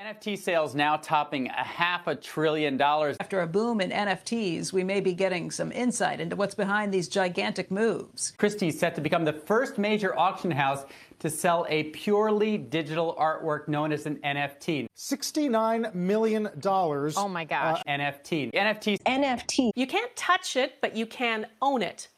NFT 0.00 0.38
sales 0.38 0.74
now 0.74 0.96
topping 0.96 1.48
a 1.48 1.62
half 1.62 2.06
a 2.06 2.16
trillion 2.16 2.78
dollars. 2.78 3.18
After 3.20 3.42
a 3.42 3.46
boom 3.46 3.82
in 3.82 3.90
NFTs, 3.90 4.72
we 4.72 4.82
may 4.82 4.98
be 5.00 5.12
getting 5.12 5.50
some 5.50 5.70
insight 5.72 6.22
into 6.22 6.36
what's 6.36 6.54
behind 6.54 6.90
these 6.90 7.06
gigantic 7.06 7.70
moves. 7.70 8.32
Christie's 8.38 8.78
set 8.78 8.94
to 8.94 9.02
become 9.02 9.26
the 9.26 9.34
first 9.34 9.76
major 9.76 10.18
auction 10.18 10.50
house 10.50 10.86
to 11.18 11.28
sell 11.28 11.66
a 11.68 11.82
purely 11.90 12.56
digital 12.56 13.14
artwork 13.20 13.68
known 13.68 13.92
as 13.92 14.06
an 14.06 14.16
NFT. 14.24 14.86
$69 14.96 15.94
million. 15.94 16.48
Oh 16.64 17.28
my 17.28 17.44
gosh. 17.44 17.82
Uh, 17.86 17.90
NFT. 17.90 18.54
NFT. 18.54 18.96
NFT. 19.02 19.70
You 19.76 19.86
can't 19.86 20.16
touch 20.16 20.56
it, 20.56 20.80
but 20.80 20.96
you 20.96 21.04
can 21.04 21.46
own 21.60 21.82
it. 21.82 22.08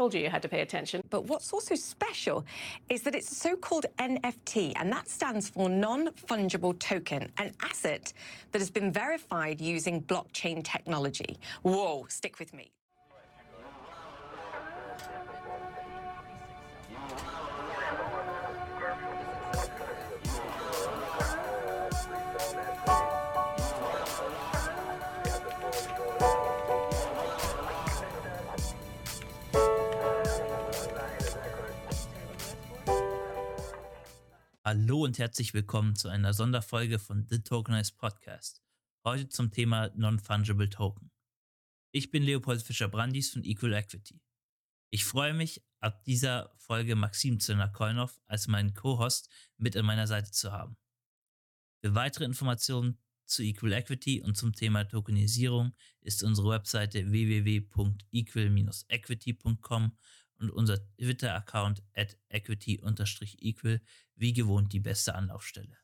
Told 0.00 0.14
you 0.14 0.22
you 0.22 0.30
had 0.30 0.40
to 0.40 0.48
pay 0.48 0.62
attention. 0.62 1.02
But 1.10 1.26
what's 1.26 1.52
also 1.52 1.74
special 1.74 2.46
is 2.88 3.02
that 3.02 3.14
it's 3.14 3.30
a 3.30 3.34
so-called 3.34 3.84
NFT, 3.98 4.72
and 4.76 4.90
that 4.90 5.10
stands 5.10 5.50
for 5.50 5.68
non-fungible 5.68 6.78
token, 6.78 7.30
an 7.36 7.52
asset 7.62 8.14
that 8.52 8.60
has 8.60 8.70
been 8.70 8.90
verified 8.90 9.60
using 9.60 10.00
blockchain 10.00 10.64
technology. 10.64 11.38
Whoa, 11.60 12.06
stick 12.08 12.38
with 12.38 12.54
me. 12.54 12.72
Hallo 34.72 35.02
und 35.02 35.18
herzlich 35.18 35.52
willkommen 35.52 35.96
zu 35.96 36.08
einer 36.08 36.32
Sonderfolge 36.32 37.00
von 37.00 37.26
The 37.28 37.42
Tokenized 37.42 37.98
Podcast. 37.98 38.62
Heute 39.02 39.28
zum 39.28 39.50
Thema 39.50 39.90
Non-Fungible 39.96 40.70
Token. 40.70 41.10
Ich 41.90 42.12
bin 42.12 42.22
Leopold 42.22 42.62
Fischer-Brandis 42.62 43.30
von 43.30 43.42
Equal 43.42 43.72
Equity. 43.72 44.22
Ich 44.90 45.04
freue 45.04 45.34
mich, 45.34 45.60
ab 45.80 46.04
dieser 46.04 46.52
Folge 46.56 46.94
Maxim 46.94 47.40
Zöllner-Kollnoff 47.40 48.20
als 48.26 48.46
meinen 48.46 48.72
Co-Host 48.72 49.28
mit 49.56 49.76
an 49.76 49.86
meiner 49.86 50.06
Seite 50.06 50.30
zu 50.30 50.52
haben. 50.52 50.76
Für 51.82 51.96
weitere 51.96 52.24
Informationen 52.24 52.96
zu 53.26 53.42
Equal 53.42 53.72
Equity 53.72 54.22
und 54.22 54.36
zum 54.36 54.52
Thema 54.52 54.84
Tokenisierung 54.84 55.74
ist 56.00 56.22
unsere 56.22 56.50
Webseite 56.50 57.10
www.equal-equity.com 57.10 59.96
und 60.40 60.50
unser 60.50 60.78
Twitter-Account 60.96 61.82
at 61.94 62.16
equity-equal 62.28 63.80
wie 64.16 64.32
gewohnt 64.32 64.72
die 64.72 64.80
beste 64.80 65.14
Anlaufstelle. 65.14 65.76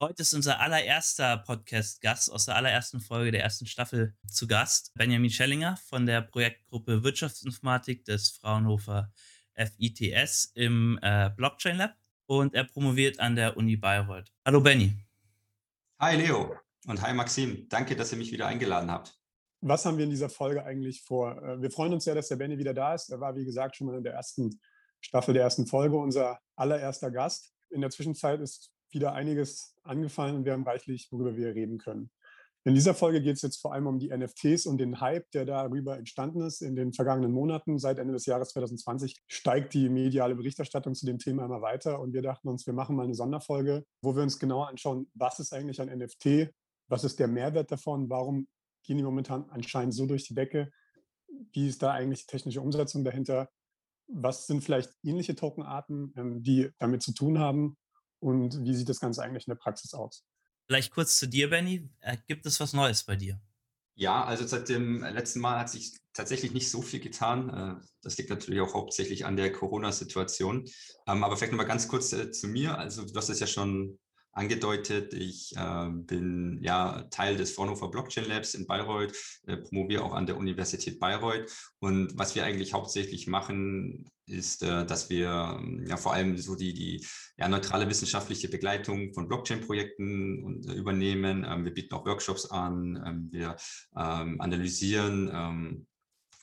Heute 0.00 0.22
ist 0.22 0.34
unser 0.34 0.58
allererster 0.58 1.36
Podcast-Gast 1.36 2.32
aus 2.32 2.46
der 2.46 2.56
allerersten 2.56 3.00
Folge 3.00 3.30
der 3.30 3.42
ersten 3.42 3.66
Staffel 3.66 4.16
zu 4.26 4.48
Gast. 4.48 4.92
Benjamin 4.94 5.30
Schellinger 5.30 5.76
von 5.76 6.06
der 6.06 6.22
Projektgruppe 6.22 7.04
Wirtschaftsinformatik 7.04 8.04
des 8.04 8.30
Fraunhofer 8.30 9.12
FITS 9.54 10.50
im 10.54 10.98
äh, 11.02 11.30
Blockchain 11.36 11.76
Lab 11.76 11.94
und 12.26 12.54
er 12.54 12.64
promoviert 12.64 13.20
an 13.20 13.36
der 13.36 13.56
Uni 13.56 13.76
Bayreuth. 13.76 14.32
Hallo 14.44 14.60
Benny. 14.60 14.92
Hi 16.00 16.16
Leo 16.16 16.56
und 16.86 17.00
hi 17.00 17.14
Maxim. 17.14 17.68
Danke, 17.68 17.94
dass 17.94 18.10
ihr 18.10 18.18
mich 18.18 18.32
wieder 18.32 18.48
eingeladen 18.48 18.90
habt. 18.90 19.21
Was 19.64 19.86
haben 19.86 19.96
wir 19.96 20.04
in 20.04 20.10
dieser 20.10 20.28
Folge 20.28 20.64
eigentlich 20.64 21.02
vor? 21.02 21.40
Äh, 21.40 21.62
wir 21.62 21.70
freuen 21.70 21.92
uns 21.92 22.04
sehr, 22.04 22.16
dass 22.16 22.28
der 22.28 22.36
Benny 22.36 22.58
wieder 22.58 22.74
da 22.74 22.94
ist. 22.94 23.10
Er 23.10 23.20
war, 23.20 23.36
wie 23.36 23.44
gesagt, 23.44 23.76
schon 23.76 23.86
mal 23.86 23.96
in 23.96 24.02
der 24.02 24.12
ersten 24.12 24.60
Staffel 25.00 25.34
der 25.34 25.44
ersten 25.44 25.66
Folge 25.66 25.96
unser 25.96 26.40
allererster 26.56 27.12
Gast. 27.12 27.54
In 27.70 27.80
der 27.80 27.90
Zwischenzeit 27.90 28.40
ist 28.40 28.72
wieder 28.90 29.12
einiges 29.12 29.76
angefallen 29.84 30.36
und 30.36 30.44
wir 30.44 30.52
haben 30.52 30.64
reichlich, 30.64 31.08
worüber 31.12 31.36
wir 31.36 31.54
reden 31.54 31.78
können. 31.78 32.10
In 32.64 32.74
dieser 32.74 32.94
Folge 32.94 33.22
geht 33.22 33.36
es 33.36 33.42
jetzt 33.42 33.60
vor 33.60 33.72
allem 33.72 33.86
um 33.86 33.98
die 33.98 34.10
NFTs 34.16 34.66
und 34.66 34.78
den 34.78 35.00
Hype, 35.00 35.30
der 35.30 35.44
darüber 35.44 35.96
entstanden 35.96 36.42
ist 36.42 36.60
in 36.60 36.76
den 36.76 36.92
vergangenen 36.92 37.32
Monaten. 37.32 37.78
Seit 37.78 37.98
Ende 37.98 38.12
des 38.12 38.26
Jahres 38.26 38.50
2020 38.50 39.16
steigt 39.28 39.74
die 39.74 39.88
mediale 39.88 40.34
Berichterstattung 40.34 40.94
zu 40.94 41.06
dem 41.06 41.18
Thema 41.18 41.44
immer 41.44 41.62
weiter 41.62 42.00
und 42.00 42.12
wir 42.12 42.22
dachten 42.22 42.48
uns, 42.48 42.66
wir 42.66 42.74
machen 42.74 42.96
mal 42.96 43.04
eine 43.04 43.14
Sonderfolge, 43.14 43.84
wo 44.00 44.14
wir 44.14 44.22
uns 44.22 44.38
genauer 44.38 44.68
anschauen, 44.68 45.08
was 45.14 45.40
ist 45.40 45.52
eigentlich 45.52 45.80
ein 45.80 45.88
NFT, 45.88 46.52
was 46.88 47.04
ist 47.04 47.18
der 47.18 47.28
Mehrwert 47.28 47.70
davon, 47.72 48.08
warum 48.10 48.46
gehen 48.82 48.98
die 48.98 49.04
momentan 49.04 49.48
anscheinend 49.50 49.94
so 49.94 50.06
durch 50.06 50.24
die 50.24 50.34
Decke. 50.34 50.70
Wie 51.52 51.68
ist 51.68 51.82
da 51.82 51.92
eigentlich 51.92 52.26
die 52.26 52.30
technische 52.30 52.60
Umsetzung 52.60 53.04
dahinter? 53.04 53.50
Was 54.08 54.46
sind 54.46 54.62
vielleicht 54.62 54.92
ähnliche 55.02 55.34
Tokenarten, 55.34 56.12
ähm, 56.16 56.42
die 56.42 56.70
damit 56.78 57.02
zu 57.02 57.12
tun 57.12 57.38
haben? 57.38 57.76
Und 58.20 58.64
wie 58.64 58.74
sieht 58.74 58.88
das 58.88 59.00
Ganze 59.00 59.22
eigentlich 59.22 59.46
in 59.46 59.52
der 59.52 59.58
Praxis 59.58 59.94
aus? 59.94 60.24
Vielleicht 60.66 60.92
kurz 60.92 61.16
zu 61.16 61.26
dir, 61.26 61.50
Benny. 61.50 61.90
Äh, 62.00 62.16
gibt 62.26 62.46
es 62.46 62.60
was 62.60 62.72
Neues 62.72 63.04
bei 63.04 63.16
dir? 63.16 63.40
Ja, 63.94 64.24
also 64.24 64.46
seit 64.46 64.68
dem 64.68 65.02
letzten 65.02 65.40
Mal 65.40 65.58
hat 65.58 65.70
sich 65.70 65.92
tatsächlich 66.14 66.52
nicht 66.52 66.70
so 66.70 66.82
viel 66.82 67.00
getan. 67.00 67.50
Äh, 67.50 67.86
das 68.02 68.16
liegt 68.16 68.30
natürlich 68.30 68.60
auch 68.60 68.74
hauptsächlich 68.74 69.26
an 69.26 69.36
der 69.36 69.52
Corona-Situation. 69.52 70.68
Ähm, 71.06 71.24
aber 71.24 71.36
vielleicht 71.36 71.52
nochmal 71.52 71.66
ganz 71.66 71.88
kurz 71.88 72.12
äh, 72.12 72.30
zu 72.30 72.48
mir. 72.48 72.78
Also 72.78 73.04
du 73.04 73.14
hast 73.14 73.28
es 73.28 73.40
ja 73.40 73.46
schon 73.46 73.98
angedeutet. 74.32 75.14
Ich 75.14 75.54
äh, 75.56 75.88
bin 75.90 76.58
ja 76.62 77.02
Teil 77.10 77.36
des 77.36 77.52
Fraunhofer 77.52 77.88
Blockchain 77.88 78.24
Labs 78.24 78.54
in 78.54 78.66
Bayreuth, 78.66 79.12
äh, 79.46 79.58
promoviere 79.58 80.02
auch 80.02 80.14
an 80.14 80.26
der 80.26 80.36
Universität 80.36 80.98
Bayreuth. 80.98 81.50
Und 81.78 82.16
was 82.18 82.34
wir 82.34 82.44
eigentlich 82.44 82.72
hauptsächlich 82.72 83.26
machen, 83.26 84.10
ist, 84.26 84.62
äh, 84.62 84.86
dass 84.86 85.10
wir 85.10 85.58
ähm, 85.60 85.84
ja 85.86 85.96
vor 85.96 86.14
allem 86.14 86.38
so 86.38 86.54
die, 86.54 86.72
die 86.72 87.06
ja, 87.36 87.48
neutrale 87.48 87.88
wissenschaftliche 87.88 88.48
Begleitung 88.48 89.12
von 89.12 89.28
Blockchain-Projekten 89.28 90.62
äh, 90.68 90.72
übernehmen. 90.72 91.44
Ähm, 91.48 91.64
wir 91.64 91.74
bieten 91.74 91.94
auch 91.94 92.06
Workshops 92.06 92.46
an, 92.46 93.02
ähm, 93.06 93.28
wir 93.30 93.56
ähm, 93.96 94.40
analysieren 94.40 95.30
ähm, 95.32 95.86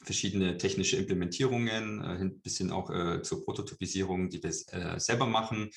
verschiedene 0.03 0.57
technische 0.57 0.97
Implementierungen, 0.97 2.03
äh, 2.03 2.29
bis 2.43 2.57
hin 2.57 2.71
auch 2.71 2.89
äh, 2.89 3.21
zur 3.21 3.43
Prototypisierung, 3.43 4.29
die 4.29 4.41
wir 4.43 4.49
äh, 4.49 4.99
selber 4.99 5.25
machen. 5.25 5.71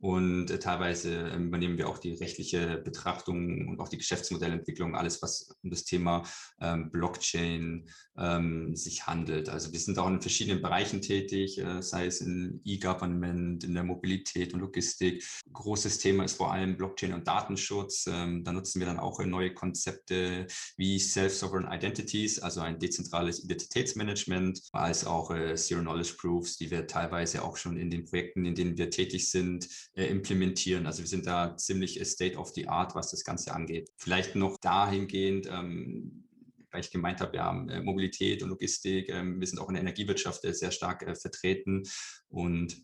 Und 0.00 0.50
äh, 0.50 0.58
teilweise 0.58 1.12
ähm, 1.28 1.48
übernehmen 1.48 1.76
wir 1.76 1.88
auch 1.88 1.98
die 1.98 2.14
rechtliche 2.14 2.78
Betrachtung 2.78 3.68
und 3.68 3.80
auch 3.80 3.88
die 3.88 3.98
Geschäftsmodellentwicklung, 3.98 4.94
alles, 4.94 5.20
was 5.22 5.50
um 5.62 5.70
das 5.70 5.84
Thema 5.84 6.22
ähm, 6.60 6.90
Blockchain 6.90 7.88
ähm, 8.16 8.76
sich 8.76 9.06
handelt. 9.06 9.48
Also 9.48 9.72
wir 9.72 9.80
sind 9.80 9.98
auch 9.98 10.08
in 10.08 10.20
verschiedenen 10.20 10.62
Bereichen 10.62 11.02
tätig, 11.02 11.58
äh, 11.58 11.82
sei 11.82 12.06
es 12.06 12.20
in 12.20 12.60
E-Government, 12.64 13.64
in 13.64 13.74
der 13.74 13.82
Mobilität 13.82 14.54
und 14.54 14.60
Logistik. 14.60 15.24
Großes 15.52 15.98
Thema 15.98 16.24
ist 16.24 16.36
vor 16.36 16.52
allem 16.52 16.76
Blockchain 16.76 17.12
und 17.12 17.26
Datenschutz. 17.26 18.06
Ähm, 18.06 18.44
da 18.44 18.52
nutzen 18.52 18.78
wir 18.78 18.86
dann 18.86 19.00
auch 19.00 19.18
neue 19.24 19.52
Konzepte 19.52 20.46
wie 20.76 20.98
Self-Sovereign 21.00 21.72
Identities, 21.72 22.38
also 22.38 22.60
ein 22.60 22.78
dezentrales 22.78 23.42
Identitätsmanagement, 23.42 24.60
als 24.72 25.04
auch 25.04 25.32
äh, 25.32 25.56
Zero-Knowledge 25.56 26.14
Proofs, 26.18 26.56
die 26.56 26.70
wir 26.70 26.86
teilweise 26.86 27.42
auch 27.42 27.56
schon 27.56 27.76
in 27.76 27.90
den 27.90 28.04
Projekten, 28.04 28.44
in 28.44 28.54
denen 28.54 28.78
wir 28.78 28.90
tätig 28.90 29.28
sind, 29.30 29.66
äh, 29.66 29.87
implementieren. 30.06 30.86
Also 30.86 31.00
wir 31.00 31.08
sind 31.08 31.26
da 31.26 31.56
ziemlich 31.56 32.00
state 32.06 32.36
of 32.36 32.50
the 32.54 32.68
art, 32.68 32.94
was 32.94 33.10
das 33.10 33.24
Ganze 33.24 33.54
angeht. 33.54 33.90
Vielleicht 33.96 34.36
noch 34.36 34.56
dahingehend, 34.58 35.48
ähm, 35.50 36.24
weil 36.70 36.80
ich 36.80 36.90
gemeint 36.90 37.20
habe, 37.20 37.36
ja, 37.36 37.50
äh, 37.68 37.82
Mobilität 37.82 38.42
und 38.42 38.50
Logistik, 38.50 39.08
ähm, 39.08 39.40
wir 39.40 39.46
sind 39.46 39.58
auch 39.58 39.68
in 39.68 39.74
der 39.74 39.82
Energiewirtschaft 39.82 40.44
äh, 40.44 40.54
sehr 40.54 40.70
stark 40.70 41.02
äh, 41.02 41.14
vertreten 41.14 41.84
und 42.28 42.76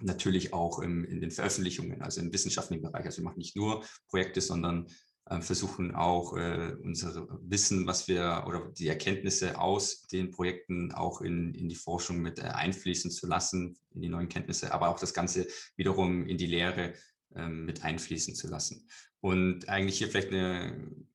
natürlich 0.00 0.52
auch 0.52 0.80
in 0.80 1.20
den 1.20 1.30
Veröffentlichungen, 1.30 2.02
also 2.02 2.20
im 2.20 2.32
wissenschaftlichen 2.32 2.82
Bereich. 2.82 3.06
Also 3.06 3.18
wir 3.18 3.24
machen 3.24 3.38
nicht 3.38 3.54
nur 3.54 3.84
Projekte, 4.08 4.40
sondern 4.40 4.86
äh, 4.86 4.90
versuchen 5.40 5.94
auch 5.94 6.36
äh, 6.36 6.76
unser 6.82 7.26
Wissen, 7.40 7.86
was 7.86 8.08
wir 8.08 8.44
oder 8.46 8.70
die 8.76 8.88
Erkenntnisse 8.88 9.58
aus 9.58 10.02
den 10.02 10.30
Projekten 10.30 10.92
auch 10.92 11.22
in, 11.22 11.54
in 11.54 11.68
die 11.68 11.74
Forschung 11.74 12.20
mit 12.20 12.38
äh, 12.38 12.42
einfließen 12.42 13.10
zu 13.10 13.26
lassen, 13.26 13.78
in 13.94 14.02
die 14.02 14.10
neuen 14.10 14.28
Kenntnisse, 14.28 14.72
aber 14.72 14.88
auch 14.88 15.00
das 15.00 15.14
Ganze 15.14 15.46
wiederum 15.76 16.26
in 16.26 16.36
die 16.36 16.46
Lehre 16.46 16.92
ähm, 17.34 17.64
mit 17.64 17.82
einfließen 17.82 18.34
zu 18.34 18.48
lassen. 18.48 18.86
Und 19.20 19.68
eigentlich 19.70 19.96
hier 19.96 20.08
vielleicht 20.08 20.30
ein 20.30 21.08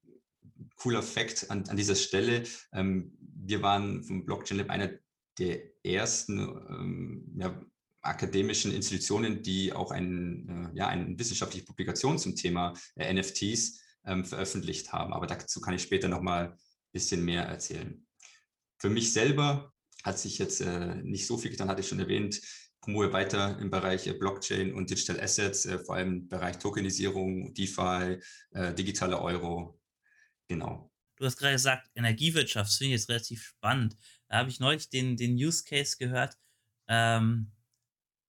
cooler 0.75 1.03
Fakt 1.03 1.51
an, 1.51 1.69
an 1.69 1.77
dieser 1.77 1.95
Stelle. 1.95 2.43
Ähm, 2.73 3.15
wir 3.19 3.61
waren 3.61 4.03
vom 4.03 4.25
Blockchain 4.25 4.57
Lab 4.57 4.71
einer 4.71 4.89
der 5.37 5.61
ersten 5.85 6.39
ähm, 6.39 7.35
ja, 7.37 7.61
akademischen 8.01 8.73
Institutionen, 8.73 9.43
die 9.43 9.71
auch 9.71 9.91
ein, 9.91 10.71
ja, 10.73 10.87
eine 10.87 11.19
wissenschaftliche 11.19 11.65
Publikation 11.65 12.17
zum 12.17 12.35
Thema 12.35 12.73
NFTs 12.97 13.79
ähm, 14.09 14.25
veröffentlicht 14.25 14.91
haben. 14.91 15.13
Aber 15.13 15.27
dazu 15.27 15.61
kann 15.61 15.73
ich 15.73 15.83
später 15.83 16.07
nochmal 16.07 16.51
ein 16.51 16.57
bisschen 16.91 17.23
mehr 17.23 17.43
erzählen. 17.43 18.05
Für 18.79 18.89
mich 18.89 19.13
selber 19.13 19.73
hat 20.03 20.19
sich 20.19 20.37
jetzt 20.39 20.61
äh, 20.61 20.95
nicht 20.95 21.27
so 21.27 21.37
viel 21.37 21.51
getan, 21.51 21.69
hatte 21.69 21.81
ich 21.81 21.87
schon 21.87 21.99
erwähnt. 21.99 22.41
Promoe 22.81 23.11
weiter 23.11 23.59
im 23.59 23.69
Bereich 23.69 24.07
äh, 24.07 24.13
Blockchain 24.13 24.73
und 24.73 24.89
Digital 24.89 25.19
Assets, 25.19 25.65
äh, 25.65 25.79
vor 25.79 25.95
allem 25.95 26.13
im 26.13 26.27
Bereich 26.29 26.57
Tokenisierung, 26.57 27.53
DeFi, 27.53 28.19
äh, 28.51 28.73
digitale 28.73 29.21
Euro. 29.21 29.79
Genau. 30.47 30.91
Du 31.17 31.25
hast 31.25 31.37
gerade 31.37 31.53
gesagt, 31.53 31.89
Energiewirtschaft, 31.95 32.69
das 32.69 32.77
finde 32.77 32.95
ich 32.95 33.01
jetzt 33.01 33.09
relativ 33.09 33.43
spannend. 33.43 33.97
Da 34.29 34.37
habe 34.37 34.49
ich 34.49 34.61
neulich 34.61 34.89
den, 34.89 35.17
den 35.17 35.35
Use 35.35 35.63
Case 35.65 35.97
gehört. 35.99 36.37
Ähm, 36.87 37.51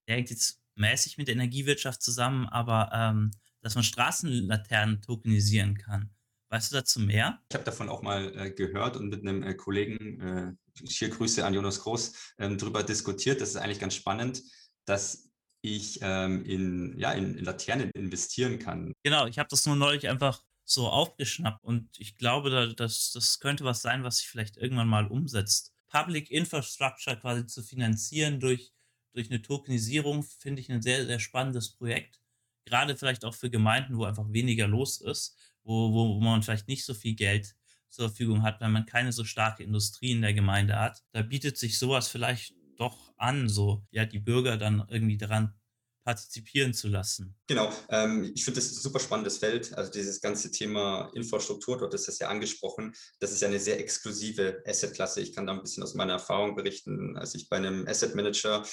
der 0.07 0.17
hängt 0.17 0.29
jetzt 0.29 0.61
mäßig 0.75 1.17
mit 1.17 1.27
der 1.27 1.35
Energiewirtschaft 1.35 2.01
zusammen, 2.01 2.47
aber 2.47 2.91
ähm, 2.93 3.31
dass 3.61 3.75
man 3.75 3.83
Straßenlaternen 3.83 5.01
tokenisieren 5.01 5.77
kann. 5.77 6.11
Weißt 6.49 6.71
du 6.71 6.75
dazu 6.75 6.99
mehr? 6.99 7.41
Ich 7.49 7.55
habe 7.55 7.63
davon 7.63 7.87
auch 7.87 8.01
mal 8.01 8.35
äh, 8.37 8.51
gehört 8.51 8.97
und 8.97 9.09
mit 9.09 9.21
einem 9.21 9.41
äh, 9.41 9.53
Kollegen, 9.53 10.19
äh, 10.19 10.51
hier 10.85 11.09
Grüße 11.09 11.45
an 11.45 11.53
Jonas 11.53 11.79
Groß, 11.79 12.33
ähm, 12.39 12.57
darüber 12.57 12.83
diskutiert. 12.83 13.39
Das 13.39 13.49
ist 13.49 13.55
eigentlich 13.55 13.79
ganz 13.79 13.95
spannend, 13.95 14.43
dass 14.85 15.29
ich 15.61 15.99
ähm, 16.01 16.43
in, 16.43 16.97
ja, 16.99 17.13
in, 17.13 17.37
in 17.37 17.45
Laternen 17.45 17.89
investieren 17.91 18.59
kann. 18.59 18.93
Genau, 19.03 19.27
ich 19.27 19.39
habe 19.39 19.47
das 19.49 19.65
nur 19.65 19.75
neulich 19.75 20.09
einfach 20.09 20.43
so 20.65 20.89
aufgeschnappt 20.89 21.63
und 21.63 21.89
ich 21.97 22.17
glaube, 22.17 22.73
dass 22.75 23.11
das 23.11 23.39
könnte 23.39 23.63
was 23.63 23.81
sein, 23.81 24.03
was 24.03 24.17
sich 24.17 24.27
vielleicht 24.27 24.57
irgendwann 24.57 24.87
mal 24.87 25.07
umsetzt. 25.07 25.73
Public 25.89 26.31
Infrastructure 26.31 27.17
quasi 27.17 27.45
zu 27.45 27.61
finanzieren 27.61 28.39
durch, 28.39 28.71
durch 29.13 29.29
eine 29.29 29.41
Tokenisierung, 29.41 30.23
finde 30.23 30.61
ich 30.61 30.71
ein 30.71 30.81
sehr, 30.81 31.05
sehr 31.05 31.19
spannendes 31.19 31.75
Projekt. 31.75 32.20
Gerade 32.65 32.95
vielleicht 32.95 33.25
auch 33.25 33.33
für 33.33 33.49
Gemeinden, 33.49 33.97
wo 33.97 34.05
einfach 34.05 34.31
weniger 34.31 34.67
los 34.67 35.01
ist, 35.01 35.37
wo, 35.63 35.91
wo 35.93 36.19
man 36.19 36.43
vielleicht 36.43 36.67
nicht 36.67 36.85
so 36.85 36.93
viel 36.93 37.15
Geld 37.15 37.55
zur 37.89 38.09
Verfügung 38.09 38.43
hat, 38.43 38.61
wenn 38.61 38.71
man 38.71 38.85
keine 38.85 39.11
so 39.11 39.23
starke 39.23 39.63
Industrie 39.63 40.11
in 40.11 40.21
der 40.21 40.33
Gemeinde 40.33 40.79
hat. 40.79 41.03
Da 41.11 41.21
bietet 41.21 41.57
sich 41.57 41.77
sowas 41.77 42.07
vielleicht 42.07 42.55
doch 42.77 43.13
an, 43.17 43.49
so 43.49 43.85
ja 43.91 44.05
die 44.05 44.19
Bürger 44.19 44.57
dann 44.57 44.85
irgendwie 44.89 45.17
daran 45.17 45.53
partizipieren 46.03 46.73
zu 46.73 46.87
lassen. 46.87 47.35
Genau, 47.47 47.71
ähm, 47.89 48.31
ich 48.35 48.43
finde 48.43 48.59
das 48.59 48.71
ein 48.71 48.81
super 48.81 48.99
spannendes 48.99 49.37
Feld. 49.37 49.73
Also 49.77 49.91
dieses 49.91 50.21
ganze 50.21 50.51
Thema 50.51 51.11
Infrastruktur, 51.13 51.77
dort 51.77 51.93
ist 51.93 52.07
das 52.07 52.19
ja 52.19 52.29
angesprochen. 52.29 52.93
Das 53.19 53.31
ist 53.31 53.41
ja 53.41 53.47
eine 53.47 53.59
sehr 53.59 53.79
exklusive 53.79 54.63
Assetklasse. 54.65 55.21
Ich 55.21 55.35
kann 55.35 55.45
da 55.45 55.53
ein 55.53 55.61
bisschen 55.61 55.83
aus 55.83 55.93
meiner 55.93 56.13
Erfahrung 56.13 56.55
berichten, 56.55 57.17
als 57.17 57.35
ich 57.35 57.49
bei 57.49 57.57
einem 57.57 57.87
Asset 57.87 58.15
Manager 58.15 58.65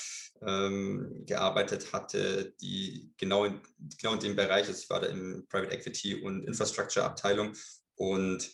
ähm, 0.46 1.24
gearbeitet 1.26 1.92
hatte, 1.92 2.54
die 2.60 3.12
genau 3.16 3.44
in, 3.44 3.60
genau 4.00 4.14
in 4.14 4.20
dem 4.20 4.36
Bereich, 4.36 4.66
also 4.68 4.80
ich 4.80 4.90
war 4.90 5.00
da 5.00 5.08
im 5.08 5.46
Private 5.48 5.72
Equity 5.72 6.22
und 6.22 6.44
Infrastructure 6.46 7.04
Abteilung 7.04 7.54
und 7.96 8.48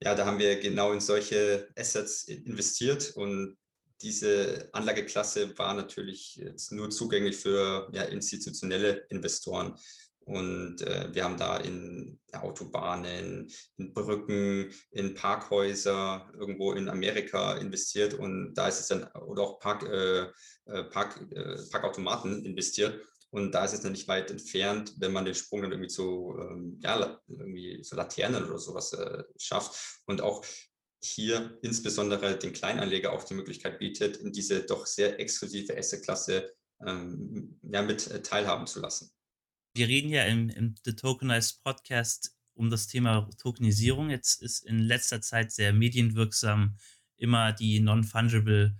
ja, 0.00 0.14
da 0.14 0.26
haben 0.26 0.38
wir 0.38 0.60
genau 0.60 0.92
in 0.92 1.00
solche 1.00 1.68
Assets 1.76 2.24
investiert 2.24 3.12
und 3.16 3.56
diese 4.04 4.68
Anlageklasse 4.72 5.58
war 5.58 5.74
natürlich 5.74 6.36
jetzt 6.36 6.70
nur 6.72 6.90
zugänglich 6.90 7.36
für 7.36 7.88
ja, 7.92 8.02
institutionelle 8.02 9.06
Investoren. 9.08 9.74
Und 10.26 10.80
äh, 10.82 11.08
wir 11.12 11.24
haben 11.24 11.36
da 11.36 11.58
in 11.58 12.18
Autobahnen, 12.32 13.50
in 13.76 13.92
Brücken, 13.92 14.72
in 14.90 15.14
Parkhäuser 15.14 16.30
irgendwo 16.38 16.72
in 16.72 16.88
Amerika 16.88 17.54
investiert 17.54 18.14
und 18.14 18.54
da 18.54 18.68
ist 18.68 18.80
es 18.80 18.88
dann, 18.88 19.04
oder 19.26 19.42
auch 19.42 19.58
Park, 19.58 19.82
äh, 19.82 20.22
äh 20.66 20.84
Park, 20.84 21.20
äh, 21.30 21.56
Parkautomaten 21.70 22.44
investiert. 22.44 23.00
Und 23.30 23.52
da 23.52 23.64
ist 23.64 23.74
es 23.74 23.80
dann 23.80 23.92
nicht 23.92 24.06
weit 24.06 24.30
entfernt, 24.30 24.94
wenn 24.98 25.12
man 25.12 25.24
den 25.24 25.34
Sprung 25.34 25.62
dann 25.62 25.72
irgendwie 25.72 25.90
zu, 25.90 26.36
ähm, 26.38 26.78
ja, 26.80 27.20
irgendwie 27.26 27.82
so 27.82 27.96
Laternen 27.96 28.44
oder 28.44 28.58
sowas 28.58 28.92
äh, 28.92 29.24
schafft. 29.36 30.00
Und 30.06 30.22
auch 30.22 30.44
hier 31.04 31.58
insbesondere 31.62 32.38
den 32.38 32.52
Kleinanleger 32.52 33.12
auch 33.12 33.24
die 33.24 33.34
Möglichkeit 33.34 33.78
bietet, 33.78 34.16
in 34.16 34.32
diese 34.32 34.64
doch 34.64 34.86
sehr 34.86 35.20
exklusive 35.20 35.76
Assetklasse 35.76 36.52
ähm, 36.86 37.58
ja, 37.62 37.82
mit 37.82 38.10
äh, 38.10 38.22
teilhaben 38.22 38.66
zu 38.66 38.80
lassen. 38.80 39.10
Wir 39.74 39.88
reden 39.88 40.10
ja 40.10 40.24
im, 40.24 40.48
im 40.50 40.74
The 40.84 40.94
Tokenized 40.94 41.62
Podcast 41.62 42.36
um 42.54 42.70
das 42.70 42.86
Thema 42.86 43.28
Tokenisierung. 43.38 44.10
Jetzt 44.10 44.40
ist 44.42 44.64
in 44.64 44.78
letzter 44.78 45.20
Zeit 45.20 45.52
sehr 45.52 45.72
medienwirksam 45.72 46.76
immer 47.16 47.52
die 47.52 47.80
Non-Fungible 47.80 48.78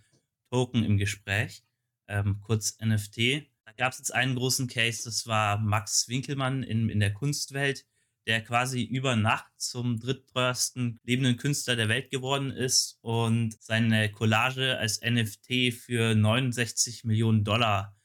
Token 0.50 0.84
im 0.84 0.98
Gespräch, 0.98 1.64
ähm, 2.06 2.40
kurz 2.40 2.78
NFT. 2.80 3.48
Da 3.64 3.72
gab 3.76 3.92
es 3.92 3.98
jetzt 3.98 4.14
einen 4.14 4.36
großen 4.36 4.68
Case, 4.68 5.04
das 5.04 5.26
war 5.26 5.58
Max 5.58 6.08
Winkelmann 6.08 6.62
in, 6.62 6.88
in 6.88 7.00
der 7.00 7.12
Kunstwelt, 7.12 7.86
der 8.26 8.42
quasi 8.42 8.82
über 8.82 9.16
Nacht 9.16 9.52
zum 9.58 9.98
drittteuersten 10.00 10.98
lebenden 11.04 11.36
Künstler 11.36 11.76
der 11.76 11.88
Welt 11.88 12.10
geworden 12.10 12.50
ist 12.50 12.98
und 13.02 13.62
seine 13.62 14.10
Collage 14.10 14.78
als 14.78 15.00
NFT 15.02 15.74
für 15.74 16.14
69 16.14 17.04
Millionen 17.04 17.44
Dollar 17.44 17.96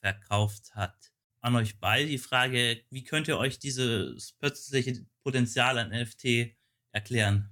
verkauft 0.00 0.74
hat. 0.74 1.12
An 1.40 1.56
euch 1.56 1.78
beide 1.78 2.06
die 2.06 2.18
Frage, 2.18 2.82
wie 2.90 3.04
könnt 3.04 3.28
ihr 3.28 3.36
euch 3.36 3.58
dieses 3.58 4.32
plötzliche 4.38 5.04
Potenzial 5.22 5.78
an 5.78 5.90
NFT 5.90 6.56
erklären? 6.92 7.50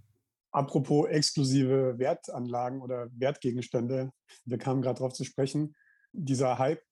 Apropos 0.50 1.08
exklusive 1.08 1.98
Wertanlagen 1.98 2.82
oder 2.82 3.08
Wertgegenstände, 3.12 4.12
wir 4.44 4.58
kamen 4.58 4.82
gerade 4.82 4.98
darauf 4.98 5.14
zu 5.14 5.25
sprechen. 5.25 5.75
Dieser 6.12 6.58
Hype, 6.58 6.84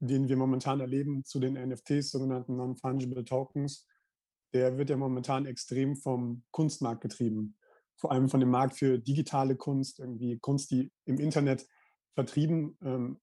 den 0.00 0.28
wir 0.28 0.36
momentan 0.36 0.80
erleben 0.80 1.22
zu 1.24 1.38
den 1.38 1.54
NFTs, 1.54 2.10
sogenannten 2.10 2.56
Non-Fungible 2.56 3.24
Tokens, 3.24 3.86
der 4.54 4.78
wird 4.78 4.90
ja 4.90 4.96
momentan 4.96 5.46
extrem 5.46 5.96
vom 5.96 6.44
Kunstmarkt 6.50 7.02
getrieben. 7.02 7.56
Vor 7.96 8.12
allem 8.12 8.28
von 8.28 8.40
dem 8.40 8.50
Markt 8.50 8.76
für 8.76 8.98
digitale 8.98 9.56
Kunst, 9.56 10.00
irgendwie 10.00 10.38
Kunst, 10.38 10.70
die 10.70 10.90
im 11.04 11.18
Internet 11.18 11.66
vertrieben 12.14 12.78
ähm, 12.82 13.20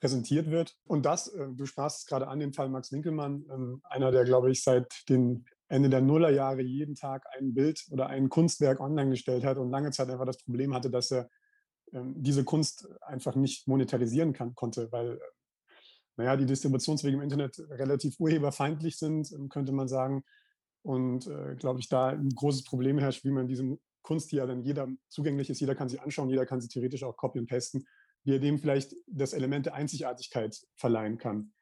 präsentiert 0.00 0.50
wird. 0.50 0.76
Und 0.86 1.06
das, 1.06 1.28
äh, 1.28 1.48
du 1.54 1.64
sprachst 1.64 2.00
es 2.00 2.06
gerade 2.06 2.28
an, 2.28 2.38
den 2.38 2.52
Fall 2.52 2.68
Max 2.68 2.92
Winkelmann, 2.92 3.46
ähm, 3.50 3.80
einer, 3.84 4.12
der, 4.12 4.24
glaube 4.24 4.50
ich, 4.50 4.62
seit 4.62 5.08
den 5.08 5.46
Ende 5.68 5.88
der 5.88 6.02
Nullerjahre 6.02 6.60
jeden 6.60 6.94
Tag 6.94 7.24
ein 7.38 7.54
Bild 7.54 7.86
oder 7.90 8.08
ein 8.08 8.28
Kunstwerk 8.28 8.80
online 8.80 9.10
gestellt 9.10 9.44
hat 9.44 9.56
und 9.56 9.70
lange 9.70 9.92
Zeit 9.92 10.10
einfach 10.10 10.26
das 10.26 10.42
Problem 10.42 10.74
hatte, 10.74 10.90
dass 10.90 11.10
er 11.10 11.30
ähm, 11.92 12.22
diese 12.22 12.44
Kunst 12.44 12.86
einfach 13.00 13.34
nicht 13.34 13.66
monetarisieren 13.66 14.34
kann, 14.34 14.54
konnte, 14.54 14.92
weil 14.92 15.18
naja, 16.16 16.36
die 16.36 16.46
Distributionswege 16.46 17.16
im 17.16 17.22
Internet 17.22 17.58
relativ 17.70 18.18
urheberfeindlich 18.18 18.96
sind, 18.96 19.32
ähm, 19.32 19.48
könnte 19.48 19.72
man 19.72 19.88
sagen. 19.88 20.24
Und 20.82 21.26
äh, 21.26 21.56
glaube 21.56 21.80
ich, 21.80 21.88
da 21.88 22.08
ein 22.08 22.28
großes 22.28 22.64
Problem 22.64 22.98
herrscht, 22.98 23.24
wie 23.24 23.30
man 23.30 23.48
diese 23.48 23.78
Kunst, 24.02 24.30
die 24.32 24.36
ja 24.36 24.46
dann 24.46 24.62
jeder 24.62 24.88
zugänglich 25.08 25.48
ist, 25.48 25.60
jeder 25.60 25.74
kann 25.74 25.88
sie 25.88 25.98
anschauen, 25.98 26.28
jeder 26.28 26.46
kann 26.46 26.60
sie 26.60 26.68
theoretisch 26.68 27.02
auch 27.02 27.16
copy 27.16 27.38
und 27.38 27.48
pasten, 27.48 27.86
wie 28.24 28.34
er 28.34 28.38
dem 28.38 28.58
vielleicht 28.58 28.94
das 29.06 29.32
Element 29.32 29.66
der 29.66 29.74
Einzigartigkeit 29.74 30.56
verleihen 30.76 31.18
kann. 31.18 31.52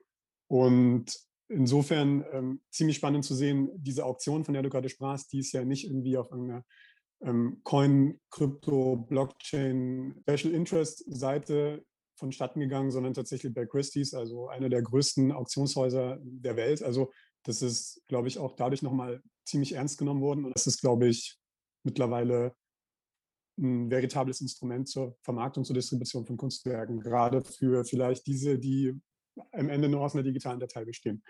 Und 0.48 1.16
insofern 1.48 2.24
ähm, 2.32 2.60
ziemlich 2.70 2.96
spannend 2.96 3.24
zu 3.24 3.34
sehen, 3.34 3.70
diese 3.74 4.04
Auktion, 4.04 4.44
von 4.44 4.54
der 4.54 4.62
du 4.62 4.70
gerade 4.70 4.88
sprachst, 4.88 5.32
die 5.32 5.38
ist 5.38 5.52
ja 5.52 5.64
nicht 5.64 5.84
irgendwie 5.84 6.16
auf 6.16 6.32
einer 6.32 6.64
ähm, 7.22 7.60
Coin, 7.62 8.20
Krypto, 8.30 8.96
Blockchain, 8.96 10.22
Special 10.22 10.52
Interest 10.52 11.04
Seite 11.06 11.84
vonstatten 12.22 12.60
gegangen, 12.60 12.92
sondern 12.92 13.14
tatsächlich 13.14 13.52
bei 13.52 13.66
Christie's, 13.66 14.14
also 14.14 14.46
einer 14.48 14.68
der 14.68 14.80
größten 14.80 15.32
Auktionshäuser 15.32 16.18
der 16.22 16.54
Welt. 16.54 16.80
Also 16.82 17.10
das 17.42 17.62
ist, 17.62 18.00
glaube 18.06 18.28
ich, 18.28 18.38
auch 18.38 18.54
dadurch 18.54 18.82
nochmal 18.82 19.20
ziemlich 19.44 19.72
ernst 19.72 19.98
genommen 19.98 20.20
worden. 20.20 20.44
Und 20.44 20.54
das 20.54 20.68
ist, 20.68 20.80
glaube 20.80 21.08
ich, 21.08 21.36
mittlerweile 21.82 22.54
ein 23.58 23.90
veritables 23.90 24.40
Instrument 24.40 24.88
zur 24.88 25.16
Vermarktung, 25.22 25.64
zur 25.64 25.74
Distribution 25.74 26.24
von 26.24 26.36
Kunstwerken, 26.36 27.00
gerade 27.00 27.42
für 27.42 27.84
vielleicht 27.84 28.24
diese, 28.28 28.56
die 28.56 28.94
am 29.50 29.68
Ende 29.68 29.88
nur 29.88 30.02
aus 30.02 30.14
einer 30.14 30.22
digitalen 30.22 30.60
Datei 30.60 30.84
bestehen. 30.84 31.24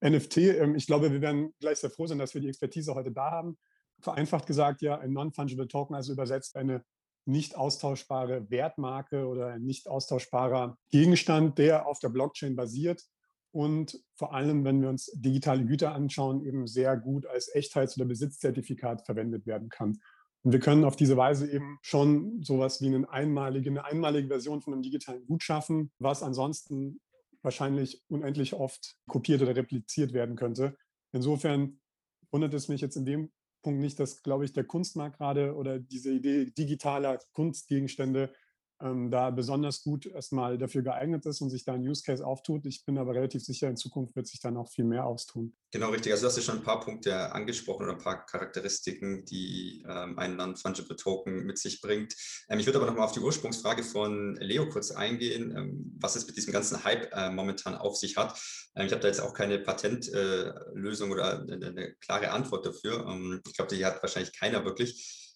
NFT, 0.00 0.36
ähm, 0.36 0.76
ich 0.76 0.86
glaube, 0.86 1.10
wir 1.10 1.20
werden 1.20 1.52
gleich 1.58 1.78
sehr 1.78 1.90
froh 1.90 2.06
sein, 2.06 2.18
dass 2.18 2.32
wir 2.32 2.40
die 2.40 2.48
Expertise 2.48 2.94
heute 2.94 3.10
da 3.10 3.32
haben. 3.32 3.58
Vereinfacht 4.00 4.46
gesagt, 4.46 4.82
ja, 4.82 4.98
ein 4.98 5.12
Non-Fungible 5.12 5.66
Token, 5.66 5.96
also 5.96 6.12
übersetzt 6.12 6.54
eine 6.54 6.84
nicht 7.28 7.56
austauschbare 7.56 8.50
Wertmarke 8.50 9.26
oder 9.26 9.48
ein 9.48 9.62
nicht 9.62 9.88
austauschbarer 9.88 10.78
Gegenstand, 10.90 11.58
der 11.58 11.86
auf 11.86 11.98
der 11.98 12.08
Blockchain 12.08 12.56
basiert 12.56 13.04
und 13.50 14.00
vor 14.14 14.34
allem, 14.34 14.64
wenn 14.64 14.80
wir 14.82 14.88
uns 14.88 15.10
digitale 15.14 15.64
Güter 15.64 15.94
anschauen, 15.94 16.44
eben 16.44 16.66
sehr 16.66 16.96
gut 16.96 17.26
als 17.26 17.54
Echtheits- 17.54 17.96
oder 17.96 18.06
Besitzzertifikat 18.06 19.06
verwendet 19.06 19.46
werden 19.46 19.68
kann. 19.68 19.98
Und 20.42 20.52
wir 20.52 20.60
können 20.60 20.84
auf 20.84 20.96
diese 20.96 21.16
Weise 21.16 21.50
eben 21.50 21.78
schon 21.82 22.42
sowas 22.42 22.80
wie 22.80 22.86
eine 22.86 23.10
einmalige, 23.10 23.70
eine 23.70 23.84
einmalige 23.84 24.28
Version 24.28 24.60
von 24.60 24.74
einem 24.74 24.82
digitalen 24.82 25.26
Gut 25.26 25.42
schaffen, 25.42 25.90
was 25.98 26.22
ansonsten 26.22 27.00
wahrscheinlich 27.42 28.02
unendlich 28.08 28.54
oft 28.54 28.96
kopiert 29.08 29.42
oder 29.42 29.56
repliziert 29.56 30.12
werden 30.12 30.36
könnte. 30.36 30.76
Insofern 31.12 31.80
wundert 32.30 32.54
es 32.54 32.68
mich 32.68 32.80
jetzt 32.80 32.96
in 32.96 33.06
dem 33.06 33.32
Punkt 33.62 33.80
nicht, 33.80 33.98
dass, 33.98 34.22
glaube 34.22 34.44
ich, 34.44 34.52
der 34.52 34.64
Kunstmarkt 34.64 35.18
gerade 35.18 35.54
oder 35.54 35.78
diese 35.78 36.12
Idee 36.12 36.46
digitaler 36.46 37.18
Kunstgegenstände 37.32 38.32
ähm, 38.80 39.10
da 39.10 39.30
besonders 39.30 39.82
gut 39.82 40.06
erstmal 40.06 40.58
dafür 40.58 40.82
geeignet 40.82 41.26
ist 41.26 41.40
und 41.40 41.50
sich 41.50 41.64
da 41.64 41.74
ein 41.74 41.86
Use 41.86 42.02
Case 42.02 42.24
auftut. 42.24 42.66
Ich 42.66 42.84
bin 42.84 42.98
aber 42.98 43.14
relativ 43.14 43.42
sicher, 43.42 43.68
in 43.68 43.76
Zukunft 43.76 44.14
wird 44.14 44.26
sich 44.26 44.40
da 44.40 44.50
noch 44.50 44.68
viel 44.68 44.84
mehr 44.84 45.06
austun. 45.06 45.54
Genau, 45.70 45.90
richtig. 45.90 46.12
Also 46.12 46.22
du 46.22 46.28
hast 46.28 46.36
ja 46.36 46.42
schon 46.42 46.58
ein 46.58 46.64
paar 46.64 46.80
Punkte 46.80 47.32
angesprochen 47.32 47.84
oder 47.84 47.92
ein 47.92 48.02
paar 48.02 48.24
Charakteristiken, 48.24 49.24
die 49.24 49.84
ähm, 49.88 50.18
ein 50.18 50.36
Non-Fungible 50.36 50.96
Token 50.96 51.44
mit 51.44 51.58
sich 51.58 51.80
bringt. 51.80 52.14
Ähm, 52.48 52.58
ich 52.60 52.66
würde 52.66 52.78
aber 52.78 52.86
nochmal 52.86 53.04
auf 53.04 53.12
die 53.12 53.20
Ursprungsfrage 53.20 53.82
von 53.82 54.36
Leo 54.36 54.68
kurz 54.68 54.90
eingehen, 54.90 55.54
ähm, 55.56 55.96
was 55.98 56.16
es 56.16 56.26
mit 56.26 56.36
diesem 56.36 56.52
ganzen 56.52 56.84
Hype 56.84 57.12
äh, 57.12 57.30
momentan 57.30 57.74
auf 57.74 57.96
sich 57.96 58.16
hat. 58.16 58.40
Ähm, 58.76 58.86
ich 58.86 58.92
habe 58.92 59.02
da 59.02 59.08
jetzt 59.08 59.20
auch 59.20 59.34
keine 59.34 59.58
Patentlösung 59.58 61.10
äh, 61.10 61.12
oder 61.12 61.42
eine, 61.42 61.66
eine, 61.66 61.94
klare 62.00 62.30
Antwort 62.30 62.64
dafür. 62.64 63.06
Ähm, 63.06 63.40
ich 63.46 63.54
glaube, 63.54 63.74
die 63.74 63.84
hat 63.84 64.02
wahrscheinlich 64.02 64.32
keiner 64.38 64.64
wirklich 64.64 65.27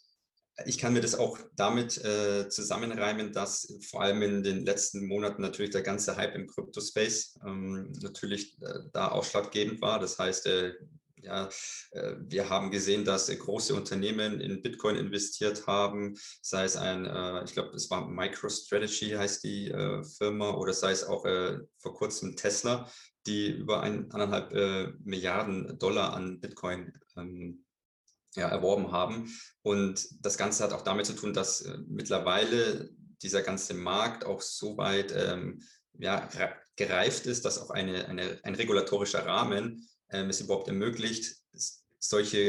Ich 0.66 0.78
kann 0.78 0.92
mir 0.92 1.00
das 1.00 1.14
auch 1.14 1.38
damit 1.56 2.02
äh, 2.04 2.48
zusammenreimen, 2.48 3.32
dass 3.32 3.72
vor 3.90 4.02
allem 4.02 4.22
in 4.22 4.42
den 4.42 4.64
letzten 4.64 5.06
Monaten 5.06 5.42
natürlich 5.42 5.70
der 5.70 5.82
ganze 5.82 6.16
Hype 6.16 6.34
im 6.34 6.46
Crypto-Space 6.46 7.38
ähm, 7.46 7.92
natürlich 8.00 8.60
äh, 8.62 8.80
da 8.92 9.08
ausschlaggebend 9.08 9.80
war. 9.80 9.98
Das 9.98 10.18
heißt, 10.18 10.46
äh, 10.46 10.72
ja, 11.22 11.48
äh, 11.92 12.14
wir 12.18 12.50
haben 12.50 12.70
gesehen, 12.70 13.04
dass 13.04 13.26
große 13.26 13.74
Unternehmen 13.74 14.40
in 14.40 14.62
Bitcoin 14.62 14.96
investiert 14.96 15.66
haben, 15.66 16.16
sei 16.42 16.64
es 16.64 16.76
ein, 16.76 17.06
äh, 17.06 17.44
ich 17.44 17.52
glaube, 17.52 17.74
es 17.76 17.90
war 17.90 18.08
MicroStrategy 18.08 19.10
heißt 19.10 19.44
die 19.44 19.70
äh, 19.70 20.02
Firma, 20.04 20.54
oder 20.54 20.72
sei 20.72 20.92
es 20.92 21.04
auch 21.04 21.22
vor 21.22 21.94
kurzem 21.94 22.36
Tesla, 22.36 22.90
die 23.26 23.50
über 23.50 23.82
eineinhalb 23.82 24.52
Milliarden 25.04 25.78
Dollar 25.78 26.14
an 26.14 26.40
Bitcoin 26.40 26.92
ähm, 27.16 27.61
ja, 28.34 28.48
erworben 28.48 28.92
haben. 28.92 29.30
Und 29.62 30.06
das 30.24 30.38
Ganze 30.38 30.64
hat 30.64 30.72
auch 30.72 30.82
damit 30.82 31.06
zu 31.06 31.14
tun, 31.14 31.32
dass 31.32 31.68
mittlerweile 31.86 32.90
dieser 33.22 33.42
ganze 33.42 33.74
Markt 33.74 34.24
auch 34.24 34.40
so 34.40 34.76
weit 34.76 35.12
ähm, 35.16 35.62
ja, 35.98 36.28
gereift 36.76 37.26
ist, 37.26 37.44
dass 37.44 37.58
auch 37.58 37.70
eine, 37.70 38.08
eine, 38.08 38.40
ein 38.42 38.54
regulatorischer 38.54 39.24
Rahmen 39.24 39.88
ähm, 40.10 40.30
es 40.30 40.40
überhaupt 40.40 40.68
ermöglicht, 40.68 41.41
solche 42.04 42.40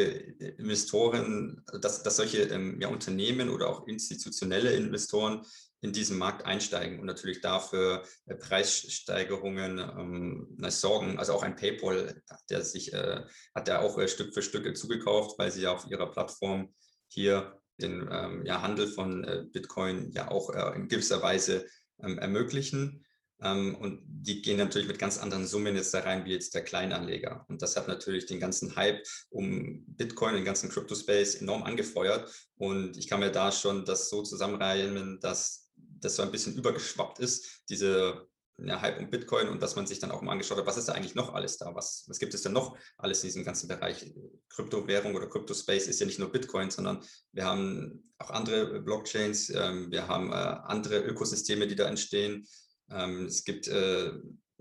Investoren, 0.58 1.64
dass, 1.80 2.02
dass 2.02 2.18
solche 2.18 2.42
ähm, 2.44 2.82
ja, 2.82 2.88
Unternehmen 2.88 3.50
oder 3.50 3.70
auch 3.70 3.88
institutionelle 3.88 4.74
Investoren 4.74 5.46
in 5.82 5.94
diesen 5.94 6.18
Markt 6.18 6.46
einsteigen 6.46 7.00
und 7.00 7.06
natürlich 7.06 7.42
dafür 7.42 8.04
äh, 8.26 8.34
Preissteigerungen 8.34 9.78
ähm, 9.78 10.58
sorgen. 10.70 11.20
Also 11.20 11.34
auch 11.34 11.44
ein 11.44 11.56
PayPal, 11.56 12.20
der 12.50 12.64
sich, 12.64 12.94
äh, 12.94 13.22
hat 13.54 13.68
ja 13.68 13.82
auch 13.82 14.00
äh, 14.00 14.08
Stück 14.08 14.34
für 14.34 14.42
Stück 14.42 14.76
zugekauft, 14.76 15.38
weil 15.38 15.52
sie 15.52 15.62
ja 15.62 15.74
auf 15.74 15.86
ihrer 15.88 16.10
Plattform 16.10 16.74
hier 17.08 17.60
den 17.80 18.10
ähm, 18.12 18.46
ja, 18.46 18.62
Handel 18.62 18.88
von 18.88 19.24
äh, 19.24 19.44
Bitcoin 19.52 20.12
ja 20.14 20.32
auch 20.32 20.50
äh, 20.50 20.76
in 20.76 20.88
gewisser 20.88 21.22
Weise 21.22 21.68
ähm, 22.02 22.18
ermöglichen. 22.18 23.06
Ähm, 23.44 23.76
und 23.76 24.02
die 24.06 24.42
gehen 24.42 24.58
natürlich 24.58 24.88
mit 24.88 25.00
ganz 25.00 25.18
anderen 25.18 25.46
Summen 25.46 25.76
jetzt 25.76 25.94
da 25.94 26.00
rein 26.00 26.26
wie 26.26 26.32
jetzt 26.32 26.56
der 26.56 26.64
Kleinanleger. 26.64 27.46
Und 27.50 27.62
das 27.62 27.76
hat 27.76 27.88
natürlich 27.88 28.26
den 28.26 28.40
ganzen 28.40 28.76
Hype 28.76 29.06
um 29.30 29.84
Bitcoin, 29.88 30.36
den 30.36 30.46
ganzen 30.46 30.70
Crypto-Space 30.70 31.36
enorm 31.36 31.64
angefeuert. 31.64 32.32
Und 32.56 32.98
ich 32.98 33.08
kann 33.08 33.20
mir 33.20 33.32
da 33.32 33.52
schon 33.52 33.86
das 33.86 34.10
so 34.10 34.24
zusammenreimen, 34.24 35.20
dass 35.20 35.72
das 35.76 36.16
so 36.16 36.24
ein 36.24 36.32
bisschen 36.32 36.56
übergeschwappt 36.56 37.20
ist, 37.20 37.64
diese 37.70 38.28
ja, 38.60 38.82
Hype 38.82 39.00
um 39.00 39.10
Bitcoin 39.10 39.48
und 39.50 39.62
dass 39.62 39.76
man 39.76 39.88
sich 39.88 40.00
dann 40.00 40.12
auch 40.12 40.22
mal 40.22 40.32
angeschaut 40.32 40.58
hat, 40.58 40.68
was 40.68 40.78
ist 40.78 40.88
da 40.88 40.94
eigentlich 40.94 41.16
noch 41.16 41.34
alles 41.34 41.58
da? 41.58 41.74
Was, 41.74 42.06
was 42.08 42.20
gibt 42.20 42.34
es 42.34 42.44
denn 42.44 42.54
noch 42.54 42.78
alles 42.98 43.24
in 43.24 43.30
diesem 43.30 43.44
ganzen 43.44 43.68
Bereich? 43.68 44.14
Kryptowährung 44.50 45.16
oder 45.16 45.28
Crypto-Space 45.28 45.88
ist 45.88 46.00
ja 46.00 46.06
nicht 46.06 46.20
nur 46.20 46.32
Bitcoin, 46.32 46.70
sondern 46.70 47.04
wir 47.32 47.46
haben 47.46 48.14
auch 48.20 48.30
andere 48.30 48.82
Blockchains, 48.82 49.50
ähm, 49.50 49.92
wir 49.92 50.08
haben 50.08 50.32
äh, 50.32 50.36
andere 50.36 51.00
Ökosysteme, 51.00 51.68
die 51.68 51.76
da 51.76 51.88
entstehen. 51.88 52.48
Ähm, 52.94 53.26
es 53.26 53.44
gibt 53.44 53.68
äh, 53.68 54.12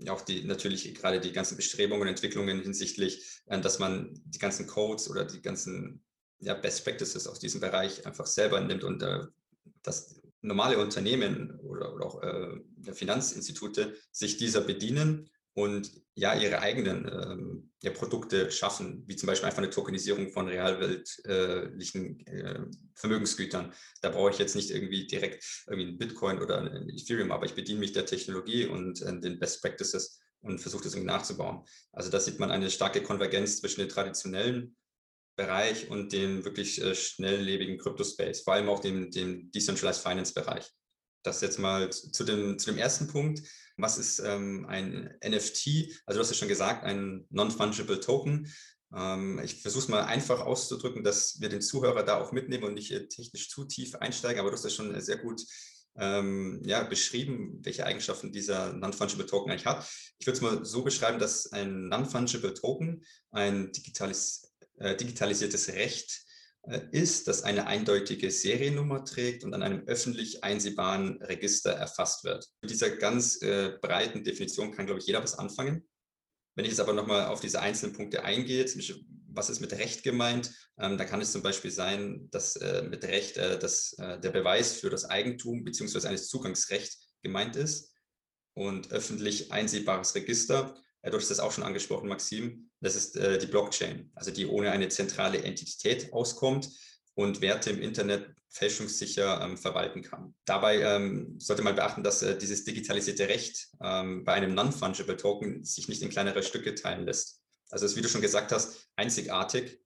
auch 0.09 0.21
die 0.21 0.43
natürlich 0.43 0.93
gerade 0.95 1.19
die 1.19 1.31
ganzen 1.31 1.55
Bestrebungen 1.55 2.01
und 2.03 2.07
Entwicklungen 2.09 2.61
hinsichtlich, 2.61 3.41
äh, 3.45 3.59
dass 3.59 3.79
man 3.79 4.13
die 4.25 4.39
ganzen 4.39 4.67
Codes 4.67 5.09
oder 5.09 5.25
die 5.25 5.41
ganzen 5.41 6.03
ja, 6.39 6.53
Best 6.53 6.83
Practices 6.83 7.27
aus 7.27 7.39
diesem 7.39 7.61
Bereich 7.61 8.05
einfach 8.05 8.25
selber 8.25 8.59
nimmt 8.59 8.83
und 8.83 9.01
äh, 9.01 9.19
dass 9.81 10.21
normale 10.41 10.77
Unternehmen 10.77 11.57
oder, 11.61 11.93
oder 11.93 12.05
auch 12.05 12.21
äh, 12.21 12.93
Finanzinstitute 12.93 13.95
sich 14.11 14.37
dieser 14.37 14.61
bedienen 14.61 15.29
und 15.55 15.91
ja 16.15 16.33
ihre 16.35 16.59
eigenen 16.59 17.05
ähm, 17.05 17.71
ja, 17.81 17.91
Produkte 17.91 18.51
schaffen, 18.51 19.03
wie 19.07 19.15
zum 19.15 19.27
Beispiel 19.27 19.47
einfach 19.47 19.61
eine 19.61 19.69
Tokenisierung 19.69 20.29
von 20.29 20.47
realweltlichen 20.47 22.25
äh, 22.27 22.59
Vermögensgütern. 22.95 23.73
Da 24.01 24.09
brauche 24.09 24.31
ich 24.31 24.39
jetzt 24.39 24.55
nicht 24.55 24.71
irgendwie 24.71 25.05
direkt 25.07 25.43
irgendwie 25.67 25.89
ein 25.89 25.97
Bitcoin 25.97 26.39
oder 26.39 26.59
ein 26.59 26.89
Ethereum, 26.89 27.31
aber 27.31 27.45
ich 27.45 27.55
bediene 27.55 27.79
mich 27.79 27.93
der 27.93 28.05
Technologie 28.05 28.65
und 28.65 29.01
äh, 29.01 29.19
den 29.19 29.39
Best 29.39 29.61
Practices 29.61 30.19
und 30.41 30.59
versuche 30.59 30.83
das 30.83 30.93
irgendwie 30.93 31.11
nachzubauen. 31.11 31.63
Also 31.91 32.09
da 32.09 32.19
sieht 32.19 32.39
man 32.39 32.51
eine 32.51 32.69
starke 32.69 33.01
Konvergenz 33.01 33.59
zwischen 33.59 33.81
dem 33.81 33.89
traditionellen 33.89 34.75
Bereich 35.35 35.89
und 35.89 36.13
dem 36.13 36.45
wirklich 36.45 36.81
äh, 36.81 36.93
schnelllebigen 36.93 37.77
Crypto-Space, 37.77 38.41
vor 38.41 38.53
allem 38.53 38.69
auch 38.69 38.79
dem, 38.79 39.09
dem 39.09 39.51
Decentralized 39.51 40.03
Finance-Bereich. 40.03 40.69
Das 41.23 41.41
jetzt 41.41 41.57
mal 41.57 41.89
zu 41.89 42.23
dem, 42.23 42.59
zu 42.59 42.71
dem 42.71 42.77
ersten 42.77 43.07
Punkt. 43.07 43.41
Was 43.77 43.97
ist 43.97 44.19
ähm, 44.19 44.65
ein 44.67 45.13
NFT? 45.23 46.01
Also 46.05 46.17
du 46.17 46.23
hast 46.23 46.29
ja 46.29 46.35
schon 46.35 46.47
gesagt, 46.47 46.83
ein 46.83 47.25
Non-Fungible 47.29 47.99
Token. 47.99 48.51
Ähm, 48.95 49.39
ich 49.43 49.61
versuche 49.61 49.83
es 49.83 49.89
mal 49.89 50.03
einfach 50.03 50.41
auszudrücken, 50.41 51.03
dass 51.03 51.41
wir 51.41 51.49
den 51.49 51.61
Zuhörer 51.61 52.03
da 52.03 52.21
auch 52.21 52.31
mitnehmen 52.31 52.65
und 52.65 52.75
nicht 52.75 52.91
technisch 53.09 53.49
zu 53.49 53.65
tief 53.65 53.95
einsteigen, 53.95 54.39
aber 54.39 54.49
du 54.49 54.55
hast 54.55 54.63
ja 54.63 54.69
schon 54.69 54.99
sehr 55.01 55.17
gut 55.17 55.43
ähm, 55.95 56.61
ja, 56.65 56.83
beschrieben, 56.83 57.59
welche 57.61 57.85
Eigenschaften 57.85 58.31
dieser 58.31 58.73
Non-Fungible 58.73 59.25
Token 59.25 59.51
eigentlich 59.51 59.65
hat. 59.65 59.87
Ich 60.19 60.27
würde 60.27 60.37
es 60.37 60.41
mal 60.41 60.65
so 60.65 60.83
beschreiben, 60.83 61.19
dass 61.19 61.51
ein 61.51 61.87
Non-Fungible 61.87 62.53
Token 62.53 63.03
ein 63.31 63.71
digitalis 63.71 64.53
äh, 64.77 64.95
digitalisiertes 64.95 65.69
Recht 65.69 66.11
äh, 66.11 66.32
ist, 66.91 67.27
das 67.27 67.43
eine 67.43 67.67
eindeutige 67.67 68.31
Seriennummer 68.31 69.03
trägt 69.03 69.43
und 69.43 69.53
an 69.53 69.63
einem 69.63 69.83
öffentlich 69.85 70.43
einsehbaren 70.43 71.21
Register 71.21 71.71
erfasst 71.71 72.23
wird. 72.23 72.47
Mit 72.61 72.71
dieser 72.71 72.91
ganz 72.91 73.41
äh, 73.41 73.77
breiten 73.81 74.23
Definition 74.23 74.71
kann, 74.71 74.85
glaube 74.85 75.01
ich, 75.01 75.07
jeder 75.07 75.21
was 75.21 75.37
anfangen. 75.37 75.85
Wenn 76.55 76.65
ich 76.65 76.71
jetzt 76.71 76.79
aber 76.79 76.93
nochmal 76.93 77.25
auf 77.25 77.41
diese 77.41 77.59
einzelnen 77.59 77.93
Punkte 77.93 78.23
eingehe, 78.23 78.65
was 79.35 79.49
ist 79.49 79.59
mit 79.59 79.73
Recht 79.73 80.03
gemeint, 80.03 80.53
ähm, 80.79 80.97
da 80.97 81.05
kann 81.05 81.19
es 81.19 81.31
zum 81.31 81.41
Beispiel 81.41 81.71
sein, 81.71 82.29
dass 82.31 82.55
äh, 82.55 82.83
mit 82.83 83.03
Recht 83.03 83.37
äh, 83.37 83.57
dass, 83.57 83.93
äh, 83.93 84.19
der 84.19 84.29
Beweis 84.29 84.73
für 84.73 84.89
das 84.89 85.05
Eigentum 85.05 85.63
bzw. 85.63 86.07
eines 86.07 86.27
Zugangsrecht 86.27 86.97
gemeint 87.23 87.55
ist 87.55 87.93
und 88.53 88.91
öffentlich 88.91 89.51
einsehbares 89.51 90.15
Register 90.15 90.75
äh, 90.77 90.79
du 91.11 91.17
hast 91.17 91.29
das 91.29 91.39
auch 91.39 91.51
schon 91.51 91.63
angesprochen, 91.63 92.07
Maxim, 92.07 92.69
das 92.79 92.95
ist 92.95 93.17
äh, 93.17 93.37
die 93.37 93.47
Blockchain, 93.47 94.11
also 94.15 94.31
die 94.31 94.45
ohne 94.45 94.71
eine 94.71 94.89
zentrale 94.89 95.43
Entität 95.43 96.13
auskommt 96.13 96.69
und 97.15 97.41
Werte 97.41 97.69
im 97.69 97.81
Internet 97.81 98.33
fälschungssicher 98.49 99.41
ähm, 99.41 99.57
verwalten 99.57 100.03
kann. 100.03 100.35
Dabei 100.45 100.81
ähm, 100.81 101.39
sollte 101.39 101.63
man 101.63 101.75
beachten, 101.75 102.03
dass 102.03 102.21
äh, 102.21 102.37
dieses 102.37 102.63
digitalisierte 102.63 103.27
Recht 103.27 103.69
ähm, 103.81 104.23
bei 104.23 104.33
einem 104.33 104.53
Non-Fungible 104.53 105.17
Token 105.17 105.63
sich 105.63 105.87
nicht 105.87 106.01
in 106.01 106.09
kleinere 106.09 106.43
Stücke 106.43 106.75
teilen 106.75 107.05
lässt. 107.05 107.41
Also 107.69 107.85
ist, 107.85 107.95
wie 107.95 108.01
du 108.01 108.09
schon 108.09 108.21
gesagt 108.21 108.51
hast, 108.51 108.87
einzigartig, 108.95 109.79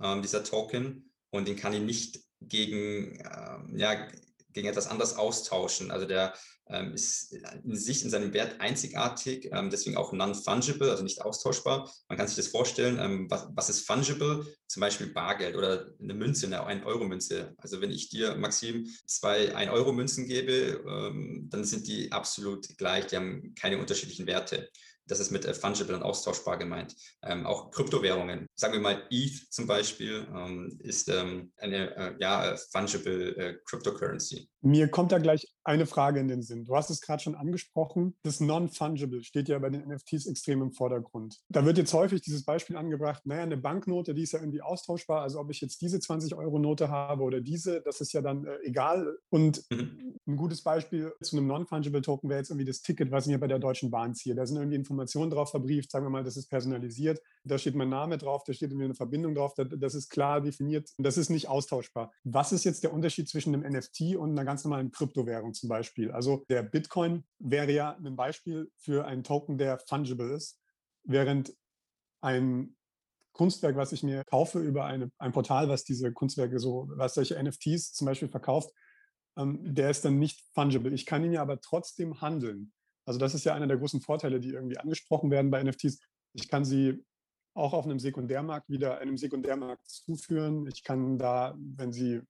ähm, 0.00 0.22
dieser 0.22 0.42
Token, 0.42 1.10
und 1.30 1.48
den 1.48 1.56
kann 1.56 1.74
ich 1.74 1.82
nicht 1.82 2.20
gegen, 2.40 3.18
ähm, 3.20 3.76
ja, 3.76 4.08
gegen 4.54 4.68
etwas 4.68 4.86
anderes 4.86 5.16
austauschen. 5.16 5.90
Also 5.90 6.06
der 6.06 6.32
ähm, 6.68 6.94
ist 6.94 7.32
in 7.32 7.76
sich, 7.76 8.04
in 8.04 8.10
seinem 8.10 8.32
Wert 8.32 8.60
einzigartig, 8.60 9.50
ähm, 9.52 9.68
deswegen 9.68 9.96
auch 9.96 10.12
non-fungible, 10.12 10.90
also 10.90 11.02
nicht 11.02 11.20
austauschbar. 11.20 11.90
Man 12.08 12.16
kann 12.16 12.26
sich 12.26 12.36
das 12.36 12.48
vorstellen, 12.48 12.98
ähm, 12.98 13.30
was, 13.30 13.48
was, 13.54 13.68
ist 13.68 13.86
fungible? 13.86 14.46
Zum 14.66 14.80
Beispiel 14.80 15.12
Bargeld 15.12 15.56
oder 15.56 15.86
eine 16.00 16.14
Münze, 16.14 16.46
eine 16.46 16.66
1-Euro-Münze. 16.66 17.54
Also 17.58 17.82
wenn 17.82 17.90
ich 17.90 18.08
dir, 18.08 18.36
Maxim, 18.36 18.86
zwei 19.06 19.54
1-Euro-Münzen 19.54 20.26
gebe, 20.26 20.82
ähm, 20.88 21.48
dann 21.50 21.64
sind 21.64 21.86
die 21.86 22.10
absolut 22.12 22.66
gleich, 22.78 23.08
die 23.08 23.16
haben 23.16 23.54
keine 23.54 23.78
unterschiedlichen 23.78 24.26
Werte. 24.26 24.70
Das 25.06 25.20
ist 25.20 25.30
mit 25.30 25.44
äh, 25.44 25.54
fungible 25.54 25.94
und 25.94 26.02
austauschbar 26.02 26.58
gemeint. 26.58 26.94
Ähm, 27.22 27.46
auch 27.46 27.70
Kryptowährungen, 27.70 28.46
sagen 28.54 28.74
wir 28.74 28.80
mal 28.80 29.06
ETH 29.10 29.50
zum 29.50 29.66
Beispiel, 29.66 30.26
ähm, 30.34 30.78
ist 30.82 31.08
ähm, 31.08 31.52
eine 31.56 31.96
äh, 31.96 32.14
ja, 32.18 32.52
äh, 32.52 32.56
fungible 32.56 33.36
äh, 33.36 33.58
Cryptocurrency. 33.64 34.48
Mir 34.62 34.88
kommt 34.88 35.12
da 35.12 35.18
gleich 35.18 35.53
eine 35.64 35.86
Frage 35.86 36.20
in 36.20 36.28
den 36.28 36.42
Sinn. 36.42 36.64
Du 36.64 36.76
hast 36.76 36.90
es 36.90 37.00
gerade 37.00 37.22
schon 37.22 37.34
angesprochen. 37.34 38.16
Das 38.22 38.40
Non-Fungible 38.40 39.24
steht 39.24 39.48
ja 39.48 39.58
bei 39.58 39.70
den 39.70 39.88
NFTs 39.88 40.26
extrem 40.26 40.62
im 40.62 40.72
Vordergrund. 40.72 41.40
Da 41.48 41.64
wird 41.64 41.78
jetzt 41.78 41.94
häufig 41.94 42.20
dieses 42.20 42.44
Beispiel 42.44 42.76
angebracht, 42.76 43.24
naja, 43.24 43.42
eine 43.42 43.56
Banknote, 43.56 44.14
die 44.14 44.22
ist 44.22 44.32
ja 44.32 44.40
irgendwie 44.40 44.62
austauschbar. 44.62 45.22
Also 45.22 45.40
ob 45.40 45.50
ich 45.50 45.60
jetzt 45.60 45.80
diese 45.80 45.98
20-Euro-Note 45.98 46.90
habe 46.90 47.22
oder 47.22 47.40
diese, 47.40 47.80
das 47.80 48.00
ist 48.00 48.12
ja 48.12 48.20
dann 48.20 48.44
äh, 48.44 48.58
egal. 48.64 49.16
Und 49.30 49.64
mhm. 49.70 50.18
ein 50.26 50.36
gutes 50.36 50.62
Beispiel 50.62 51.12
zu 51.22 51.36
einem 51.36 51.46
Non-Fungible 51.46 52.02
Token 52.02 52.28
wäre 52.28 52.40
jetzt 52.40 52.50
irgendwie 52.50 52.66
das 52.66 52.82
Ticket, 52.82 53.10
was 53.10 53.26
ich 53.26 53.32
mir 53.32 53.38
bei 53.38 53.48
der 53.48 53.58
Deutschen 53.58 53.90
Bahn 53.90 54.14
ziehe. 54.14 54.34
Da 54.34 54.46
sind 54.46 54.56
irgendwie 54.56 54.76
Informationen 54.76 55.30
drauf 55.30 55.50
verbrieft, 55.50 55.90
sagen 55.90 56.04
wir 56.04 56.10
mal, 56.10 56.24
das 56.24 56.36
ist 56.36 56.48
personalisiert. 56.48 57.20
Da 57.46 57.58
steht 57.58 57.74
mein 57.74 57.90
Name 57.90 58.16
drauf, 58.16 58.42
da 58.44 58.52
steht 58.52 58.70
irgendwie 58.70 58.86
eine 58.86 58.94
Verbindung 58.94 59.34
drauf, 59.34 59.54
das 59.54 59.94
ist 59.94 60.08
klar 60.08 60.40
definiert. 60.40 60.90
Das 60.98 61.18
ist 61.18 61.28
nicht 61.28 61.48
austauschbar. 61.48 62.10
Was 62.24 62.52
ist 62.52 62.64
jetzt 62.64 62.82
der 62.82 62.92
Unterschied 62.92 63.28
zwischen 63.28 63.54
einem 63.54 63.70
NFT 63.70 64.16
und 64.16 64.30
einer 64.30 64.44
ganz 64.44 64.64
normalen 64.64 64.90
Kryptowährung 64.90 65.52
zum 65.52 65.68
Beispiel? 65.68 66.10
Also 66.10 66.44
der 66.48 66.62
Bitcoin 66.62 67.24
wäre 67.38 67.70
ja 67.70 67.96
ein 67.96 68.16
Beispiel 68.16 68.70
für 68.76 69.04
einen 69.04 69.24
Token, 69.24 69.58
der 69.58 69.78
fungible 69.78 70.34
ist, 70.34 70.58
während 71.04 71.54
ein 72.22 72.76
Kunstwerk, 73.32 73.76
was 73.76 73.92
ich 73.92 74.02
mir 74.02 74.24
kaufe 74.24 74.60
über 74.60 74.86
eine, 74.86 75.10
ein 75.18 75.32
Portal, 75.32 75.68
was 75.68 75.84
diese 75.84 76.12
Kunstwerke 76.12 76.58
so, 76.58 76.88
was 76.94 77.14
solche 77.14 77.42
NFTs 77.42 77.92
zum 77.92 78.06
Beispiel 78.06 78.28
verkauft, 78.28 78.70
ähm, 79.36 79.74
der 79.74 79.90
ist 79.90 80.04
dann 80.04 80.18
nicht 80.18 80.40
fungible. 80.54 80.94
Ich 80.94 81.04
kann 81.04 81.24
ihn 81.24 81.32
ja 81.32 81.42
aber 81.42 81.60
trotzdem 81.60 82.20
handeln. 82.20 82.72
Also 83.06 83.18
das 83.18 83.34
ist 83.34 83.44
ja 83.44 83.54
einer 83.54 83.66
der 83.66 83.76
großen 83.76 84.00
Vorteile, 84.00 84.40
die 84.40 84.50
irgendwie 84.50 84.78
angesprochen 84.78 85.30
werden 85.30 85.50
bei 85.50 85.62
NFTs. 85.62 85.98
Ich 86.32 86.48
kann 86.48 86.64
sie 86.64 87.04
auch 87.54 87.72
auf 87.72 87.84
einem 87.84 87.98
Sekundärmarkt 87.98 88.68
wieder 88.68 88.98
einem 88.98 89.16
Sekundärmarkt 89.16 89.88
zuführen. 89.88 90.66
Ich 90.66 90.82
kann 90.82 91.18
da, 91.18 91.54
wenn 91.56 91.92
sie 91.92 92.20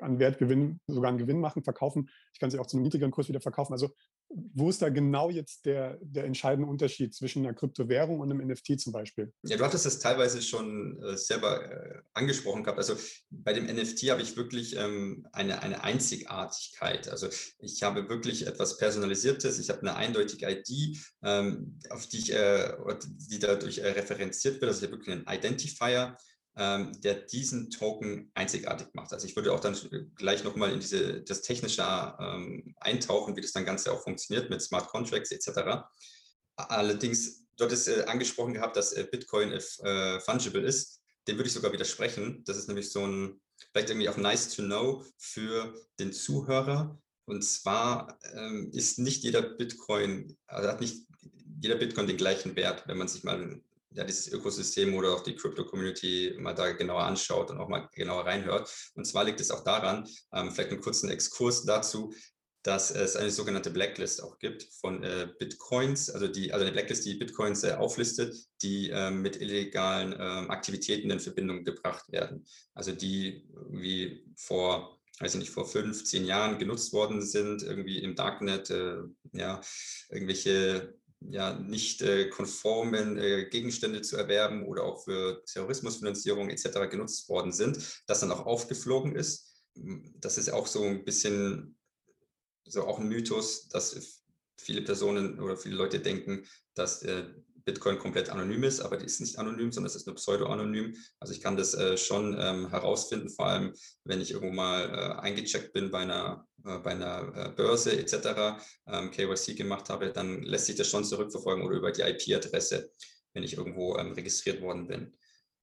an 0.00 0.18
Wertgewinn, 0.18 0.80
sogar 0.86 1.10
einen 1.10 1.18
Gewinn 1.18 1.40
machen, 1.40 1.62
verkaufen. 1.62 2.10
Ich 2.32 2.40
kann 2.40 2.50
sie 2.50 2.58
auch 2.58 2.66
zu 2.66 2.76
einem 2.76 2.84
niedrigeren 2.84 3.10
Kurs 3.10 3.28
wieder 3.28 3.40
verkaufen. 3.40 3.72
Also 3.72 3.90
wo 4.30 4.68
ist 4.68 4.82
da 4.82 4.90
genau 4.90 5.30
jetzt 5.30 5.64
der, 5.64 5.98
der 6.02 6.24
entscheidende 6.24 6.68
Unterschied 6.68 7.14
zwischen 7.14 7.44
einer 7.44 7.54
Kryptowährung 7.54 8.20
und 8.20 8.30
einem 8.30 8.46
NFT 8.46 8.78
zum 8.78 8.92
Beispiel? 8.92 9.32
Ja, 9.44 9.56
du 9.56 9.64
hattest 9.64 9.86
es 9.86 10.00
teilweise 10.00 10.42
schon 10.42 11.02
äh, 11.02 11.16
selber 11.16 11.64
äh, 11.64 12.00
angesprochen 12.12 12.62
gehabt. 12.62 12.78
Also 12.78 12.94
bei 13.30 13.54
dem 13.54 13.64
NFT 13.64 14.10
habe 14.10 14.20
ich 14.20 14.36
wirklich 14.36 14.76
ähm, 14.76 15.26
eine, 15.32 15.62
eine 15.62 15.82
Einzigartigkeit. 15.82 17.08
Also 17.08 17.28
ich 17.58 17.82
habe 17.82 18.08
wirklich 18.10 18.46
etwas 18.46 18.76
Personalisiertes. 18.76 19.58
Ich 19.58 19.70
habe 19.70 19.80
eine 19.80 19.96
eindeutige 19.96 20.50
ID, 20.50 20.98
ähm, 21.22 21.78
auf 21.88 22.06
die, 22.06 22.18
ich, 22.18 22.32
äh, 22.32 22.74
die 23.30 23.38
dadurch 23.38 23.78
äh, 23.78 23.88
referenziert 23.88 24.60
wird. 24.60 24.70
Also 24.70 24.84
ich 24.84 24.90
habe 24.90 24.98
wirklich 24.98 25.16
einen 25.16 25.26
Identifier 25.26 26.16
der 26.58 27.14
diesen 27.14 27.70
Token 27.70 28.32
einzigartig 28.34 28.88
macht. 28.92 29.12
Also 29.12 29.28
ich 29.28 29.36
würde 29.36 29.52
auch 29.52 29.60
dann 29.60 29.76
gleich 30.16 30.42
nochmal 30.42 30.72
in 30.72 30.80
diese, 30.80 31.22
das 31.22 31.42
Technische 31.42 31.82
ähm, 32.18 32.74
eintauchen, 32.80 33.36
wie 33.36 33.40
das 33.40 33.52
dann 33.52 33.64
Ganze 33.64 33.92
auch 33.92 34.02
funktioniert 34.02 34.50
mit 34.50 34.60
Smart 34.60 34.88
Contracts 34.88 35.30
etc. 35.30 35.84
Allerdings, 36.56 37.46
dort 37.56 37.70
ist 37.70 37.86
äh, 37.86 38.04
angesprochen 38.06 38.54
gehabt, 38.54 38.76
dass 38.76 38.92
äh, 38.92 39.06
Bitcoin 39.08 39.52
äh, 39.52 40.20
fungible 40.20 40.62
ist. 40.62 41.00
Dem 41.28 41.36
würde 41.36 41.46
ich 41.46 41.54
sogar 41.54 41.72
widersprechen. 41.72 42.42
Das 42.44 42.56
ist 42.56 42.66
nämlich 42.66 42.90
so 42.90 43.06
ein, 43.06 43.40
vielleicht 43.72 43.90
irgendwie 43.90 44.08
auch 44.08 44.16
nice 44.16 44.54
to 44.54 44.62
know 44.62 45.04
für 45.16 45.74
den 46.00 46.12
Zuhörer. 46.12 47.00
Und 47.26 47.42
zwar 47.42 48.18
ähm, 48.34 48.70
ist 48.72 48.98
nicht 48.98 49.22
jeder 49.22 49.42
Bitcoin, 49.42 50.36
also 50.46 50.68
hat 50.68 50.80
nicht 50.80 51.06
jeder 51.60 51.76
Bitcoin 51.76 52.06
den 52.06 52.16
gleichen 52.16 52.56
Wert, 52.56 52.88
wenn 52.88 52.98
man 52.98 53.08
sich 53.08 53.22
mal 53.22 53.60
ja, 53.98 54.04
dieses 54.04 54.32
Ökosystem 54.32 54.94
oder 54.94 55.12
auch 55.12 55.24
die 55.24 55.34
Crypto-Community 55.34 56.36
mal 56.38 56.54
da 56.54 56.70
genauer 56.70 57.02
anschaut 57.02 57.50
und 57.50 57.58
auch 57.58 57.68
mal 57.68 57.88
genauer 57.92 58.24
reinhört. 58.24 58.72
Und 58.94 59.04
zwar 59.04 59.24
liegt 59.24 59.40
es 59.40 59.50
auch 59.50 59.64
daran, 59.64 60.08
ähm, 60.32 60.52
vielleicht 60.52 60.70
einen 60.70 60.80
kurzen 60.80 61.10
Exkurs 61.10 61.64
dazu, 61.64 62.14
dass 62.62 62.92
es 62.92 63.16
eine 63.16 63.32
sogenannte 63.32 63.70
Blacklist 63.70 64.22
auch 64.22 64.38
gibt 64.38 64.68
von 64.80 65.02
äh, 65.02 65.28
Bitcoins, 65.40 66.10
also 66.10 66.28
die, 66.28 66.52
also 66.52 66.64
eine 66.64 66.72
Blacklist, 66.72 67.06
die 67.06 67.14
Bitcoins 67.14 67.64
äh, 67.64 67.72
auflistet, 67.72 68.36
die 68.62 68.90
äh, 68.90 69.10
mit 69.10 69.40
illegalen 69.40 70.12
ähm, 70.12 70.50
Aktivitäten 70.50 71.10
in 71.10 71.18
Verbindung 71.18 71.64
gebracht 71.64 72.04
werden. 72.12 72.46
Also 72.74 72.92
die 72.92 73.48
wie 73.70 74.24
vor, 74.36 75.00
weiß 75.18 75.34
ich 75.34 75.40
nicht, 75.40 75.50
vor 75.50 75.66
fünf, 75.66 76.04
zehn 76.04 76.24
Jahren 76.24 76.58
genutzt 76.58 76.92
worden 76.92 77.20
sind, 77.20 77.64
irgendwie 77.64 77.98
im 77.98 78.14
Darknet, 78.14 78.70
äh, 78.70 78.98
ja, 79.32 79.60
irgendwelche 80.08 80.94
ja, 81.20 81.58
nicht 81.58 82.02
äh, 82.02 82.28
konformen 82.28 83.18
äh, 83.18 83.46
Gegenstände 83.46 84.02
zu 84.02 84.16
erwerben 84.16 84.64
oder 84.64 84.84
auch 84.84 85.04
für 85.04 85.42
Terrorismusfinanzierung 85.46 86.50
etc. 86.50 86.88
genutzt 86.90 87.28
worden 87.28 87.52
sind, 87.52 88.02
das 88.06 88.20
dann 88.20 88.30
auch 88.30 88.46
aufgeflogen 88.46 89.16
ist. 89.16 89.64
Das 89.74 90.38
ist 90.38 90.50
auch 90.50 90.66
so 90.66 90.84
ein 90.84 91.04
bisschen 91.04 91.76
so 92.64 92.86
auch 92.86 92.98
ein 92.98 93.08
Mythos, 93.08 93.68
dass 93.68 94.22
viele 94.56 94.82
Personen 94.82 95.40
oder 95.40 95.56
viele 95.56 95.76
Leute 95.76 96.00
denken, 96.00 96.44
dass 96.74 97.02
äh, 97.02 97.24
Bitcoin 97.68 97.98
komplett 97.98 98.30
anonym 98.30 98.64
ist, 98.64 98.80
aber 98.80 98.96
die 98.96 99.04
ist 99.04 99.20
nicht 99.20 99.38
anonym, 99.38 99.70
sondern 99.70 99.90
es 99.90 99.96
ist 99.96 100.06
nur 100.06 100.16
pseudo-anonym. 100.16 100.96
Also 101.20 101.34
ich 101.34 101.42
kann 101.42 101.58
das 101.58 101.74
äh, 101.74 101.98
schon 101.98 102.34
ähm, 102.40 102.70
herausfinden, 102.70 103.28
vor 103.28 103.44
allem 103.44 103.74
wenn 104.04 104.22
ich 104.22 104.30
irgendwo 104.30 104.54
mal 104.54 104.88
äh, 104.88 105.20
eingecheckt 105.20 105.74
bin 105.74 105.90
bei 105.90 105.98
einer, 105.98 106.46
äh, 106.64 106.78
bei 106.78 106.92
einer 106.92 107.32
äh, 107.36 107.50
Börse 107.50 107.98
etc., 107.98 108.58
ähm, 108.86 109.10
KYC 109.10 109.54
gemacht 109.54 109.90
habe, 109.90 110.10
dann 110.12 110.42
lässt 110.44 110.64
sich 110.64 110.76
das 110.76 110.88
schon 110.88 111.04
zurückverfolgen 111.04 111.62
oder 111.62 111.76
über 111.76 111.92
die 111.92 112.00
IP-Adresse, 112.00 112.90
wenn 113.34 113.42
ich 113.42 113.58
irgendwo 113.58 113.98
ähm, 113.98 114.12
registriert 114.12 114.62
worden 114.62 114.86
bin. 114.86 115.14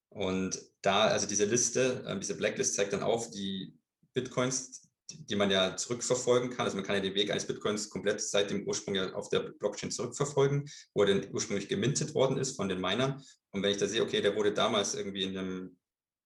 Und 0.10 0.62
da, 0.84 1.08
also 1.08 1.26
diese 1.26 1.46
Liste, 1.46 2.06
ähm, 2.08 2.20
diese 2.20 2.38
Blacklist 2.38 2.76
zeigt 2.76 2.94
dann 2.94 3.02
auf 3.02 3.32
die 3.32 3.74
Bitcoins, 4.14 4.85
die 5.12 5.36
man 5.36 5.52
ja 5.52 5.78
zurückverfolgen 5.78 6.50
kann. 6.50 6.66
Also 6.66 6.78
man 6.78 6.86
kann 6.86 6.96
ja 6.96 7.02
den 7.02 7.16
Weg 7.16 7.32
eines 7.32 7.46
Bitcoins 7.46 7.90
komplett 7.90 8.22
seit 8.22 8.50
dem 8.50 8.68
Ursprung 8.68 8.96
ja 8.96 9.14
auf 9.14 9.30
der 9.30 9.40
Blockchain 9.40 9.92
zurückverfolgen, 9.92 10.70
wo 10.94 11.04
er 11.04 11.08
denn 11.08 11.34
ursprünglich 11.34 11.70
gemintet 11.70 12.14
worden 12.14 12.38
ist 12.38 12.56
von 12.56 12.70
den 12.70 12.82
Minern. 12.82 13.24
Und 13.52 13.64
wenn 13.64 13.72
ich 13.72 13.78
da 13.78 13.88
sehe, 13.88 14.04
okay, 14.04 14.22
der 14.22 14.36
wurde 14.36 14.54
damals 14.54 14.96
irgendwie 14.96 15.24
in 15.24 15.38
einem 15.38 15.78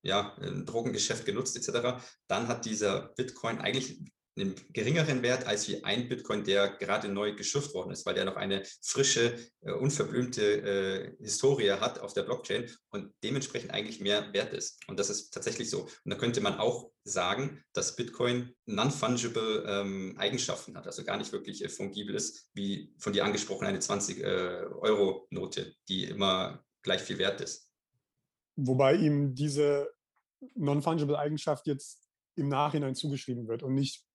ja, 0.02 0.36
ein 0.38 0.66
Drogengeschäft 0.66 1.26
genutzt 1.26 1.58
etc., 1.58 2.02
dann 2.28 2.48
hat 2.48 2.66
dieser 2.66 3.14
Bitcoin 3.16 3.60
eigentlich 3.60 4.02
einen 4.40 4.56
geringeren 4.74 5.22
Wert 5.22 5.46
als 5.46 5.68
wie 5.68 5.84
ein 5.84 6.08
Bitcoin, 6.08 6.44
der 6.44 6.70
gerade 6.70 7.10
neu 7.10 7.36
geschürft 7.36 7.74
worden 7.74 7.92
ist, 7.92 8.06
weil 8.06 8.16
der 8.16 8.26
noch 8.26 8.36
eine 8.36 8.64
frische, 8.82 9.36
äh, 9.62 9.72
unverblümte 9.72 10.42
äh, 10.42 11.24
Historie 11.24 11.72
hat 11.72 12.00
auf 12.00 12.14
der 12.14 12.24
Blockchain 12.24 12.70
und 12.90 13.14
dementsprechend 13.24 13.72
eigentlich 13.72 14.00
mehr 14.00 14.32
wert 14.34 14.54
ist. 14.54 14.80
Und 14.88 15.00
das 15.00 15.10
ist 15.10 15.32
tatsächlich 15.32 15.70
so. 15.70 15.84
Und 15.84 15.92
da 16.06 16.16
könnte 16.16 16.42
man 16.42 16.58
auch 16.58 16.92
sagen, 17.04 17.64
dass 17.74 17.96
Bitcoin 17.96 18.54
non-fungible 18.66 19.64
ähm, 19.68 20.16
Eigenschaften 20.18 20.78
hat, 20.78 20.86
also 20.86 21.04
gar 21.04 21.18
nicht 21.18 21.32
wirklich 21.32 21.64
äh, 21.64 21.70
fungibel 21.70 22.16
ist, 22.16 22.50
wie 22.54 22.94
von 22.98 23.14
dir 23.14 23.26
angesprochen 23.26 23.68
eine 23.68 23.80
20-Euro-Note, 23.80 25.62
äh, 25.62 25.74
die 25.88 26.06
immer 26.06 26.64
gleich 26.82 27.02
viel 27.02 27.18
wert 27.18 27.42
ist. 27.42 27.70
Wobei 28.56 28.96
ihm 28.96 29.36
diese 29.36 29.90
non-fungible 30.56 31.18
Eigenschaft 31.18 31.68
jetzt 31.68 32.10
im 32.36 32.48
Nachhinein 32.48 32.96
zugeschrieben 32.96 33.48
wird 33.48 33.64
und 33.64 33.74
nicht 33.74 34.06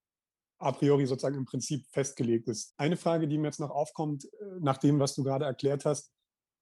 a 0.65 0.73
priori 0.73 1.07
sozusagen 1.07 1.37
im 1.37 1.45
Prinzip 1.45 1.87
festgelegt 1.91 2.49
ist. 2.49 2.73
Eine 2.77 2.97
Frage, 2.97 3.29
die 3.29 3.39
mir 3.39 3.49
jetzt 3.49 3.61
noch 3.61 3.71
aufkommt, 3.71 4.25
äh, 4.25 4.29
nach 4.61 4.79
dem, 4.79 4.99
was 4.99 5.15
du 5.15 5.23
gerade 5.23 5.45
erklärt 5.45 5.85
hast, 5.85 6.13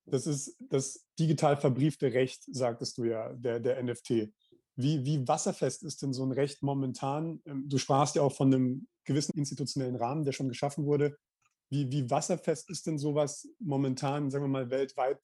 das 0.06 0.26
ist 0.26 0.56
das 0.58 1.06
digital 1.18 1.56
verbriefte 1.56 2.12
Recht, 2.12 2.42
sagtest 2.52 2.98
du 2.98 3.04
ja, 3.04 3.32
der, 3.34 3.60
der 3.60 3.82
NFT. 3.82 4.32
Wie, 4.74 5.04
wie 5.04 5.28
wasserfest 5.28 5.84
ist 5.84 6.02
denn 6.02 6.12
so 6.12 6.24
ein 6.24 6.32
Recht 6.32 6.62
momentan? 6.62 7.40
Ähm, 7.46 7.68
du 7.68 7.78
sprachst 7.78 8.16
ja 8.16 8.22
auch 8.22 8.34
von 8.34 8.52
einem 8.52 8.88
gewissen 9.04 9.38
institutionellen 9.38 9.96
Rahmen, 9.96 10.24
der 10.24 10.32
schon 10.32 10.48
geschaffen 10.48 10.86
wurde. 10.86 11.16
Wie, 11.70 11.90
wie 11.90 12.10
wasserfest 12.10 12.68
ist 12.70 12.86
denn 12.86 12.98
sowas 12.98 13.48
momentan, 13.58 14.30
sagen 14.30 14.44
wir 14.44 14.48
mal, 14.48 14.70
weltweit 14.70 15.20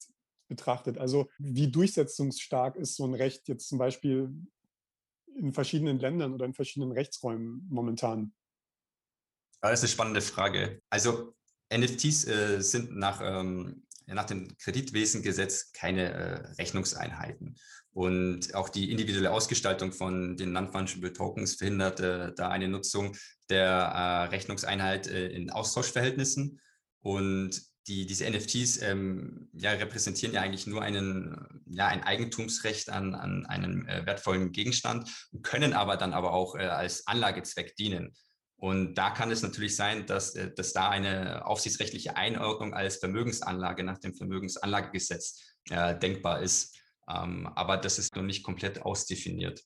betrachtet? 0.47 0.97
Also 0.97 1.29
wie 1.37 1.69
durchsetzungsstark 1.69 2.75
ist 2.75 2.95
so 2.95 3.05
ein 3.05 3.13
Recht 3.13 3.47
jetzt 3.47 3.67
zum 3.67 3.77
Beispiel 3.77 4.33
in 5.35 5.53
verschiedenen 5.53 5.99
Ländern 5.99 6.33
oder 6.33 6.45
in 6.45 6.53
verschiedenen 6.53 6.91
Rechtsräumen 6.91 7.67
momentan? 7.69 8.33
Das 9.61 9.73
ist 9.73 9.81
eine 9.81 9.89
spannende 9.89 10.21
Frage. 10.21 10.81
Also 10.89 11.35
NFTs 11.73 12.25
äh, 12.25 12.61
sind 12.61 12.95
nach, 12.95 13.21
ähm, 13.21 13.83
nach 14.07 14.25
dem 14.25 14.57
Kreditwesengesetz 14.57 15.71
keine 15.73 16.13
äh, 16.13 16.33
Rechnungseinheiten. 16.57 17.55
Und 17.91 18.53
auch 18.55 18.69
die 18.69 18.91
individuelle 18.91 19.31
Ausgestaltung 19.31 19.91
von 19.91 20.37
den 20.37 20.51
Non-Fungible 20.53 21.11
Tokens 21.11 21.55
verhindert 21.55 21.99
äh, 21.99 22.33
da 22.33 22.49
eine 22.49 22.67
Nutzung 22.67 23.15
der 23.49 23.67
äh, 23.67 24.23
Rechnungseinheit 24.25 25.07
äh, 25.07 25.27
in 25.27 25.49
Austauschverhältnissen. 25.49 26.61
Und 27.01 27.61
die, 27.87 28.05
diese 28.05 28.29
NFTs 28.29 28.81
ähm, 28.83 29.49
ja, 29.53 29.71
repräsentieren 29.71 30.35
ja 30.35 30.41
eigentlich 30.41 30.67
nur 30.67 30.81
einen, 30.81 31.63
ja, 31.65 31.87
ein 31.87 32.03
Eigentumsrecht 32.03 32.89
an, 32.89 33.15
an 33.15 33.45
einem 33.47 33.87
äh, 33.87 34.05
wertvollen 34.05 34.51
Gegenstand, 34.51 35.09
können 35.41 35.73
aber 35.73 35.97
dann 35.97 36.13
aber 36.13 36.33
auch 36.33 36.55
als 36.55 37.07
Anlagezweck 37.07 37.75
dienen. 37.75 38.15
Und 38.59 38.95
da 38.95 39.09
kann 39.11 39.31
es 39.31 39.41
natürlich 39.41 39.75
sein, 39.75 40.05
dass, 40.05 40.35
äh, 40.35 40.53
dass 40.53 40.73
da 40.73 40.89
eine 40.89 41.45
aufsichtsrechtliche 41.45 42.17
Einordnung 42.17 42.73
als 42.73 42.97
Vermögensanlage 42.97 43.83
nach 43.83 43.99
dem 43.99 44.13
Vermögensanlagegesetz 44.13 45.55
äh, 45.69 45.97
denkbar 45.97 46.41
ist. 46.41 46.77
Ähm, 47.09 47.47
aber 47.55 47.77
das 47.77 47.97
ist 47.99 48.15
noch 48.15 48.23
nicht 48.23 48.43
komplett 48.43 48.81
ausdefiniert. 48.81 49.63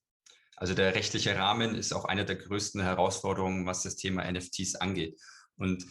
Also 0.55 0.75
der 0.75 0.93
rechtliche 0.93 1.35
Rahmen 1.35 1.75
ist 1.75 1.91
auch 1.93 2.05
eine 2.05 2.23
der 2.23 2.35
größten 2.35 2.81
Herausforderungen, 2.81 3.65
was 3.65 3.83
das 3.83 3.95
Thema 3.95 4.31
NFTs 4.31 4.75
angeht. 4.75 5.19
Und 5.57 5.85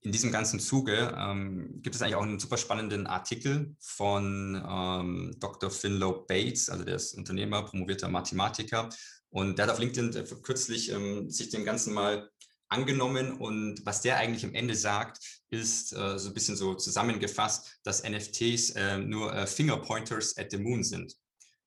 in 0.00 0.12
diesem 0.12 0.32
ganzen 0.32 0.58
Zuge 0.58 1.14
ähm, 1.18 1.80
gibt 1.82 1.94
es 1.94 2.02
eigentlich 2.02 2.14
auch 2.14 2.22
einen 2.22 2.38
super 2.38 2.56
spannenden 2.56 3.06
Artikel 3.06 3.76
von 3.80 4.54
ähm, 4.66 5.36
Dr. 5.38 5.70
Finlow 5.70 6.24
Bates, 6.26 6.70
also 6.70 6.84
der 6.84 6.96
ist 6.96 7.14
Unternehmer, 7.14 7.64
promovierter 7.64 8.08
Mathematiker. 8.08 8.88
Und 9.30 9.58
der 9.58 9.66
hat 9.66 9.72
auf 9.72 9.78
LinkedIn 9.78 10.24
kürzlich 10.42 10.90
ähm, 10.90 11.28
sich 11.30 11.50
dem 11.50 11.64
Ganzen 11.64 11.92
mal 11.92 12.30
angenommen 12.68 13.32
und 13.32 13.84
was 13.84 14.02
der 14.02 14.18
eigentlich 14.18 14.44
am 14.44 14.54
Ende 14.54 14.74
sagt, 14.74 15.18
ist 15.50 15.92
äh, 15.92 16.18
so 16.18 16.28
ein 16.28 16.34
bisschen 16.34 16.56
so 16.56 16.74
zusammengefasst, 16.74 17.78
dass 17.82 18.02
NFTs 18.02 18.70
äh, 18.70 18.98
nur 18.98 19.34
äh, 19.34 19.46
Fingerpointers 19.46 20.36
at 20.36 20.50
the 20.50 20.58
Moon 20.58 20.84
sind. 20.84 21.14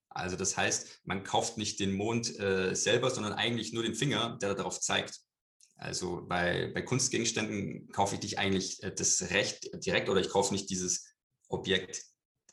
Also 0.09 0.35
das 0.35 0.57
heißt, 0.57 1.01
man 1.05 1.23
kauft 1.23 1.57
nicht 1.57 1.79
den 1.79 1.93
Mond 1.93 2.37
äh, 2.39 2.75
selber, 2.75 3.09
sondern 3.09 3.33
eigentlich 3.33 3.73
nur 3.73 3.83
den 3.83 3.95
Finger, 3.95 4.37
der 4.41 4.55
darauf 4.55 4.79
zeigt. 4.79 5.19
Also 5.75 6.25
bei, 6.27 6.69
bei 6.73 6.81
Kunstgegenständen 6.81 7.89
kaufe 7.89 8.15
ich 8.15 8.21
nicht 8.21 8.37
eigentlich 8.37 8.83
äh, 8.83 8.93
das 8.93 9.21
Recht 9.31 9.69
direkt 9.85 10.09
oder 10.09 10.21
ich 10.21 10.29
kaufe 10.29 10.53
nicht 10.53 10.69
dieses 10.69 11.07
Objekt 11.47 12.03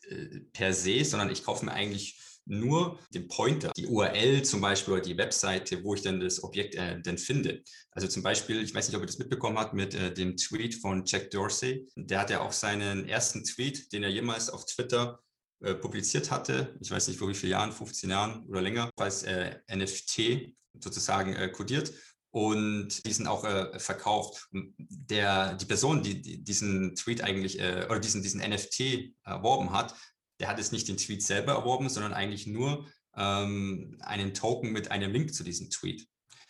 äh, 0.05 0.41
per 0.53 0.73
se, 0.73 1.05
sondern 1.05 1.31
ich 1.31 1.45
kaufe 1.45 1.65
mir 1.65 1.73
eigentlich 1.73 2.19
nur 2.49 2.99
den 3.15 3.29
Pointer, 3.29 3.73
die 3.77 3.87
URL 3.87 4.43
zum 4.43 4.61
Beispiel 4.61 4.95
oder 4.95 5.03
die 5.03 5.19
Webseite, 5.19 5.85
wo 5.85 5.95
ich 5.95 6.03
dann 6.03 6.21
das 6.21 6.43
Objekt 6.43 6.75
äh, 6.75 7.01
denn 7.01 7.19
finde. 7.19 7.63
Also 7.91 8.09
zum 8.09 8.23
Beispiel, 8.23 8.63
ich 8.63 8.75
weiß 8.75 8.89
nicht, 8.89 8.97
ob 8.97 9.03
ihr 9.03 9.07
das 9.07 9.19
mitbekommen 9.19 9.59
habt 9.59 9.75
mit 9.75 9.95
äh, 9.95 10.13
dem 10.13 10.37
Tweet 10.37 10.75
von 10.75 11.05
Jack 11.07 11.31
Dorsey. 11.31 11.89
Der 11.97 12.21
hat 12.21 12.31
ja 12.31 12.41
auch 12.41 12.53
seinen 12.53 13.09
ersten 13.09 13.45
Tweet, 13.45 13.93
den 13.93 14.03
er 14.03 14.11
jemals 14.11 14.51
auf 14.51 14.65
Twitter 14.67 15.21
äh, 15.61 15.75
publiziert 15.75 16.31
hatte, 16.31 16.77
ich 16.81 16.91
weiß 16.91 17.09
nicht 17.09 17.19
vor 17.19 17.29
wie 17.29 17.35
vielen 17.35 17.53
Jahren, 17.53 17.73
15 17.73 18.11
Jahren 18.11 18.47
oder 18.47 18.63
länger, 18.63 18.91
als 18.97 19.25
äh, 19.25 19.57
NFT 19.69 20.53
sozusagen 20.81 21.35
äh, 21.35 21.49
kodiert 21.49 21.93
und 22.31 23.05
diesen 23.05 23.27
auch 23.27 23.45
äh, 23.45 23.79
verkauft. 23.81 24.49
Der, 24.53 25.55
die 25.55 25.65
Person, 25.65 26.03
die, 26.03 26.23
die 26.23 26.45
diesen 26.45 26.95
Tweet 26.95 27.23
eigentlich 27.23 27.59
äh, 27.59 27.87
oder 27.89 27.99
diesen, 27.99 28.23
diesen 28.23 28.41
NFT 28.41 29.15
erworben 29.25 29.73
hat, 29.73 29.95
der 30.40 30.48
hat 30.48 30.59
es 30.59 30.72
nicht 30.72 30.88
den 30.88 30.96
Tweet 30.96 31.22
selber 31.22 31.53
erworben, 31.53 31.88
sondern 31.88 32.12
eigentlich 32.12 32.46
nur 32.46 32.87
ähm, 33.16 33.96
einen 34.01 34.35
Token 34.35 34.72
mit 34.72 34.90
einem 34.90 35.12
Link 35.12 35.35
zu 35.35 35.44
diesem 35.44 35.70
Tweet. 35.70 36.07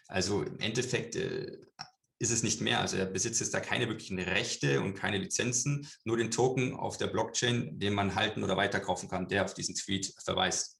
Also 0.08 0.42
im 0.42 0.58
Endeffekt 0.58 1.16
äh, 1.16 1.58
ist 2.18 2.30
es 2.30 2.42
nicht 2.42 2.60
mehr. 2.60 2.80
Also 2.80 2.96
er 2.96 3.06
besitzt 3.06 3.40
jetzt 3.40 3.54
da 3.54 3.60
keine 3.60 3.88
wirklichen 3.88 4.18
Rechte 4.18 4.80
und 4.80 4.94
keine 4.94 5.18
Lizenzen, 5.18 5.88
nur 6.04 6.16
den 6.16 6.30
Token 6.30 6.74
auf 6.74 6.96
der 6.96 7.06
Blockchain, 7.06 7.78
den 7.78 7.94
man 7.94 8.14
halten 8.14 8.42
oder 8.42 8.56
weiterkaufen 8.56 9.08
kann, 9.08 9.28
der 9.28 9.44
auf 9.44 9.54
diesen 9.54 9.74
Tweet 9.74 10.12
verweist. 10.22 10.78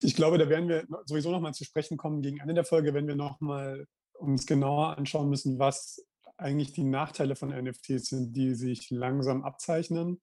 Ich 0.00 0.16
glaube, 0.16 0.38
da 0.38 0.48
werden 0.48 0.68
wir 0.68 0.86
sowieso 1.06 1.30
nochmal 1.30 1.54
zu 1.54 1.64
sprechen 1.64 1.96
kommen 1.96 2.22
gegen 2.22 2.38
Ende 2.38 2.54
der 2.54 2.64
Folge, 2.64 2.94
wenn 2.94 3.06
wir 3.06 3.14
nochmal 3.14 3.86
uns 4.14 4.46
genauer 4.46 4.98
anschauen 4.98 5.28
müssen, 5.28 5.58
was 5.58 6.04
eigentlich 6.36 6.72
die 6.72 6.84
Nachteile 6.84 7.36
von 7.36 7.50
NFTs 7.50 8.06
sind, 8.06 8.32
die 8.32 8.54
sich 8.54 8.90
langsam 8.90 9.44
abzeichnen. 9.44 10.20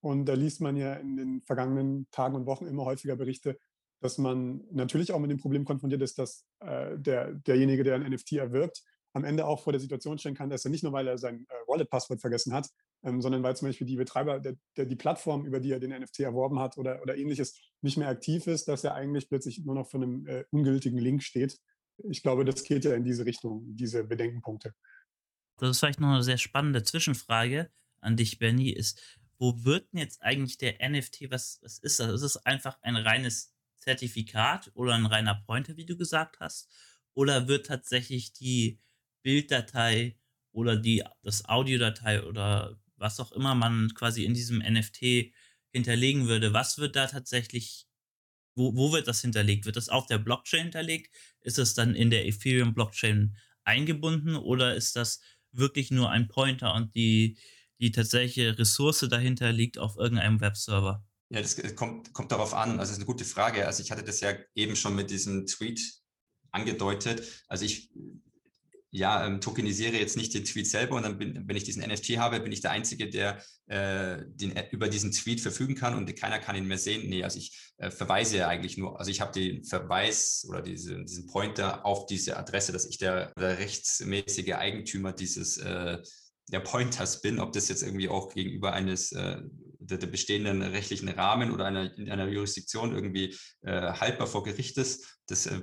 Und 0.00 0.26
da 0.26 0.34
liest 0.34 0.60
man 0.60 0.76
ja 0.76 0.94
in 0.94 1.16
den 1.16 1.42
vergangenen 1.42 2.08
Tagen 2.10 2.34
und 2.34 2.46
Wochen 2.46 2.66
immer 2.66 2.84
häufiger 2.84 3.16
Berichte, 3.16 3.58
dass 4.00 4.18
man 4.18 4.64
natürlich 4.70 5.12
auch 5.12 5.18
mit 5.18 5.30
dem 5.30 5.38
Problem 5.38 5.64
konfrontiert 5.64 6.02
ist, 6.02 6.18
dass 6.18 6.46
äh, 6.60 6.98
der, 6.98 7.34
derjenige, 7.34 7.84
der 7.84 7.96
ein 7.96 8.10
NFT 8.10 8.32
erwirbt, 8.32 8.82
am 9.12 9.24
Ende 9.24 9.46
auch 9.46 9.62
vor 9.62 9.72
der 9.72 9.80
Situation 9.80 10.18
stehen 10.18 10.34
kann, 10.34 10.50
dass 10.50 10.64
er 10.64 10.70
nicht 10.70 10.84
nur, 10.84 10.92
weil 10.92 11.06
er 11.06 11.18
sein 11.18 11.46
äh, 11.48 11.54
Wallet-Passwort 11.68 12.20
vergessen 12.20 12.52
hat, 12.52 12.68
ähm, 13.02 13.20
sondern 13.20 13.42
weil 13.42 13.56
zum 13.56 13.68
Beispiel 13.68 13.86
die 13.86 13.96
Betreiber, 13.96 14.40
der, 14.40 14.56
der, 14.76 14.86
die 14.86 14.96
Plattform, 14.96 15.44
über 15.44 15.60
die 15.60 15.72
er 15.72 15.80
den 15.80 15.90
NFT 15.90 16.20
erworben 16.20 16.58
hat 16.60 16.78
oder, 16.78 17.02
oder 17.02 17.16
ähnliches, 17.16 17.60
nicht 17.82 17.96
mehr 17.96 18.08
aktiv 18.08 18.46
ist, 18.46 18.68
dass 18.68 18.84
er 18.84 18.94
eigentlich 18.94 19.28
plötzlich 19.28 19.64
nur 19.64 19.74
noch 19.74 19.88
für 19.88 19.98
einen 19.98 20.26
äh, 20.26 20.44
ungültigen 20.50 20.98
Link 20.98 21.22
steht. 21.22 21.58
Ich 22.08 22.22
glaube, 22.22 22.44
das 22.44 22.62
geht 22.62 22.84
ja 22.84 22.94
in 22.94 23.04
diese 23.04 23.26
Richtung, 23.26 23.64
diese 23.74 24.04
Bedenkenpunkte. 24.04 24.72
Das 25.58 25.70
ist 25.70 25.80
vielleicht 25.80 26.00
noch 26.00 26.08
eine 26.08 26.22
sehr 26.22 26.38
spannende 26.38 26.82
Zwischenfrage 26.82 27.70
an 28.00 28.16
dich, 28.16 28.38
Benny, 28.38 28.70
ist, 28.70 29.19
wo 29.40 29.64
wird 29.64 29.90
denn 29.92 30.00
jetzt 30.00 30.22
eigentlich 30.22 30.58
der 30.58 30.86
NFT, 30.86 31.30
was, 31.30 31.58
was 31.62 31.78
ist 31.78 31.98
das? 31.98 32.12
Ist 32.12 32.22
es 32.22 32.36
einfach 32.44 32.78
ein 32.82 32.94
reines 32.94 33.54
Zertifikat 33.78 34.70
oder 34.74 34.94
ein 34.94 35.06
reiner 35.06 35.34
Pointer, 35.46 35.78
wie 35.78 35.86
du 35.86 35.96
gesagt 35.96 36.40
hast? 36.40 36.70
Oder 37.14 37.48
wird 37.48 37.66
tatsächlich 37.66 38.34
die 38.34 38.78
Bilddatei 39.22 40.18
oder 40.52 40.76
die, 40.76 41.02
das 41.22 41.46
Audiodatei 41.46 42.22
oder 42.22 42.78
was 42.96 43.18
auch 43.18 43.32
immer 43.32 43.54
man 43.54 43.94
quasi 43.94 44.24
in 44.24 44.34
diesem 44.34 44.58
NFT 44.58 45.32
hinterlegen 45.72 46.28
würde, 46.28 46.52
was 46.52 46.76
wird 46.76 46.94
da 46.94 47.06
tatsächlich, 47.06 47.88
wo, 48.54 48.76
wo 48.76 48.92
wird 48.92 49.08
das 49.08 49.22
hinterlegt? 49.22 49.64
Wird 49.64 49.76
das 49.76 49.88
auf 49.88 50.06
der 50.06 50.18
Blockchain 50.18 50.64
hinterlegt? 50.64 51.14
Ist 51.40 51.58
es 51.58 51.72
dann 51.72 51.94
in 51.94 52.10
der 52.10 52.26
Ethereum-Blockchain 52.26 53.38
eingebunden 53.64 54.36
oder 54.36 54.74
ist 54.74 54.96
das 54.96 55.22
wirklich 55.50 55.90
nur 55.90 56.10
ein 56.10 56.28
Pointer 56.28 56.74
und 56.74 56.94
die, 56.94 57.38
die 57.80 57.92
tatsächliche 57.92 58.58
Ressource 58.58 59.06
dahinter 59.10 59.52
liegt 59.52 59.78
auf 59.78 59.96
irgendeinem 59.96 60.40
Webserver? 60.40 61.04
Ja, 61.30 61.40
das 61.40 61.56
kommt, 61.76 62.12
kommt 62.12 62.32
darauf 62.32 62.54
an. 62.54 62.70
Also, 62.72 62.80
das 62.80 62.90
ist 62.90 62.96
eine 62.96 63.06
gute 63.06 63.24
Frage. 63.24 63.66
Also, 63.66 63.82
ich 63.82 63.90
hatte 63.90 64.04
das 64.04 64.20
ja 64.20 64.34
eben 64.54 64.76
schon 64.76 64.94
mit 64.94 65.10
diesem 65.10 65.46
Tweet 65.46 65.80
angedeutet. 66.50 67.22
Also, 67.48 67.64
ich 67.64 67.90
ja, 68.92 69.24
ähm, 69.24 69.40
tokenisiere 69.40 69.96
jetzt 69.96 70.16
nicht 70.16 70.34
den 70.34 70.44
Tweet 70.44 70.66
selber 70.66 70.96
und 70.96 71.04
dann 71.04 71.16
bin, 71.16 71.46
wenn 71.46 71.56
ich 71.56 71.62
diesen 71.62 71.82
NFT 71.86 72.18
habe, 72.18 72.40
bin 72.40 72.50
ich 72.50 72.60
der 72.60 72.72
Einzige, 72.72 73.08
der 73.08 73.40
äh, 73.66 74.24
den, 74.26 74.56
äh, 74.56 74.68
über 74.72 74.88
diesen 74.88 75.12
Tweet 75.12 75.40
verfügen 75.40 75.76
kann 75.76 75.94
und 75.94 76.14
keiner 76.16 76.40
kann 76.40 76.56
ihn 76.56 76.66
mehr 76.66 76.78
sehen. 76.78 77.08
Nee, 77.08 77.22
also 77.22 77.38
ich 77.38 77.72
äh, 77.76 77.90
verweise 77.90 78.38
ja 78.38 78.48
eigentlich 78.48 78.76
nur, 78.76 78.98
also 78.98 79.10
ich 79.10 79.20
habe 79.20 79.32
den 79.32 79.62
Verweis 79.62 80.44
oder 80.48 80.60
diese, 80.60 81.04
diesen 81.04 81.26
Pointer 81.28 81.86
auf 81.86 82.06
diese 82.06 82.36
Adresse, 82.36 82.72
dass 82.72 82.84
ich 82.84 82.98
der, 82.98 83.32
der 83.34 83.58
rechtsmäßige 83.58 84.54
Eigentümer 84.54 85.12
dieses 85.12 85.58
äh, 85.58 85.98
der 86.52 86.60
Pointers 86.60 87.20
bin, 87.22 87.40
ob 87.40 87.52
das 87.52 87.68
jetzt 87.68 87.82
irgendwie 87.82 88.08
auch 88.08 88.32
gegenüber 88.32 88.72
eines 88.72 89.12
äh, 89.12 89.40
der, 89.78 89.98
der, 89.98 90.06
bestehenden 90.06 90.62
rechtlichen 90.62 91.08
Rahmen 91.08 91.52
oder 91.52 91.64
einer, 91.64 91.96
in 91.96 92.10
einer 92.10 92.28
Jurisdiktion 92.28 92.94
irgendwie 92.94 93.36
äh, 93.62 93.92
haltbar 93.92 94.26
vor 94.26 94.44
Gericht 94.44 94.76
ist, 94.78 95.20
das 95.26 95.46
äh, 95.46 95.60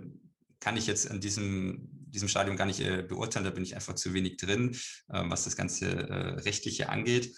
kann 0.59 0.77
ich 0.77 0.87
jetzt 0.87 1.09
an 1.09 1.21
diesem, 1.21 1.96
diesem 2.17 2.29
Stadium 2.29 2.57
gar 2.57 2.65
nicht 2.65 2.79
äh, 2.79 3.03
beurteilen, 3.03 3.45
da 3.45 3.51
bin 3.51 3.63
ich 3.63 3.75
einfach 3.75 3.93
zu 3.93 4.13
wenig 4.13 4.37
drin, 4.37 4.75
äh, 5.09 5.23
was 5.25 5.43
das 5.43 5.55
ganze 5.55 5.87
äh, 5.87 6.39
Rechtliche 6.39 6.89
angeht. 6.89 7.33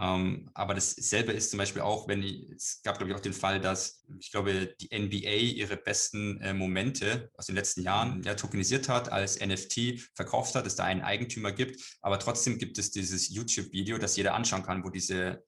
Ähm, 0.00 0.48
aber 0.54 0.72
dasselbe 0.72 1.32
ist 1.32 1.50
zum 1.50 1.58
Beispiel 1.58 1.82
auch, 1.82 2.08
wenn 2.08 2.22
ich, 2.22 2.48
es 2.50 2.80
gab, 2.82 2.96
glaube 2.96 3.10
ich, 3.10 3.16
auch 3.16 3.20
den 3.20 3.34
Fall, 3.34 3.60
dass 3.60 4.02
ich 4.18 4.30
glaube, 4.30 4.74
die 4.80 4.88
NBA 4.98 5.28
ihre 5.28 5.76
besten 5.76 6.40
äh, 6.40 6.54
Momente 6.54 7.30
aus 7.36 7.46
den 7.46 7.56
letzten 7.56 7.82
Jahren 7.82 8.18
mhm. 8.18 8.22
ja, 8.22 8.34
tokenisiert 8.34 8.88
hat, 8.88 9.12
als 9.12 9.38
NFT 9.38 10.00
verkauft 10.14 10.54
hat, 10.54 10.66
es 10.66 10.76
da 10.76 10.84
einen 10.84 11.02
Eigentümer 11.02 11.52
gibt. 11.52 11.98
Aber 12.00 12.18
trotzdem 12.18 12.56
gibt 12.56 12.78
es 12.78 12.90
dieses 12.90 13.28
YouTube-Video, 13.28 13.98
das 13.98 14.16
jeder 14.16 14.34
anschauen 14.34 14.62
kann, 14.62 14.82
wo 14.82 14.88
diese 14.88 15.44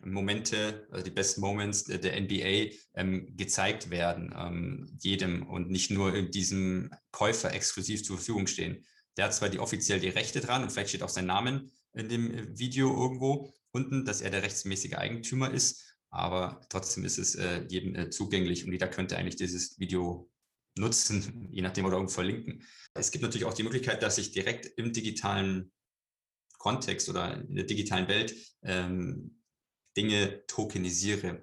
Momente, 0.00 0.86
also 0.90 1.04
die 1.04 1.10
besten 1.10 1.40
Moments 1.40 1.84
der, 1.84 2.20
NBA 2.20 2.74
ähm, 2.94 3.36
gezeigt 3.36 3.90
werden, 3.90 4.34
ähm, 4.36 4.96
jedem 5.00 5.46
und 5.46 5.70
nicht 5.70 5.90
nur 5.90 6.22
diesem 6.22 6.90
Käufer 7.10 7.52
exklusiv 7.52 8.04
zur 8.04 8.16
Verfügung 8.16 8.46
stehen. 8.46 8.84
Der 9.16 9.26
hat 9.26 9.34
zwar 9.34 9.48
die 9.48 9.58
offiziell 9.58 10.00
die 10.00 10.08
Rechte 10.08 10.40
dran 10.40 10.62
und 10.62 10.70
vielleicht 10.70 10.90
steht 10.90 11.02
auch 11.02 11.08
sein 11.08 11.26
Name 11.26 11.68
in 11.94 12.08
dem 12.08 12.32
äh, 12.32 12.58
Video 12.58 12.94
irgendwo 12.94 13.52
unten, 13.72 14.04
dass 14.04 14.20
er 14.20 14.30
der 14.30 14.42
rechtsmäßige 14.42 14.94
Eigentümer 14.94 15.52
ist, 15.52 15.96
aber 16.10 16.60
trotzdem 16.68 17.04
ist 17.04 17.18
es 17.18 17.34
äh, 17.34 17.64
jedem 17.68 17.94
äh, 17.94 18.10
zugänglich 18.10 18.64
und 18.64 18.72
jeder 18.72 18.88
könnte 18.88 19.16
eigentlich 19.16 19.36
dieses 19.36 19.78
Video 19.78 20.30
nutzen, 20.76 21.48
je 21.52 21.62
nachdem 21.62 21.84
oder 21.84 21.96
irgendwo 21.96 22.14
verlinken. 22.14 22.62
Es 22.94 23.10
gibt 23.10 23.22
natürlich 23.22 23.46
auch 23.46 23.54
die 23.54 23.64
Möglichkeit, 23.64 24.02
dass 24.02 24.18
ich 24.18 24.30
direkt 24.30 24.66
im 24.78 24.92
digitalen 24.92 25.72
Kontext 26.58 27.08
oder 27.08 27.40
in 27.40 27.54
der 27.54 27.64
digitalen 27.64 28.08
Welt 28.08 28.34
ähm, 28.62 29.38
Dinge 29.98 30.46
tokenisiere. 30.46 31.42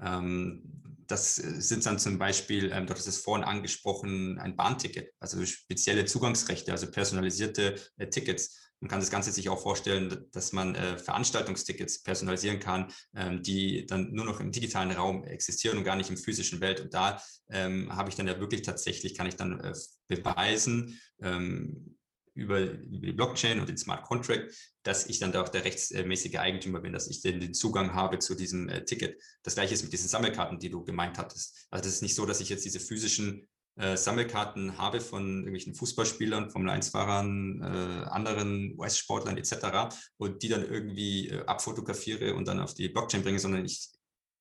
Ähm, 0.00 0.62
das 1.08 1.34
sind 1.34 1.84
dann 1.86 1.98
zum 1.98 2.18
Beispiel, 2.18 2.70
ähm, 2.72 2.86
dort 2.86 3.00
ist 3.00 3.08
es 3.08 3.18
vorhin 3.18 3.44
angesprochen, 3.44 4.38
ein 4.38 4.54
Bahnticket, 4.54 5.12
also 5.18 5.44
spezielle 5.44 6.04
Zugangsrechte, 6.04 6.70
also 6.70 6.88
personalisierte 6.88 7.74
äh, 7.96 8.08
Tickets. 8.08 8.70
Man 8.78 8.88
kann 8.88 9.00
das 9.00 9.10
Ganze 9.10 9.32
sich 9.32 9.48
auch 9.48 9.60
vorstellen, 9.60 10.26
dass 10.30 10.52
man 10.52 10.76
äh, 10.76 10.98
Veranstaltungstickets 10.98 12.04
personalisieren 12.04 12.60
kann, 12.60 12.92
ähm, 13.14 13.42
die 13.42 13.86
dann 13.86 14.12
nur 14.12 14.24
noch 14.24 14.38
im 14.38 14.52
digitalen 14.52 14.92
Raum 14.92 15.24
existieren 15.24 15.78
und 15.78 15.84
gar 15.84 15.96
nicht 15.96 16.10
im 16.10 16.16
physischen 16.16 16.60
Welt. 16.60 16.80
Und 16.80 16.94
da 16.94 17.20
ähm, 17.50 17.94
habe 17.94 18.08
ich 18.08 18.14
dann 18.14 18.28
ja 18.28 18.38
wirklich 18.38 18.62
tatsächlich, 18.62 19.16
kann 19.16 19.26
ich 19.26 19.34
dann 19.34 19.58
äh, 19.60 19.74
beweisen, 20.08 21.00
ähm, 21.20 21.96
über 22.34 22.64
die 22.66 23.12
Blockchain 23.12 23.60
und 23.60 23.68
den 23.68 23.76
Smart 23.76 24.04
Contract, 24.04 24.54
dass 24.82 25.06
ich 25.06 25.18
dann 25.18 25.32
da 25.32 25.42
auch 25.42 25.48
der 25.48 25.64
rechtsmäßige 25.64 26.36
Eigentümer 26.36 26.80
bin, 26.80 26.92
dass 26.92 27.08
ich 27.08 27.20
den, 27.20 27.40
den 27.40 27.54
Zugang 27.54 27.94
habe 27.94 28.18
zu 28.18 28.34
diesem 28.34 28.68
äh, 28.68 28.84
Ticket. 28.84 29.20
Das 29.42 29.54
gleiche 29.54 29.74
ist 29.74 29.82
mit 29.82 29.92
diesen 29.92 30.08
Sammelkarten, 30.08 30.58
die 30.58 30.70
du 30.70 30.84
gemeint 30.84 31.18
hattest. 31.18 31.66
Also 31.70 31.84
das 31.84 31.94
ist 31.94 32.02
nicht 32.02 32.14
so, 32.14 32.26
dass 32.26 32.40
ich 32.40 32.48
jetzt 32.48 32.64
diese 32.64 32.80
physischen 32.80 33.48
äh, 33.76 33.96
Sammelkarten 33.96 34.78
habe 34.78 35.00
von 35.00 35.38
irgendwelchen 35.38 35.74
Fußballspielern, 35.74 36.50
Formel 36.50 36.70
1-Fahrern, 36.70 37.60
äh, 37.62 38.08
anderen 38.10 38.74
US-Sportlern 38.78 39.36
etc. 39.36 39.94
und 40.16 40.42
die 40.42 40.48
dann 40.48 40.68
irgendwie 40.68 41.28
äh, 41.28 41.44
abfotografiere 41.44 42.34
und 42.34 42.48
dann 42.48 42.60
auf 42.60 42.74
die 42.74 42.88
Blockchain 42.88 43.22
bringe, 43.22 43.38
sondern 43.38 43.64
ich 43.64 43.90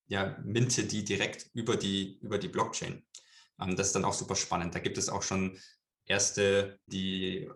ja, 0.07 0.37
minte 0.43 0.83
die 0.83 1.03
direkt 1.03 1.49
über 1.53 1.75
die, 1.75 2.17
über 2.21 2.37
die 2.37 2.47
Blockchain. 2.47 3.05
Ähm, 3.61 3.75
das 3.75 3.87
ist 3.87 3.95
dann 3.95 4.05
auch 4.05 4.13
super 4.13 4.35
spannend. 4.35 4.73
Da 4.73 4.79
gibt 4.79 4.97
es 4.97 5.09
auch 5.09 5.21
schon 5.23 5.59
erste, 6.05 6.79
die 6.87 7.49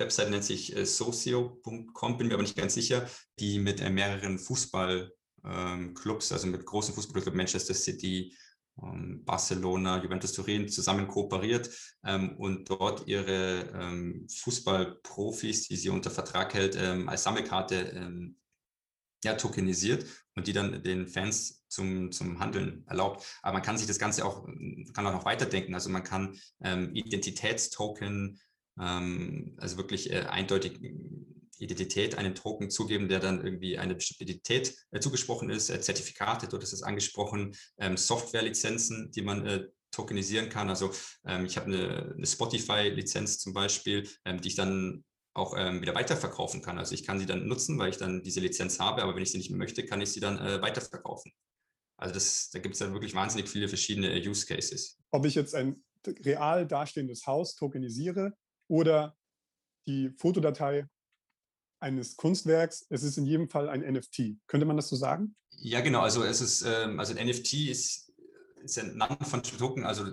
Website 0.00 0.30
nennt 0.30 0.44
sich 0.44 0.76
äh, 0.76 0.84
socio.com, 0.84 2.18
bin 2.18 2.28
mir 2.28 2.34
aber 2.34 2.42
nicht 2.42 2.56
ganz 2.56 2.74
sicher, 2.74 3.08
die 3.38 3.58
mit 3.58 3.80
äh, 3.80 3.90
mehreren 3.90 4.38
Fußballclubs, 4.38 6.30
ähm, 6.30 6.34
also 6.34 6.46
mit 6.46 6.66
großen 6.66 6.94
Fußballclubs, 6.94 7.36
Manchester 7.36 7.74
City, 7.74 8.34
ähm, 8.82 9.24
Barcelona, 9.24 10.02
Juventus 10.02 10.32
Turin 10.32 10.68
zusammen 10.68 11.06
kooperiert 11.06 11.70
ähm, 12.04 12.36
und 12.36 12.68
dort 12.70 13.06
ihre 13.06 13.70
ähm, 13.74 14.26
Fußballprofis, 14.28 15.68
die 15.68 15.76
sie 15.76 15.90
unter 15.90 16.10
Vertrag 16.10 16.54
hält, 16.54 16.76
ähm, 16.76 17.08
als 17.08 17.24
Sammelkarte 17.24 17.76
ähm, 17.94 18.36
ja, 19.22 19.34
tokenisiert 19.34 20.06
und 20.34 20.46
die 20.46 20.54
dann 20.54 20.82
den 20.82 21.06
Fans 21.06 21.66
zum, 21.68 22.10
zum 22.10 22.40
Handeln 22.40 22.84
erlaubt. 22.86 23.24
Aber 23.42 23.52
man 23.54 23.62
kann 23.62 23.76
sich 23.76 23.86
das 23.86 23.98
Ganze 23.98 24.24
auch, 24.24 24.46
kann 24.94 25.06
auch 25.06 25.12
noch 25.12 25.26
weiterdenken. 25.26 25.74
Also 25.74 25.90
man 25.90 26.02
kann 26.02 26.40
Identitätstoken 26.58 28.40
also 28.80 29.76
wirklich 29.76 30.10
äh, 30.10 30.20
eindeutig 30.20 30.82
äh, 30.82 30.94
Identität 31.58 32.16
einen 32.16 32.34
Token 32.34 32.70
zugeben, 32.70 33.08
der 33.08 33.20
dann 33.20 33.44
irgendwie 33.44 33.78
eine 33.78 33.94
bestimmte 33.94 34.24
Identität 34.24 34.74
äh, 34.90 35.00
zugesprochen 35.00 35.50
ist, 35.50 35.68
äh, 35.68 35.80
Zertifikate, 35.80 36.48
dort 36.48 36.62
ist 36.62 36.72
es 36.72 36.82
angesprochen, 36.82 37.54
ähm, 37.78 37.96
Softwarelizenzen, 37.96 39.10
die 39.10 39.22
man 39.22 39.46
äh, 39.46 39.66
tokenisieren 39.90 40.48
kann. 40.48 40.70
Also 40.70 40.92
ähm, 41.26 41.44
ich 41.44 41.56
habe 41.56 41.66
eine, 41.66 42.14
eine 42.16 42.26
Spotify-Lizenz 42.26 43.38
zum 43.38 43.52
Beispiel, 43.52 44.08
ähm, 44.24 44.40
die 44.40 44.48
ich 44.48 44.54
dann 44.54 45.04
auch 45.34 45.54
ähm, 45.56 45.82
wieder 45.82 45.94
weiterverkaufen 45.94 46.62
kann. 46.62 46.78
Also 46.78 46.94
ich 46.94 47.04
kann 47.04 47.18
sie 47.18 47.26
dann 47.26 47.46
nutzen, 47.46 47.78
weil 47.78 47.90
ich 47.90 47.98
dann 47.98 48.22
diese 48.22 48.40
Lizenz 48.40 48.80
habe, 48.80 49.02
aber 49.02 49.14
wenn 49.14 49.22
ich 49.22 49.30
sie 49.30 49.38
nicht 49.38 49.50
möchte, 49.50 49.84
kann 49.84 50.00
ich 50.00 50.10
sie 50.12 50.20
dann 50.20 50.38
äh, 50.38 50.62
weiterverkaufen. 50.62 51.32
Also 51.98 52.14
das, 52.14 52.50
da 52.50 52.58
gibt 52.58 52.74
es 52.74 52.78
dann 52.78 52.94
wirklich 52.94 53.14
wahnsinnig 53.14 53.48
viele 53.48 53.68
verschiedene 53.68 54.14
Use 54.16 54.46
Cases. 54.46 54.98
Ob 55.10 55.26
ich 55.26 55.34
jetzt 55.34 55.54
ein 55.54 55.82
real 56.06 56.66
dastehendes 56.66 57.26
Haus 57.26 57.54
tokenisiere 57.54 58.34
oder 58.70 59.16
die 59.86 60.10
Fotodatei 60.16 60.88
eines 61.80 62.16
Kunstwerks, 62.16 62.86
es 62.88 63.02
ist 63.02 63.18
in 63.18 63.26
jedem 63.26 63.48
Fall 63.48 63.68
ein 63.68 63.80
NFT. 63.80 64.36
Könnte 64.46 64.66
man 64.66 64.76
das 64.76 64.88
so 64.88 64.96
sagen? 64.96 65.34
Ja, 65.50 65.80
genau. 65.80 66.00
Also 66.00 66.22
es 66.22 66.40
ist, 66.40 66.62
ähm, 66.62 67.00
also 67.00 67.14
ein 67.14 67.26
NFT 67.26 67.54
ist, 67.68 68.12
ist 68.62 68.78
ein 68.78 68.96
Non-Fungible 68.96 69.58
Token. 69.58 69.84
Also 69.84 70.06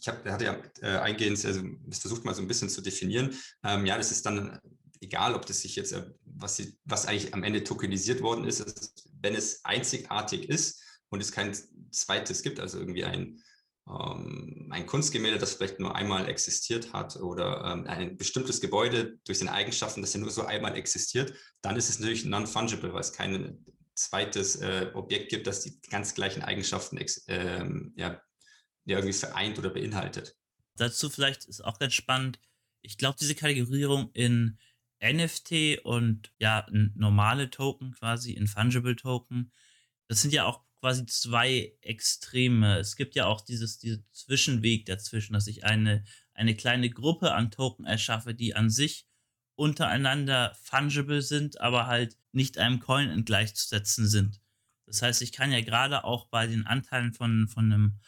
ich 0.00 0.08
habe, 0.08 0.30
hatte 0.30 0.44
ja 0.44 0.62
äh, 0.82 0.98
eingehend, 0.98 1.44
also 1.44 1.62
versucht 1.90 2.24
mal 2.24 2.34
so 2.34 2.42
ein 2.42 2.48
bisschen 2.48 2.68
zu 2.68 2.82
definieren. 2.82 3.34
Ähm, 3.64 3.86
ja, 3.86 3.96
das 3.96 4.10
ist 4.10 4.26
dann 4.26 4.60
egal, 5.00 5.34
ob 5.34 5.46
das 5.46 5.62
sich 5.62 5.76
jetzt, 5.76 5.92
äh, 5.92 6.04
was, 6.24 6.56
sie, 6.56 6.76
was 6.84 7.06
eigentlich 7.06 7.32
am 7.32 7.44
Ende 7.44 7.64
tokenisiert 7.64 8.20
worden 8.20 8.44
ist, 8.44 8.60
ist, 8.60 9.08
wenn 9.20 9.34
es 9.34 9.64
einzigartig 9.64 10.48
ist 10.48 10.82
und 11.08 11.20
es 11.20 11.32
kein 11.32 11.56
zweites 11.90 12.42
gibt, 12.42 12.60
also 12.60 12.78
irgendwie 12.78 13.04
ein, 13.04 13.42
ein 13.84 14.86
Kunstgemälde, 14.86 15.38
das 15.38 15.54
vielleicht 15.54 15.80
nur 15.80 15.96
einmal 15.96 16.28
existiert 16.28 16.92
hat 16.92 17.16
oder 17.16 17.64
ähm, 17.64 17.86
ein 17.86 18.16
bestimmtes 18.16 18.60
Gebäude 18.60 19.18
durch 19.24 19.38
seine 19.38 19.52
Eigenschaften, 19.52 20.02
das 20.02 20.14
ja 20.14 20.20
nur 20.20 20.30
so 20.30 20.44
einmal 20.44 20.76
existiert, 20.76 21.34
dann 21.62 21.76
ist 21.76 21.88
es 21.88 21.98
natürlich 21.98 22.24
non-fungible, 22.24 22.92
weil 22.92 23.00
es 23.00 23.12
kein 23.12 23.64
zweites 23.94 24.56
äh, 24.56 24.90
Objekt 24.94 25.30
gibt, 25.30 25.46
das 25.46 25.62
die 25.62 25.80
ganz 25.90 26.14
gleichen 26.14 26.42
Eigenschaften 26.42 26.98
ähm, 27.26 27.92
irgendwie 28.84 29.12
vereint 29.12 29.58
oder 29.58 29.70
beinhaltet. 29.70 30.36
Dazu 30.76 31.10
vielleicht 31.10 31.44
ist 31.46 31.64
auch 31.64 31.78
ganz 31.78 31.94
spannend, 31.94 32.38
ich 32.82 32.98
glaube, 32.98 33.16
diese 33.20 33.34
Kategorierung 33.34 34.10
in 34.12 34.58
NFT 35.02 35.84
und 35.84 36.32
ja, 36.38 36.66
normale 36.70 37.50
Token 37.50 37.92
quasi, 37.92 38.32
in 38.32 38.46
Fungible 38.46 38.96
Token, 38.96 39.52
das 40.08 40.22
sind 40.22 40.32
ja 40.32 40.44
auch 40.44 40.64
quasi 40.82 41.06
zwei 41.06 41.72
Extreme. 41.80 42.78
Es 42.78 42.96
gibt 42.96 43.14
ja 43.14 43.26
auch 43.26 43.40
dieses, 43.40 43.78
diesen 43.78 44.04
Zwischenweg 44.10 44.84
dazwischen, 44.84 45.32
dass 45.32 45.46
ich 45.46 45.64
eine, 45.64 46.02
eine 46.34 46.56
kleine 46.56 46.90
Gruppe 46.90 47.34
an 47.34 47.52
Token 47.52 47.86
erschaffe, 47.86 48.34
die 48.34 48.56
an 48.56 48.68
sich 48.68 49.06
untereinander 49.54 50.56
fungible 50.60 51.22
sind, 51.22 51.60
aber 51.60 51.86
halt 51.86 52.18
nicht 52.32 52.58
einem 52.58 52.80
Coin 52.80 53.24
gleichzusetzen 53.24 54.08
sind. 54.08 54.40
Das 54.86 55.02
heißt, 55.02 55.22
ich 55.22 55.30
kann 55.30 55.52
ja 55.52 55.60
gerade 55.60 56.02
auch 56.02 56.26
bei 56.26 56.48
den 56.48 56.66
Anteilen 56.66 57.12
von, 57.12 57.46
von, 57.46 57.72
einem, 57.72 58.00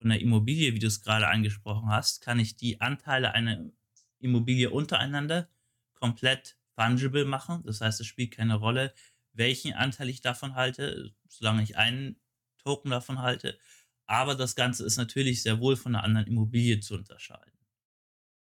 von 0.00 0.10
einer 0.10 0.20
Immobilie, 0.20 0.74
wie 0.74 0.80
du 0.80 0.88
es 0.88 1.00
gerade 1.00 1.28
angesprochen 1.28 1.90
hast, 1.90 2.22
kann 2.22 2.40
ich 2.40 2.56
die 2.56 2.80
Anteile 2.80 3.34
einer 3.34 3.70
Immobilie 4.18 4.68
untereinander 4.68 5.48
komplett 5.92 6.56
fungible 6.74 7.24
machen. 7.24 7.62
Das 7.64 7.80
heißt, 7.80 8.00
es 8.00 8.08
spielt 8.08 8.32
keine 8.32 8.56
Rolle, 8.56 8.92
welchen 9.34 9.74
Anteil 9.74 10.08
ich 10.08 10.20
davon 10.20 10.54
halte, 10.54 11.14
solange 11.28 11.62
ich 11.62 11.76
einen 11.76 12.20
Token 12.58 12.90
davon 12.90 13.20
halte. 13.20 13.58
Aber 14.06 14.34
das 14.34 14.54
Ganze 14.54 14.84
ist 14.84 14.96
natürlich 14.96 15.42
sehr 15.42 15.60
wohl 15.60 15.76
von 15.76 15.94
einer 15.94 16.04
anderen 16.04 16.26
Immobilie 16.26 16.80
zu 16.80 16.94
unterscheiden. 16.94 17.58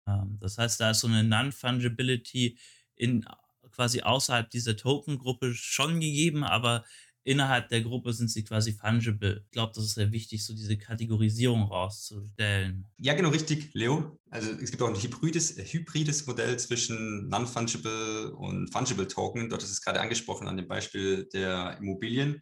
Ähm, 0.07 0.37
das 0.39 0.57
heißt, 0.57 0.79
da 0.79 0.91
ist 0.91 1.01
so 1.01 1.07
eine 1.07 1.23
Non-Fungibility 1.23 2.57
in 2.95 3.25
quasi 3.71 4.01
außerhalb 4.01 4.49
dieser 4.49 4.77
Token-Gruppe 4.77 5.53
schon 5.55 5.99
gegeben, 5.99 6.43
aber 6.43 6.85
innerhalb 7.23 7.69
der 7.69 7.81
Gruppe 7.81 8.13
sind 8.13 8.29
sie 8.29 8.43
quasi 8.43 8.73
fungible. 8.73 9.41
Ich 9.45 9.51
glaube, 9.51 9.73
das 9.75 9.85
ist 9.85 9.95
sehr 9.95 10.11
wichtig, 10.11 10.45
so 10.45 10.53
diese 10.53 10.77
Kategorisierung 10.77 11.63
rauszustellen. 11.63 12.85
Ja, 12.97 13.13
genau 13.13 13.29
richtig, 13.29 13.73
Leo. 13.73 14.19
Also 14.29 14.51
es 14.51 14.71
gibt 14.71 14.81
auch 14.81 14.89
ein 14.89 15.01
hybrides, 15.01 15.55
hybrides 15.57 16.25
Modell 16.25 16.57
zwischen 16.57 17.29
non-fungible 17.29 18.33
und 18.35 18.71
fungible 18.71 19.07
Token. 19.07 19.49
Dort 19.49 19.63
ist 19.63 19.71
es 19.71 19.81
gerade 19.81 20.01
angesprochen 20.01 20.47
an 20.47 20.57
dem 20.57 20.67
Beispiel 20.67 21.27
der 21.33 21.77
Immobilien. 21.79 22.41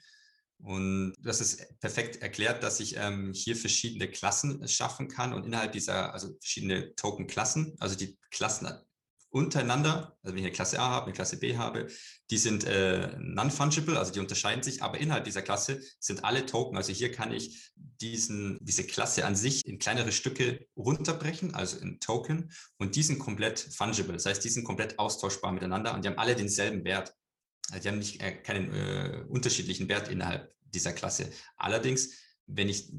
Und 0.64 1.14
das 1.20 1.42
ist 1.42 1.80
perfekt 1.80 2.22
erklärt, 2.22 2.62
dass 2.62 2.80
ich 2.80 2.96
ähm, 2.96 3.34
hier 3.34 3.56
verschiedene 3.56 4.08
Klassen 4.08 4.68
schaffen 4.68 5.08
kann 5.08 5.34
und 5.34 5.46
innerhalb 5.46 5.72
dieser, 5.72 6.14
also 6.14 6.36
verschiedene 6.40 6.94
Token-Klassen, 6.96 7.76
also 7.80 7.96
die 7.96 8.18
Klassen 8.30 8.68
untereinander, 9.32 10.18
also 10.22 10.36
wenn 10.36 10.40
ich 10.40 10.46
eine 10.46 10.52
Klasse 10.52 10.80
A 10.80 10.90
habe, 10.90 11.06
eine 11.06 11.14
Klasse 11.14 11.40
B 11.40 11.58
habe, 11.58 11.88
die 12.30 12.38
sind 12.38 12.66
äh, 12.66 13.16
non-fungible, 13.18 13.98
also 13.98 14.12
die 14.12 14.20
unterscheiden 14.20 14.62
sich, 14.62 14.84
aber 14.84 15.00
innerhalb 15.00 15.24
dieser 15.24 15.42
Klasse 15.42 15.82
sind 16.00 16.24
alle 16.26 16.46
Token. 16.46 16.78
Also 16.78 16.92
hier 16.92 17.12
kann 17.12 17.32
ich 17.32 17.72
diesen, 17.76 18.58
diese 18.62 18.86
Klasse 18.86 19.26
an 19.26 19.36
sich 19.36 19.66
in 19.66 19.80
kleinere 19.80 20.12
Stücke 20.12 20.68
runterbrechen, 20.76 21.56
also 21.56 21.80
in 21.80 22.00
Token, 22.00 22.52
und 22.78 22.96
die 22.96 23.04
sind 23.04 23.20
komplett 23.20 23.60
fungible. 23.60 24.14
Das 24.14 24.26
heißt, 24.26 24.44
die 24.44 24.50
sind 24.50 24.66
komplett 24.66 25.00
austauschbar 25.00 25.54
miteinander 25.54 25.94
und 25.94 26.04
die 26.04 26.10
haben 26.10 26.18
alle 26.20 26.36
denselben 26.36 26.84
Wert. 26.84 27.16
Also 27.70 27.84
die 27.84 27.88
haben 27.88 28.00
nicht 28.00 28.22
äh, 28.22 28.34
keinen 28.34 28.74
äh, 28.74 29.24
unterschiedlichen 29.30 29.88
Wert 29.88 30.10
innerhalb 30.10 30.54
dieser 30.74 30.92
Klasse. 30.92 31.32
Allerdings, 31.56 32.18
wenn 32.48 32.68
ich 32.68 32.92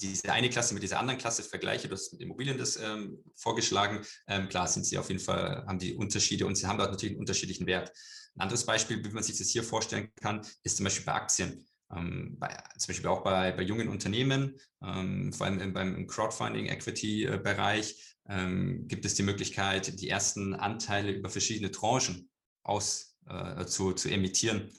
diese 0.00 0.32
eine 0.32 0.50
Klasse 0.50 0.74
mit 0.74 0.82
dieser 0.82 0.98
anderen 0.98 1.18
Klasse 1.18 1.42
vergleiche, 1.42 1.88
du 1.88 1.94
hast 1.94 2.12
mit 2.12 2.22
Immobilien 2.22 2.58
das 2.58 2.76
ähm, 2.76 3.22
vorgeschlagen, 3.34 4.00
ähm, 4.26 4.48
klar 4.48 4.66
sind 4.66 4.86
sie 4.86 4.98
auf 4.98 5.08
jeden 5.08 5.20
Fall, 5.20 5.64
haben 5.66 5.78
die 5.78 5.94
Unterschiede 5.94 6.46
und 6.46 6.56
sie 6.56 6.66
haben 6.66 6.78
dort 6.78 6.90
natürlich 6.90 7.12
einen 7.12 7.20
unterschiedlichen 7.20 7.66
Wert. 7.66 7.92
Ein 8.36 8.42
anderes 8.42 8.66
Beispiel, 8.66 9.04
wie 9.04 9.10
man 9.10 9.22
sich 9.22 9.38
das 9.38 9.48
hier 9.48 9.62
vorstellen 9.62 10.10
kann, 10.20 10.40
ist 10.62 10.76
zum 10.76 10.84
Beispiel 10.84 11.06
bei 11.06 11.12
Aktien. 11.12 11.66
Ähm, 11.94 12.36
bei, 12.38 12.56
zum 12.78 12.88
Beispiel 12.88 13.08
auch 13.08 13.22
bei, 13.22 13.52
bei 13.52 13.62
jungen 13.62 13.88
Unternehmen, 13.88 14.58
ähm, 14.82 15.32
vor 15.32 15.46
allem 15.46 15.72
beim 15.72 16.06
Crowdfunding-Equity-Bereich, 16.06 18.16
ähm, 18.28 18.88
gibt 18.88 19.04
es 19.04 19.14
die 19.14 19.22
Möglichkeit, 19.22 20.00
die 20.00 20.08
ersten 20.08 20.54
Anteile 20.54 21.12
über 21.12 21.28
verschiedene 21.28 21.70
Tranchen 21.70 22.30
aus, 22.62 23.16
äh, 23.26 23.66
zu, 23.66 23.92
zu 23.92 24.08
emittieren. 24.08 24.70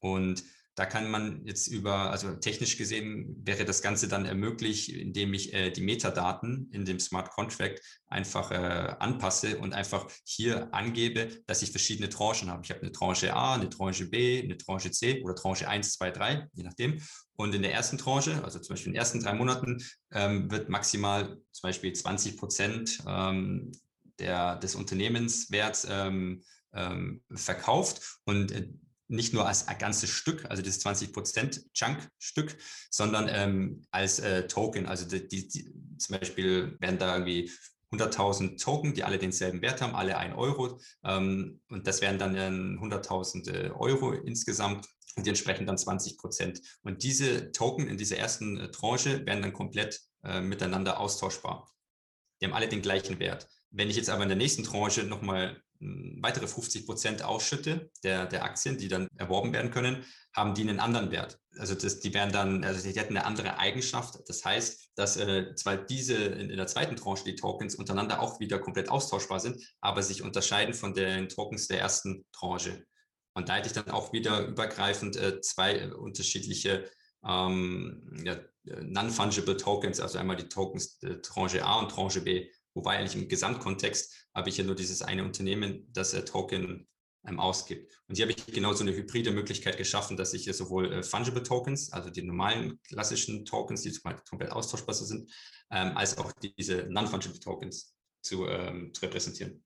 Und 0.00 0.42
da 0.76 0.84
kann 0.84 1.10
man 1.10 1.40
jetzt 1.46 1.68
über, 1.68 2.10
also 2.10 2.36
technisch 2.36 2.76
gesehen 2.76 3.34
wäre 3.42 3.64
das 3.64 3.80
Ganze 3.80 4.08
dann 4.08 4.26
ermöglicht, 4.26 4.90
indem 4.90 5.32
ich 5.32 5.54
äh, 5.54 5.70
die 5.70 5.80
Metadaten 5.80 6.68
in 6.70 6.84
dem 6.84 7.00
Smart 7.00 7.30
Contract 7.30 7.80
einfach 8.08 8.50
äh, 8.50 8.94
anpasse 8.98 9.58
und 9.58 9.72
einfach 9.72 10.06
hier 10.24 10.72
angebe, 10.74 11.28
dass 11.46 11.62
ich 11.62 11.70
verschiedene 11.70 12.10
Tranchen 12.10 12.50
habe. 12.50 12.60
Ich 12.62 12.70
habe 12.70 12.82
eine 12.82 12.92
Tranche 12.92 13.34
A, 13.34 13.54
eine 13.54 13.70
Tranche 13.70 14.06
B, 14.06 14.42
eine 14.42 14.58
Tranche 14.58 14.90
C 14.90 15.22
oder 15.22 15.34
Tranche 15.34 15.66
1, 15.66 15.94
2, 15.94 16.10
3, 16.10 16.48
je 16.52 16.62
nachdem. 16.62 17.00
Und 17.36 17.54
in 17.54 17.62
der 17.62 17.72
ersten 17.72 17.96
Tranche, 17.96 18.44
also 18.44 18.58
zum 18.58 18.74
Beispiel 18.74 18.88
in 18.88 18.92
den 18.92 19.00
ersten 19.00 19.20
drei 19.20 19.32
Monaten, 19.32 19.82
ähm, 20.12 20.50
wird 20.50 20.68
maximal 20.68 21.38
zum 21.52 21.68
Beispiel 21.68 21.94
20 21.94 22.36
Prozent 22.36 22.98
ähm, 23.06 23.72
der, 24.18 24.56
des 24.56 24.74
Unternehmenswerts 24.74 25.86
ähm, 25.88 26.42
ähm, 26.74 27.22
verkauft. 27.34 28.20
Und 28.24 28.52
äh, 28.52 28.68
nicht 29.08 29.32
nur 29.32 29.46
als 29.46 29.68
ein 29.68 29.78
ganzes 29.78 30.10
Stück, 30.10 30.44
also 30.50 30.62
das 30.62 30.84
20% 30.84 31.72
Chunk-Stück, 31.72 32.56
sondern 32.90 33.28
ähm, 33.30 33.86
als 33.90 34.18
äh, 34.18 34.46
Token. 34.46 34.86
Also 34.86 35.06
die, 35.06 35.26
die, 35.28 35.48
die, 35.48 35.72
zum 35.98 36.18
Beispiel 36.18 36.76
werden 36.80 36.98
da 36.98 37.14
irgendwie 37.14 37.50
100.000 37.92 38.60
Token, 38.60 38.94
die 38.94 39.04
alle 39.04 39.18
denselben 39.18 39.62
Wert 39.62 39.80
haben, 39.80 39.94
alle 39.94 40.18
1 40.18 40.36
Euro. 40.36 40.80
Ähm, 41.04 41.60
und 41.68 41.86
das 41.86 42.00
wären 42.00 42.18
dann 42.18 42.34
äh, 42.34 42.48
100.000 42.48 43.50
äh, 43.50 43.70
Euro 43.70 44.12
insgesamt 44.12 44.86
und 45.16 45.24
die 45.24 45.30
entsprechen 45.30 45.66
dann 45.66 45.78
20 45.78 46.18
Prozent. 46.18 46.60
Und 46.82 47.02
diese 47.02 47.52
Token 47.52 47.88
in 47.88 47.96
dieser 47.96 48.18
ersten 48.18 48.58
äh, 48.58 48.70
Tranche 48.70 49.24
werden 49.24 49.42
dann 49.42 49.52
komplett 49.52 50.00
äh, 50.24 50.40
miteinander 50.40 51.00
austauschbar. 51.00 51.70
Die 52.40 52.46
haben 52.46 52.52
alle 52.52 52.68
den 52.68 52.82
gleichen 52.82 53.18
Wert. 53.18 53.48
Wenn 53.70 53.88
ich 53.88 53.96
jetzt 53.96 54.10
aber 54.10 54.22
in 54.22 54.28
der 54.28 54.38
nächsten 54.38 54.64
Tranche 54.64 55.04
nochmal 55.04 55.62
weitere 55.80 56.46
50 56.46 56.86
Prozent 56.86 57.22
ausschütte 57.22 57.90
der, 58.02 58.26
der 58.26 58.44
Aktien, 58.44 58.78
die 58.78 58.88
dann 58.88 59.08
erworben 59.16 59.52
werden 59.52 59.70
können, 59.70 60.04
haben 60.34 60.54
die 60.54 60.62
einen 60.62 60.80
anderen 60.80 61.10
Wert. 61.10 61.38
Also 61.58 61.74
das, 61.74 62.00
die 62.00 62.12
werden 62.12 62.32
dann, 62.32 62.64
also 62.64 62.86
die 62.86 62.98
hätten 62.98 63.16
eine 63.16 63.26
andere 63.26 63.58
Eigenschaft. 63.58 64.18
Das 64.26 64.44
heißt, 64.44 64.90
dass 64.94 65.16
äh, 65.16 65.54
zwar 65.54 65.76
diese 65.76 66.14
in, 66.14 66.50
in, 66.50 66.56
der 66.56 66.66
zweiten 66.66 66.96
Tranche 66.96 67.24
die 67.24 67.36
Tokens 67.36 67.74
untereinander 67.74 68.20
auch 68.20 68.40
wieder 68.40 68.58
komplett 68.58 68.88
austauschbar 68.88 69.40
sind, 69.40 69.62
aber 69.80 70.02
sich 70.02 70.22
unterscheiden 70.22 70.74
von 70.74 70.94
den 70.94 71.28
Tokens 71.28 71.68
der 71.68 71.80
ersten 71.80 72.24
Tranche. 72.32 72.84
Und 73.34 73.48
da 73.48 73.56
hätte 73.56 73.68
ich 73.68 73.74
dann 73.74 73.90
auch 73.90 74.12
wieder 74.12 74.46
übergreifend 74.46 75.16
äh, 75.16 75.40
zwei 75.40 75.78
äh, 75.78 75.90
unterschiedliche 75.90 76.90
ähm, 77.22 78.22
ja, 78.24 78.36
non-fungible 78.82 79.56
Tokens, 79.56 80.00
also 80.00 80.18
einmal 80.18 80.36
die 80.36 80.48
Tokens 80.48 81.02
äh, 81.02 81.20
Tranche 81.20 81.64
A 81.64 81.80
und 81.80 81.90
Tranche 81.90 82.20
B. 82.20 82.48
Wobei 82.76 82.98
eigentlich 82.98 83.20
im 83.20 83.26
Gesamtkontext 83.26 84.28
habe 84.34 84.50
ich 84.50 84.58
ja 84.58 84.64
nur 84.64 84.74
dieses 84.74 85.00
eine 85.00 85.24
Unternehmen, 85.24 85.88
das 85.94 86.12
äh, 86.12 86.24
Token 86.26 86.86
ähm, 87.26 87.40
ausgibt. 87.40 87.90
Und 88.06 88.16
hier 88.16 88.26
habe 88.26 88.34
ich 88.36 88.46
genau 88.46 88.74
so 88.74 88.84
eine 88.84 88.94
hybride 88.94 89.30
Möglichkeit 89.30 89.78
geschaffen, 89.78 90.18
dass 90.18 90.34
ich 90.34 90.44
hier 90.44 90.52
sowohl 90.52 90.92
äh, 90.92 91.02
Fungible 91.02 91.42
Tokens, 91.42 91.90
also 91.90 92.10
die 92.10 92.22
normalen 92.22 92.78
klassischen 92.82 93.46
Tokens, 93.46 93.80
die 93.80 93.98
komplett 94.28 94.52
austauschbar 94.52 94.94
sind, 94.94 95.32
ähm, 95.70 95.96
als 95.96 96.18
auch 96.18 96.30
diese 96.58 96.86
Non-Fungible 96.90 97.40
Tokens 97.40 97.96
zu, 98.20 98.46
ähm, 98.46 98.92
zu 98.92 99.06
repräsentieren. 99.06 99.64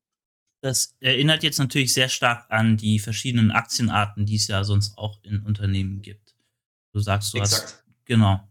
Das 0.62 0.94
erinnert 1.01 1.42
jetzt 1.42 1.59
natürlich 1.59 1.92
sehr 1.92 2.09
stark 2.09 2.46
an 2.49 2.77
die 2.77 3.01
verschiedenen 3.01 3.51
Aktienarten, 3.51 4.25
die 4.25 4.37
es 4.37 4.46
ja 4.46 4.62
sonst 4.62 4.96
auch 4.96 5.18
in 5.25 5.40
Unternehmen 5.40 6.01
gibt. 6.01 6.37
Du 6.92 7.01
sagst, 7.01 7.35
du 7.35 7.38
Exakt. 7.38 7.62
hast. 7.64 7.85
Genau. 8.05 8.49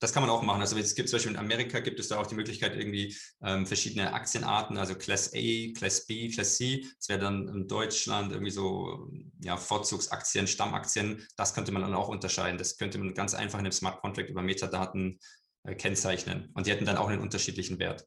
Das 0.00 0.12
kann 0.12 0.22
man 0.22 0.30
auch 0.30 0.42
machen. 0.42 0.62
Also 0.62 0.76
es 0.78 0.94
gibt 0.94 1.08
zum 1.08 1.18
Beispiel 1.18 1.32
in 1.32 1.38
Amerika 1.38 1.78
gibt 1.80 2.00
es 2.00 2.08
da 2.08 2.18
auch 2.18 2.26
die 2.26 2.34
Möglichkeit, 2.34 2.74
irgendwie 2.74 3.14
ähm, 3.42 3.66
verschiedene 3.66 4.12
Aktienarten, 4.14 4.78
also 4.78 4.94
Class 4.94 5.32
A, 5.34 5.72
Class 5.76 6.06
B, 6.06 6.30
Class 6.30 6.56
C. 6.56 6.86
Das 6.96 7.08
wäre 7.08 7.20
dann 7.20 7.46
in 7.48 7.68
Deutschland 7.68 8.32
irgendwie 8.32 8.50
so 8.50 9.10
ja, 9.42 9.58
Vorzugsaktien, 9.58 10.46
Stammaktien. 10.46 11.26
Das 11.36 11.54
könnte 11.54 11.70
man 11.70 11.82
dann 11.82 11.94
auch 11.94 12.08
unterscheiden. 12.08 12.56
Das 12.56 12.78
könnte 12.78 12.98
man 12.98 13.14
ganz 13.14 13.34
einfach 13.34 13.58
in 13.58 13.66
einem 13.66 13.72
Smart 13.72 14.00
Contract 14.00 14.30
über 14.30 14.42
Metadaten 14.42 15.20
äh, 15.64 15.74
kennzeichnen. 15.74 16.50
Und 16.54 16.66
die 16.66 16.70
hätten 16.70 16.86
dann 16.86 16.96
auch 16.96 17.08
einen 17.08 17.20
unterschiedlichen 17.20 17.78
Wert. 17.78 18.02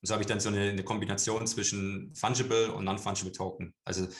Und 0.00 0.06
so 0.06 0.14
habe 0.14 0.22
ich 0.22 0.28
dann 0.28 0.40
so 0.40 0.48
eine, 0.48 0.70
eine 0.70 0.84
Kombination 0.84 1.46
zwischen 1.46 2.14
Fungible 2.14 2.72
und 2.72 2.84
Non-Fungible 2.84 3.32
Token. 3.32 3.74
Also 3.84 4.06
das 4.06 4.16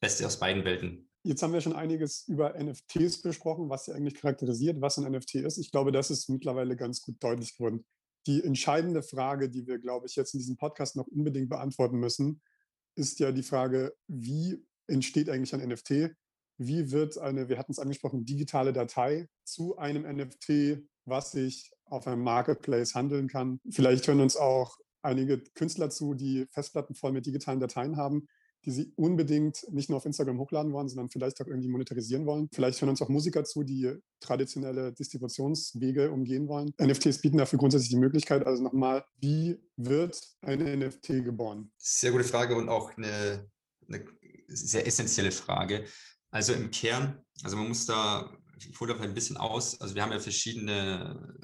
Beste 0.00 0.26
aus 0.26 0.38
beiden 0.38 0.64
Welten. 0.64 1.08
Jetzt 1.26 1.42
haben 1.42 1.54
wir 1.54 1.62
schon 1.62 1.72
einiges 1.72 2.28
über 2.28 2.54
NFTs 2.62 3.22
besprochen, 3.22 3.70
was 3.70 3.86
sie 3.86 3.94
eigentlich 3.94 4.14
charakterisiert, 4.14 4.82
was 4.82 4.98
ein 4.98 5.10
NFT 5.10 5.36
ist. 5.36 5.56
Ich 5.56 5.70
glaube, 5.70 5.90
das 5.90 6.10
ist 6.10 6.28
mittlerweile 6.28 6.76
ganz 6.76 7.00
gut 7.00 7.16
deutlich 7.20 7.56
geworden. 7.56 7.86
Die 8.26 8.44
entscheidende 8.44 9.02
Frage, 9.02 9.48
die 9.48 9.66
wir, 9.66 9.78
glaube 9.78 10.06
ich, 10.06 10.16
jetzt 10.16 10.34
in 10.34 10.40
diesem 10.40 10.58
Podcast 10.58 10.96
noch 10.96 11.06
unbedingt 11.06 11.48
beantworten 11.48 11.96
müssen, 11.96 12.42
ist 12.94 13.20
ja 13.20 13.32
die 13.32 13.42
Frage, 13.42 13.94
wie 14.06 14.62
entsteht 14.86 15.30
eigentlich 15.30 15.54
ein 15.54 15.66
NFT? 15.66 16.14
Wie 16.58 16.90
wird 16.90 17.16
eine, 17.16 17.48
wir 17.48 17.58
hatten 17.58 17.72
es 17.72 17.78
angesprochen, 17.78 18.26
digitale 18.26 18.74
Datei 18.74 19.26
zu 19.44 19.78
einem 19.78 20.02
NFT, 20.02 20.86
was 21.06 21.32
sich 21.32 21.72
auf 21.86 22.06
einem 22.06 22.22
Marketplace 22.22 22.94
handeln 22.94 23.28
kann? 23.28 23.60
Vielleicht 23.70 24.06
hören 24.06 24.20
uns 24.20 24.36
auch 24.36 24.76
einige 25.00 25.38
Künstler 25.54 25.88
zu, 25.88 26.12
die 26.12 26.46
Festplatten 26.50 26.94
voll 26.94 27.12
mit 27.12 27.24
digitalen 27.24 27.60
Dateien 27.60 27.96
haben 27.96 28.28
die 28.64 28.70
sie 28.70 28.92
unbedingt 28.96 29.66
nicht 29.70 29.90
nur 29.90 29.98
auf 29.98 30.06
Instagram 30.06 30.38
hochladen 30.38 30.72
wollen, 30.72 30.88
sondern 30.88 31.10
vielleicht 31.10 31.40
auch 31.40 31.46
irgendwie 31.46 31.68
monetarisieren 31.68 32.26
wollen. 32.26 32.48
Vielleicht 32.52 32.80
hören 32.80 32.90
uns 32.90 33.02
auch 33.02 33.08
Musiker 33.08 33.44
zu, 33.44 33.62
die 33.62 33.94
traditionelle 34.20 34.92
Distributionswege 34.92 36.10
umgehen 36.10 36.48
wollen. 36.48 36.72
NFTs 36.80 37.20
bieten 37.20 37.38
dafür 37.38 37.58
grundsätzlich 37.58 37.90
die 37.90 37.96
Möglichkeit. 37.96 38.46
Also 38.46 38.62
nochmal, 38.62 39.04
wie 39.20 39.58
wird 39.76 40.20
ein 40.42 40.60
NFT 40.60 41.24
geboren? 41.24 41.70
Sehr 41.78 42.12
gute 42.12 42.24
Frage 42.24 42.56
und 42.56 42.68
auch 42.68 42.96
eine, 42.96 43.46
eine 43.88 44.04
sehr 44.48 44.86
essentielle 44.86 45.30
Frage. 45.30 45.84
Also 46.30 46.52
im 46.52 46.70
Kern, 46.70 47.20
also 47.42 47.56
man 47.56 47.68
muss 47.68 47.86
da, 47.86 48.36
ich 48.58 48.78
hole 48.80 48.94
da 48.94 49.00
ein 49.00 49.14
bisschen 49.14 49.36
aus, 49.36 49.80
also 49.80 49.94
wir 49.94 50.02
haben 50.02 50.12
ja 50.12 50.18
verschiedene 50.18 51.36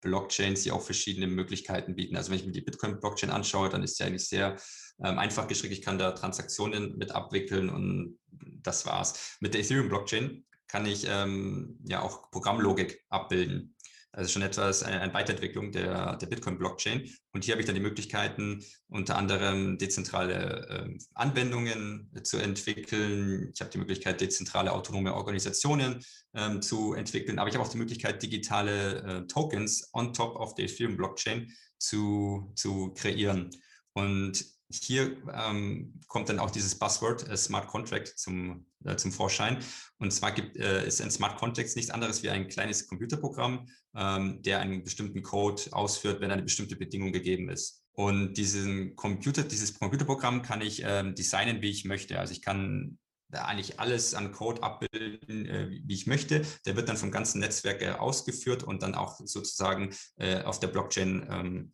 Blockchains, 0.00 0.64
die 0.64 0.72
auch 0.72 0.82
verschiedene 0.82 1.28
Möglichkeiten 1.28 1.94
bieten. 1.94 2.16
Also 2.16 2.30
wenn 2.30 2.38
ich 2.38 2.44
mir 2.44 2.52
die 2.52 2.60
Bitcoin-Blockchain 2.60 3.30
anschaue, 3.30 3.68
dann 3.68 3.82
ist 3.82 3.96
sie 3.96 4.04
eigentlich 4.04 4.28
sehr 4.28 4.56
ähm, 5.02 5.18
einfach 5.18 5.48
gestrickt. 5.48 5.74
Ich 5.74 5.82
kann 5.82 5.98
da 5.98 6.12
Transaktionen 6.12 6.96
mit 6.96 7.12
abwickeln 7.12 7.68
und 7.68 8.18
das 8.62 8.86
war's. 8.86 9.36
Mit 9.40 9.54
der 9.54 9.60
Ethereum-Blockchain 9.60 10.44
kann 10.68 10.86
ich 10.86 11.06
ähm, 11.08 11.78
ja 11.84 12.00
auch 12.00 12.30
Programmlogik 12.30 13.04
abbilden. 13.08 13.74
Also 14.14 14.30
schon 14.30 14.42
etwas 14.42 14.82
eine, 14.82 15.00
eine 15.00 15.14
Weiterentwicklung 15.14 15.72
der, 15.72 16.16
der 16.16 16.26
Bitcoin-Blockchain. 16.26 17.10
Und 17.32 17.44
hier 17.44 17.52
habe 17.52 17.62
ich 17.62 17.66
dann 17.66 17.74
die 17.74 17.80
Möglichkeiten, 17.80 18.62
unter 18.88 19.16
anderem 19.16 19.78
dezentrale 19.78 20.68
äh, 20.68 20.98
Anwendungen 21.14 22.10
zu 22.22 22.36
entwickeln. 22.36 23.50
Ich 23.54 23.60
habe 23.62 23.70
die 23.70 23.78
Möglichkeit, 23.78 24.20
dezentrale 24.20 24.72
autonome 24.72 25.14
Organisationen 25.14 26.04
ähm, 26.34 26.60
zu 26.60 26.92
entwickeln. 26.92 27.38
Aber 27.38 27.48
ich 27.48 27.54
habe 27.54 27.64
auch 27.64 27.72
die 27.72 27.78
Möglichkeit, 27.78 28.22
digitale 28.22 29.02
äh, 29.02 29.26
Tokens 29.28 29.88
on 29.94 30.12
top 30.12 30.36
of 30.36 30.54
der 30.56 30.66
Ethereum-Blockchain 30.66 31.50
zu, 31.78 32.52
zu 32.54 32.92
kreieren. 32.92 33.50
Und 33.94 34.44
hier 34.74 35.16
ähm, 35.32 36.00
kommt 36.08 36.28
dann 36.28 36.38
auch 36.38 36.50
dieses 36.50 36.78
Buzzword 36.78 37.28
äh, 37.28 37.36
Smart 37.36 37.68
Contract 37.68 38.08
zum, 38.18 38.66
äh, 38.84 38.96
zum 38.96 39.12
Vorschein. 39.12 39.58
Und 39.98 40.12
zwar 40.12 40.32
gibt, 40.32 40.56
äh, 40.56 40.86
ist 40.86 41.00
ein 41.00 41.10
Smart 41.10 41.36
Contract 41.38 41.74
nichts 41.76 41.90
anderes 41.90 42.22
wie 42.22 42.30
ein 42.30 42.48
kleines 42.48 42.86
Computerprogramm, 42.86 43.68
ähm, 43.94 44.42
der 44.42 44.60
einen 44.60 44.84
bestimmten 44.84 45.22
Code 45.22 45.62
ausführt, 45.72 46.20
wenn 46.20 46.30
eine 46.30 46.42
bestimmte 46.42 46.76
Bedingung 46.76 47.12
gegeben 47.12 47.48
ist. 47.48 47.82
Und 47.94 48.34
diesen 48.34 48.96
Computer, 48.96 49.42
dieses 49.42 49.78
Computerprogramm 49.78 50.42
kann 50.42 50.62
ich 50.62 50.82
ähm, 50.84 51.14
designen, 51.14 51.60
wie 51.60 51.70
ich 51.70 51.84
möchte. 51.84 52.18
Also 52.18 52.32
ich 52.32 52.40
kann 52.40 52.98
eigentlich 53.32 53.80
alles 53.80 54.14
an 54.14 54.32
Code 54.32 54.62
abbilden, 54.62 55.46
äh, 55.46 55.70
wie 55.84 55.94
ich 55.94 56.06
möchte. 56.06 56.42
Der 56.66 56.76
wird 56.76 56.88
dann 56.88 56.96
vom 56.96 57.10
ganzen 57.10 57.40
Netzwerk 57.40 57.82
äh, 57.82 57.90
ausgeführt 57.90 58.62
und 58.62 58.82
dann 58.82 58.94
auch 58.94 59.20
sozusagen 59.24 59.94
äh, 60.16 60.42
auf 60.42 60.60
der 60.60 60.68
Blockchain 60.68 61.26
ähm, 61.30 61.72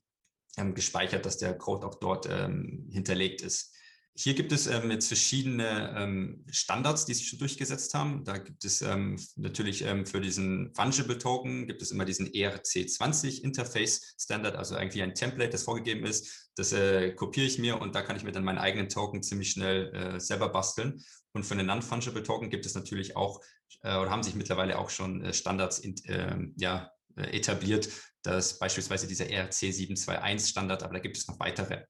ähm, 0.58 0.74
gespeichert, 0.74 1.24
dass 1.24 1.38
der 1.38 1.56
Code 1.56 1.86
auch 1.86 1.94
dort 1.96 2.28
ähm, 2.30 2.88
hinterlegt 2.90 3.42
ist. 3.42 3.74
Hier 4.20 4.34
gibt 4.34 4.50
es 4.50 4.66
ähm, 4.66 4.90
jetzt 4.90 5.06
verschiedene 5.06 5.94
ähm, 5.96 6.44
Standards, 6.50 7.04
die 7.04 7.14
sich 7.14 7.28
schon 7.28 7.38
durchgesetzt 7.38 7.94
haben. 7.94 8.24
Da 8.24 8.38
gibt 8.38 8.64
es 8.64 8.82
ähm, 8.82 9.16
natürlich 9.36 9.82
ähm, 9.82 10.06
für 10.06 10.20
diesen 10.20 10.74
Fungible 10.74 11.18
Token 11.18 11.68
gibt 11.68 11.82
es 11.82 11.92
immer 11.92 12.04
diesen 12.04 12.26
ERC20 12.26 13.42
Interface 13.44 14.16
Standard, 14.18 14.56
also 14.56 14.74
eigentlich 14.74 15.04
ein 15.04 15.14
Template, 15.14 15.50
das 15.50 15.62
vorgegeben 15.62 16.04
ist. 16.04 16.50
Das 16.56 16.72
äh, 16.72 17.12
kopiere 17.12 17.46
ich 17.46 17.60
mir 17.60 17.80
und 17.80 17.94
da 17.94 18.02
kann 18.02 18.16
ich 18.16 18.24
mir 18.24 18.32
dann 18.32 18.42
meinen 18.42 18.58
eigenen 18.58 18.88
Token 18.88 19.22
ziemlich 19.22 19.52
schnell 19.52 19.94
äh, 19.94 20.18
selber 20.18 20.48
basteln. 20.48 21.00
Und 21.32 21.44
für 21.44 21.54
einen 21.54 21.68
Non-Fungible 21.68 22.24
Token 22.24 22.50
gibt 22.50 22.66
es 22.66 22.74
natürlich 22.74 23.16
auch 23.16 23.40
äh, 23.82 23.96
oder 23.96 24.10
haben 24.10 24.24
sich 24.24 24.34
mittlerweile 24.34 24.80
auch 24.80 24.90
schon 24.90 25.22
äh, 25.22 25.32
Standards 25.32 25.78
in, 25.78 25.94
ähm, 26.06 26.54
ja, 26.56 26.90
äh, 27.16 27.36
etabliert, 27.36 27.88
dass 28.22 28.58
beispielsweise 28.58 29.06
dieser 29.06 29.28
ERC 29.30 29.52
721 29.52 30.50
Standard, 30.50 30.82
aber 30.82 30.94
da 30.94 31.00
gibt 31.00 31.16
es 31.16 31.28
noch 31.28 31.38
weitere. 31.40 31.84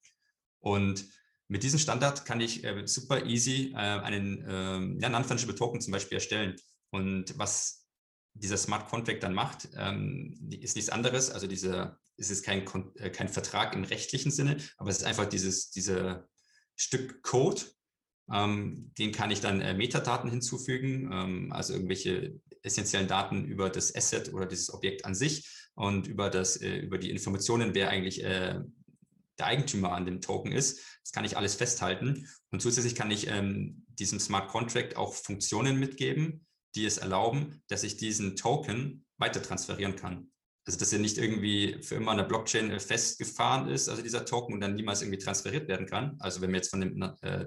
Und 0.61 1.07
mit 1.49 1.62
diesem 1.62 1.79
Standard 1.79 2.25
kann 2.25 2.41
ich 2.41 2.64
äh, 2.64 2.87
super 2.87 3.25
easy 3.25 3.73
äh, 3.73 3.77
einen 3.77 4.43
äh, 4.45 5.03
ja, 5.03 5.09
Non-Fungible 5.09 5.55
Token 5.55 5.81
zum 5.81 5.93
Beispiel 5.93 6.17
erstellen. 6.17 6.57
Und 6.91 7.38
was 7.38 7.87
dieser 8.35 8.57
Smart 8.57 8.88
Contract 8.88 9.23
dann 9.23 9.35
macht, 9.35 9.69
ähm, 9.77 10.38
ist 10.51 10.77
nichts 10.77 10.91
anderes. 10.91 11.31
Also 11.31 11.47
diese, 11.47 11.99
es 12.17 12.31
ist 12.31 12.45
kein, 12.45 12.67
äh, 12.97 13.11
kein 13.11 13.29
Vertrag 13.29 13.75
im 13.75 13.85
rechtlichen 13.85 14.31
Sinne, 14.31 14.59
aber 14.77 14.91
es 14.91 14.99
ist 14.99 15.05
einfach 15.05 15.27
dieses 15.27 15.71
diese 15.71 16.29
Stück 16.77 17.23
Code, 17.23 17.62
ähm, 18.33 18.93
den 18.99 19.12
kann 19.12 19.31
ich 19.31 19.41
dann 19.41 19.61
äh, 19.61 19.75
Metadaten 19.75 20.31
hinzufügen, 20.31 21.11
ähm, 21.12 21.53
also 21.53 21.73
irgendwelche 21.73 22.41
essentiellen 22.62 23.09
Daten 23.09 23.45
über 23.47 23.71
das 23.71 23.95
Asset 23.95 24.33
oder 24.33 24.47
dieses 24.47 24.73
Objekt 24.73 25.05
an 25.05 25.14
sich 25.14 25.49
und 25.79 26.09
über, 26.09 26.29
das, 26.29 26.57
äh, 26.57 26.77
über 26.77 26.99
die 26.99 27.11
Informationen, 27.11 27.75
wer 27.75 27.88
eigentlich 27.91 28.25
äh, 28.25 28.61
der 29.38 29.47
Eigentümer 29.47 29.93
an 29.93 30.07
dem 30.07 30.21
Token 30.21 30.51
ist. 30.51 30.81
Das 31.05 31.12
kann 31.12 31.25
ich 31.25 31.37
alles 31.37 31.55
festhalten. 31.55 32.27
Und 32.51 32.61
zusätzlich 32.61 32.97
kann 32.97 33.12
ich 33.12 33.29
ähm, 33.29 33.87
diesem 33.88 34.19
Smart 34.19 34.49
Contract 34.49 34.97
auch 34.97 35.14
Funktionen 35.14 35.79
mitgeben, 35.79 36.47
die 36.75 36.85
es 36.85 36.99
erlauben, 36.99 37.62
dass 37.69 37.85
ich 37.85 37.97
diesen 37.97 38.35
Token 38.35 39.07
weiter 39.19 39.41
transferieren 39.41 39.95
kann. 39.95 40.33
Also 40.67 40.81
dass 40.81 40.93
er 40.93 40.99
nicht 40.99 41.17
irgendwie 41.17 41.81
für 41.81 41.95
immer 41.95 42.11
an 42.11 42.19
der 42.19 42.25
Blockchain 42.25 42.73
äh, 42.73 42.81
festgefahren 42.81 43.69
ist, 43.69 43.88
also 43.88 44.03
dieser 44.03 44.25
Token 44.25 44.55
und 44.55 44.61
dann 44.61 44.75
niemals 44.75 45.01
irgendwie 45.03 45.19
transferiert 45.19 45.69
werden 45.69 45.87
kann. 45.87 46.17
Also 46.19 46.41
wenn 46.41 46.51
wir 46.51 46.57
jetzt 46.57 46.71
von 46.71 46.81
dem, 46.81 47.01
äh, 47.23 47.47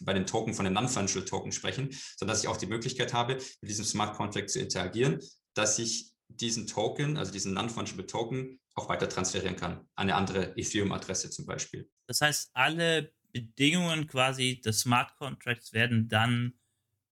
bei 0.00 0.14
den 0.14 0.26
Token 0.26 0.52
von 0.52 0.64
den 0.64 0.74
Non-Fungible 0.74 1.24
Token 1.24 1.52
sprechen, 1.52 1.90
sondern 2.16 2.34
dass 2.34 2.42
ich 2.42 2.48
auch 2.48 2.56
die 2.56 2.66
Möglichkeit 2.66 3.14
habe, 3.14 3.34
mit 3.34 3.70
diesem 3.70 3.84
Smart 3.84 4.16
Contract 4.16 4.50
zu 4.50 4.58
interagieren, 4.58 5.20
dass 5.54 5.78
ich 5.78 6.12
diesen 6.40 6.66
Token, 6.66 7.16
also 7.16 7.32
diesen 7.32 7.54
Non-Fungible 7.54 8.06
Token, 8.06 8.60
auch 8.74 8.88
weiter 8.88 9.08
transferieren 9.08 9.56
kann 9.56 9.72
an 9.72 9.86
eine 9.96 10.14
andere 10.14 10.56
Ethereum-Adresse 10.56 11.30
zum 11.30 11.46
Beispiel. 11.46 11.90
Das 12.06 12.20
heißt, 12.20 12.50
alle 12.54 13.12
Bedingungen 13.32 14.06
quasi 14.06 14.60
des 14.60 14.80
Smart 14.80 15.16
Contracts 15.16 15.72
werden 15.72 16.08
dann 16.08 16.54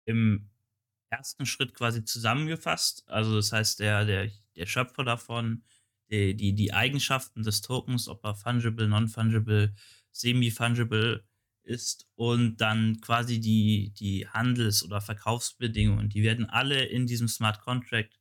im 0.04 0.50
ersten 1.10 1.46
Schritt 1.46 1.74
quasi 1.74 2.04
zusammengefasst. 2.04 3.08
Also 3.08 3.36
das 3.36 3.52
heißt, 3.52 3.80
der, 3.80 4.04
der, 4.04 4.30
der 4.56 4.66
Schöpfer 4.66 5.04
davon, 5.04 5.64
die, 6.10 6.34
die, 6.34 6.54
die 6.54 6.72
Eigenschaften 6.72 7.42
des 7.42 7.60
Tokens, 7.60 8.08
ob 8.08 8.24
er 8.24 8.34
fungible, 8.34 8.88
non-fungible, 8.88 9.74
semi-fungible 10.12 11.24
ist 11.62 12.08
und 12.14 12.56
dann 12.56 13.00
quasi 13.00 13.40
die, 13.40 13.92
die 13.92 14.26
Handels- 14.26 14.82
oder 14.82 15.00
Verkaufsbedingungen, 15.00 16.08
die 16.08 16.22
werden 16.22 16.46
alle 16.46 16.84
in 16.84 17.06
diesem 17.06 17.28
Smart 17.28 17.60
Contract 17.60 18.17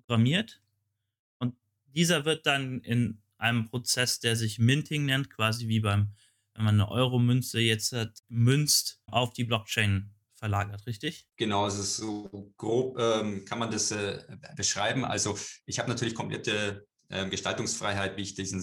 programmiert 0.00 0.60
und 1.38 1.54
dieser 1.94 2.24
wird 2.24 2.46
dann 2.46 2.80
in 2.80 3.22
einem 3.38 3.66
Prozess, 3.66 4.20
der 4.20 4.36
sich 4.36 4.58
Minting 4.58 5.06
nennt, 5.06 5.30
quasi 5.30 5.68
wie 5.68 5.80
beim, 5.80 6.12
wenn 6.54 6.64
man 6.64 6.74
eine 6.80 6.90
Euro-Münze 6.90 7.60
jetzt 7.60 7.92
hat, 7.92 8.22
münzt 8.28 9.00
auf 9.06 9.32
die 9.32 9.44
Blockchain 9.44 10.10
verlagert, 10.36 10.86
richtig? 10.86 11.26
Genau, 11.36 11.64
also 11.64 11.82
so 11.82 12.52
grob 12.56 12.98
ähm, 12.98 13.44
kann 13.44 13.58
man 13.58 13.70
das 13.70 13.90
äh, 13.90 14.22
beschreiben. 14.54 15.04
Also 15.04 15.38
ich 15.64 15.78
habe 15.78 15.88
natürlich 15.88 16.14
komplette 16.14 16.86
äh, 17.08 17.28
Gestaltungsfreiheit, 17.28 18.16
wie 18.16 18.22
ich 18.22 18.34
diesen 18.34 18.62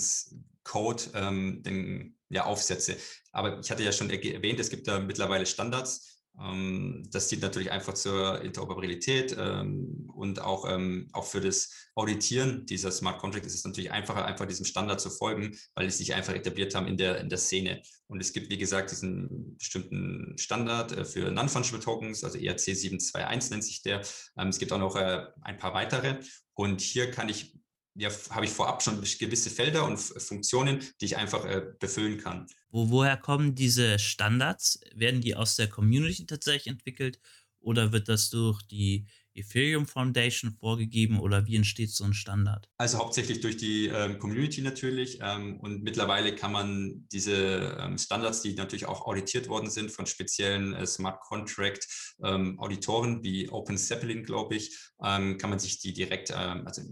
Code 0.63 1.03
ähm, 1.13 1.61
den, 1.63 2.17
ja, 2.29 2.45
aufsetze. 2.45 2.97
Aber 3.31 3.59
ich 3.59 3.69
hatte 3.71 3.83
ja 3.83 3.91
schon 3.91 4.09
erwähnt, 4.09 4.59
es 4.59 4.69
gibt 4.69 4.87
da 4.87 4.99
mittlerweile 4.99 5.45
Standards, 5.45 6.12
das 6.35 7.27
dient 7.27 7.43
natürlich 7.43 7.71
einfach 7.71 7.93
zur 7.93 8.41
Interoperabilität 8.41 9.35
ähm, 9.37 10.09
und 10.15 10.41
auch, 10.41 10.67
ähm, 10.67 11.07
auch 11.13 11.25
für 11.25 11.41
das 11.41 11.71
Auditieren 11.95 12.65
dieser 12.65 12.91
Smart 12.91 13.19
Contract 13.19 13.45
ist 13.45 13.53
es 13.53 13.65
natürlich 13.65 13.91
einfacher, 13.91 14.25
einfach 14.25 14.47
diesem 14.47 14.65
Standard 14.65 14.99
zu 14.99 15.11
folgen, 15.11 15.55
weil 15.75 15.85
die 15.85 15.93
sich 15.93 16.15
einfach 16.15 16.33
etabliert 16.33 16.73
haben 16.73 16.87
in 16.87 16.97
der, 16.97 17.19
in 17.19 17.29
der 17.29 17.37
Szene. 17.37 17.83
Und 18.07 18.19
es 18.19 18.33
gibt, 18.33 18.49
wie 18.49 18.57
gesagt, 18.57 18.89
diesen 18.89 19.57
bestimmten 19.57 20.35
Standard 20.39 20.91
äh, 20.91 21.05
für 21.05 21.29
Non-Fungible 21.29 21.79
Tokens, 21.79 22.23
also 22.23 22.39
ERC 22.39 22.59
721 22.59 23.51
nennt 23.51 23.63
sich 23.63 23.83
der. 23.83 24.01
Es 24.01 24.57
gibt 24.57 24.71
auch 24.71 24.79
noch 24.79 24.95
äh, 24.95 25.27
ein 25.43 25.57
paar 25.57 25.75
weitere. 25.75 26.19
Und 26.55 26.81
hier 26.81 27.11
kann 27.11 27.29
ich 27.29 27.55
ja, 27.95 28.09
habe 28.29 28.45
ich 28.45 28.51
vorab 28.51 28.81
schon 28.81 29.01
gewisse 29.01 29.49
Felder 29.49 29.85
und 29.85 29.97
Funktionen, 29.97 30.79
die 30.99 31.05
ich 31.05 31.17
einfach 31.17 31.45
äh, 31.45 31.61
befüllen 31.79 32.17
kann. 32.17 32.47
Wo, 32.69 32.89
woher 32.89 33.17
kommen 33.17 33.55
diese 33.55 33.99
Standards? 33.99 34.79
Werden 34.95 35.21
die 35.21 35.35
aus 35.35 35.55
der 35.55 35.67
Community 35.67 36.25
tatsächlich 36.25 36.67
entwickelt 36.67 37.19
oder 37.59 37.91
wird 37.91 38.09
das 38.09 38.29
durch 38.29 38.61
die 38.63 39.07
Ethereum 39.35 39.87
Foundation 39.87 40.51
vorgegeben 40.51 41.19
oder 41.19 41.47
wie 41.47 41.55
entsteht 41.55 41.89
so 41.89 42.03
ein 42.03 42.13
Standard? 42.13 42.69
Also 42.77 42.99
hauptsächlich 42.99 43.41
durch 43.41 43.57
die 43.57 43.87
ähm, 43.87 44.19
Community 44.19 44.61
natürlich 44.61 45.19
ähm, 45.21 45.59
und 45.59 45.81
mittlerweile 45.81 46.35
kann 46.35 46.51
man 46.51 47.07
diese 47.11 47.77
ähm, 47.79 47.97
Standards, 47.97 48.41
die 48.41 48.53
natürlich 48.53 48.85
auch 48.85 49.05
auditiert 49.07 49.47
worden 49.47 49.69
sind 49.69 49.91
von 49.91 50.05
speziellen 50.05 50.73
äh, 50.73 50.85
Smart 50.85 51.19
Contract 51.21 51.87
ähm, 52.23 52.59
Auditoren 52.59 53.23
wie 53.23 53.49
Open 53.49 53.77
Zeppelin, 53.77 54.23
glaube 54.23 54.55
ich, 54.55 54.77
ähm, 55.03 55.37
kann 55.37 55.49
man 55.49 55.59
sich 55.59 55.79
die 55.79 55.93
direkt 55.93 56.31
ähm, 56.35 56.67
also 56.67 56.83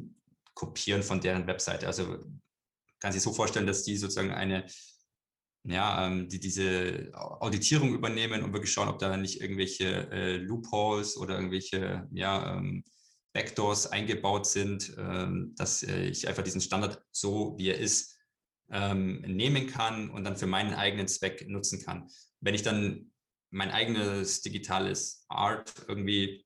kopieren 0.62 1.02
von 1.02 1.20
deren 1.20 1.48
Webseite. 1.48 1.88
Also 1.88 2.24
kann 3.00 3.12
sich 3.12 3.24
so 3.24 3.34
vorstellen, 3.34 3.66
dass 3.66 3.84
die 3.84 3.98
sozusagen 3.98 4.32
eine 4.32 4.68
ja, 5.64 6.08
ähm, 6.08 6.28
die 6.28 6.40
diese 6.40 7.12
Auditierung 7.14 7.94
übernehmen 7.94 8.44
und 8.44 8.54
wirklich 8.54 8.72
schauen, 8.72 8.90
ob 8.90 9.00
da 9.00 9.16
nicht 9.18 9.42
irgendwelche 9.42 10.10
äh, 10.12 10.38
Loopholes 10.38 11.18
oder 11.18 11.36
irgendwelche 11.36 12.08
ja, 12.12 12.58
ähm, 12.58 12.84
Backdoors 13.34 13.88
eingebaut 13.88 14.48
sind, 14.48 14.96
ähm, 14.98 15.54
dass 15.56 15.84
äh, 15.84 16.06
ich 16.06 16.28
einfach 16.28 16.44
diesen 16.44 16.62
Standard 16.62 17.04
so, 17.12 17.56
wie 17.58 17.70
er 17.70 17.78
ist, 17.78 18.18
ähm, 18.72 19.22
nehmen 19.22 19.68
kann 19.68 20.10
und 20.10 20.24
dann 20.24 20.38
für 20.38 20.48
meinen 20.48 20.74
eigenen 20.74 21.08
Zweck 21.08 21.48
nutzen 21.48 21.84
kann. 21.84 22.08
Wenn 22.40 22.56
ich 22.56 22.64
dann 22.64 23.12
mein 23.52 23.70
eigenes 23.70 24.42
digitales 24.42 25.26
Art 25.28 25.74
irgendwie 25.88 26.44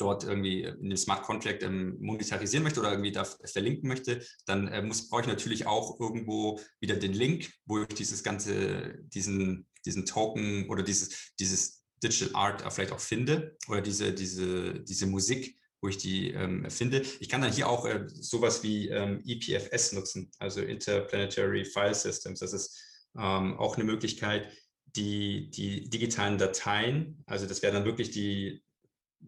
dort 0.00 0.24
irgendwie 0.24 0.62
in 0.62 0.90
dem 0.90 0.96
Smart 0.96 1.22
Contract 1.22 1.62
ähm, 1.62 1.96
monetarisieren 2.00 2.62
möchte 2.62 2.80
oder 2.80 2.92
irgendwie 2.92 3.12
da 3.12 3.24
verlinken 3.24 3.88
möchte, 3.88 4.24
dann 4.46 4.68
äh, 4.68 4.82
muss, 4.82 5.08
brauche 5.08 5.22
ich 5.22 5.26
natürlich 5.26 5.66
auch 5.66 6.00
irgendwo 6.00 6.60
wieder 6.80 6.96
den 6.96 7.12
Link, 7.12 7.52
wo 7.66 7.82
ich 7.82 7.88
dieses 7.88 8.22
ganze, 8.22 8.98
diesen, 9.04 9.66
diesen 9.84 10.06
Token 10.06 10.68
oder 10.68 10.82
dieses, 10.82 11.34
dieses 11.38 11.82
Digital 12.02 12.34
Art 12.34 12.72
vielleicht 12.72 12.92
auch 12.92 13.00
finde 13.00 13.56
oder 13.68 13.80
diese, 13.80 14.12
diese, 14.12 14.80
diese 14.80 15.06
Musik, 15.06 15.58
wo 15.82 15.88
ich 15.88 15.98
die 15.98 16.30
ähm, 16.30 16.68
finde. 16.70 17.02
Ich 17.20 17.28
kann 17.28 17.42
dann 17.42 17.52
hier 17.52 17.68
auch 17.68 17.86
äh, 17.86 18.06
sowas 18.06 18.62
wie 18.62 18.88
ähm, 18.88 19.22
EPFS 19.26 19.92
nutzen, 19.92 20.30
also 20.38 20.60
Interplanetary 20.60 21.64
File 21.64 21.94
Systems. 21.94 22.40
Das 22.40 22.52
ist 22.52 22.78
ähm, 23.18 23.58
auch 23.58 23.76
eine 23.76 23.84
Möglichkeit, 23.84 24.50
die, 24.96 25.50
die 25.50 25.88
digitalen 25.88 26.38
Dateien, 26.38 27.22
also 27.26 27.46
das 27.46 27.62
wäre 27.62 27.72
dann 27.72 27.84
wirklich 27.84 28.10
die, 28.10 28.62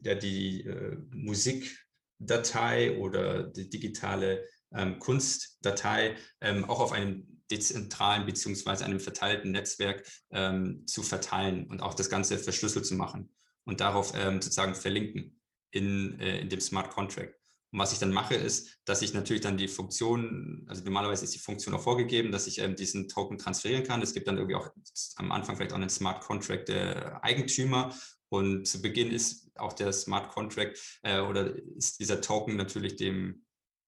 ja, 0.02 0.14
die 0.14 0.62
äh, 0.62 0.96
Musikdatei 1.10 2.98
oder 2.98 3.44
die 3.44 3.68
digitale 3.68 4.44
ähm, 4.74 4.98
Kunstdatei 4.98 6.16
ähm, 6.40 6.64
auch 6.64 6.80
auf 6.80 6.92
einem 6.92 7.42
dezentralen 7.50 8.24
beziehungsweise 8.24 8.84
einem 8.84 9.00
verteilten 9.00 9.50
Netzwerk 9.50 10.06
ähm, 10.30 10.86
zu 10.86 11.02
verteilen 11.02 11.66
und 11.66 11.82
auch 11.82 11.94
das 11.94 12.08
Ganze 12.08 12.38
verschlüsselt 12.38 12.86
zu 12.86 12.94
machen 12.94 13.28
und 13.64 13.80
darauf 13.80 14.12
ähm, 14.16 14.40
sozusagen 14.40 14.74
verlinken 14.74 15.38
in, 15.70 16.18
äh, 16.18 16.40
in 16.40 16.48
dem 16.48 16.60
Smart 16.60 16.90
Contract. 16.90 17.34
Und 17.72 17.78
was 17.78 17.92
ich 17.92 17.98
dann 17.98 18.12
mache, 18.12 18.34
ist, 18.34 18.78
dass 18.84 19.00
ich 19.00 19.14
natürlich 19.14 19.42
dann 19.42 19.56
die 19.56 19.68
Funktion, 19.68 20.64
also 20.68 20.84
normalerweise 20.84 21.24
ist 21.24 21.34
die 21.34 21.38
Funktion 21.38 21.74
auch 21.74 21.82
vorgegeben, 21.82 22.30
dass 22.30 22.46
ich 22.46 22.58
ähm, 22.58 22.76
diesen 22.76 23.08
Token 23.08 23.38
transferieren 23.38 23.84
kann. 23.84 24.02
Es 24.02 24.12
gibt 24.12 24.28
dann 24.28 24.36
irgendwie 24.36 24.56
auch 24.56 24.70
am 25.16 25.32
Anfang 25.32 25.56
vielleicht 25.56 25.72
auch 25.72 25.78
einen 25.78 25.88
Smart 25.88 26.22
Contract 26.22 26.68
der 26.68 27.24
Eigentümer 27.24 27.94
und 28.32 28.66
zu 28.66 28.80
Beginn 28.80 29.10
ist 29.10 29.50
auch 29.56 29.74
der 29.74 29.92
Smart 29.92 30.30
Contract 30.30 30.78
äh, 31.02 31.20
oder 31.20 31.54
ist 31.76 32.00
dieser 32.00 32.22
Token 32.22 32.56
natürlich 32.56 32.96
dem 32.96 33.44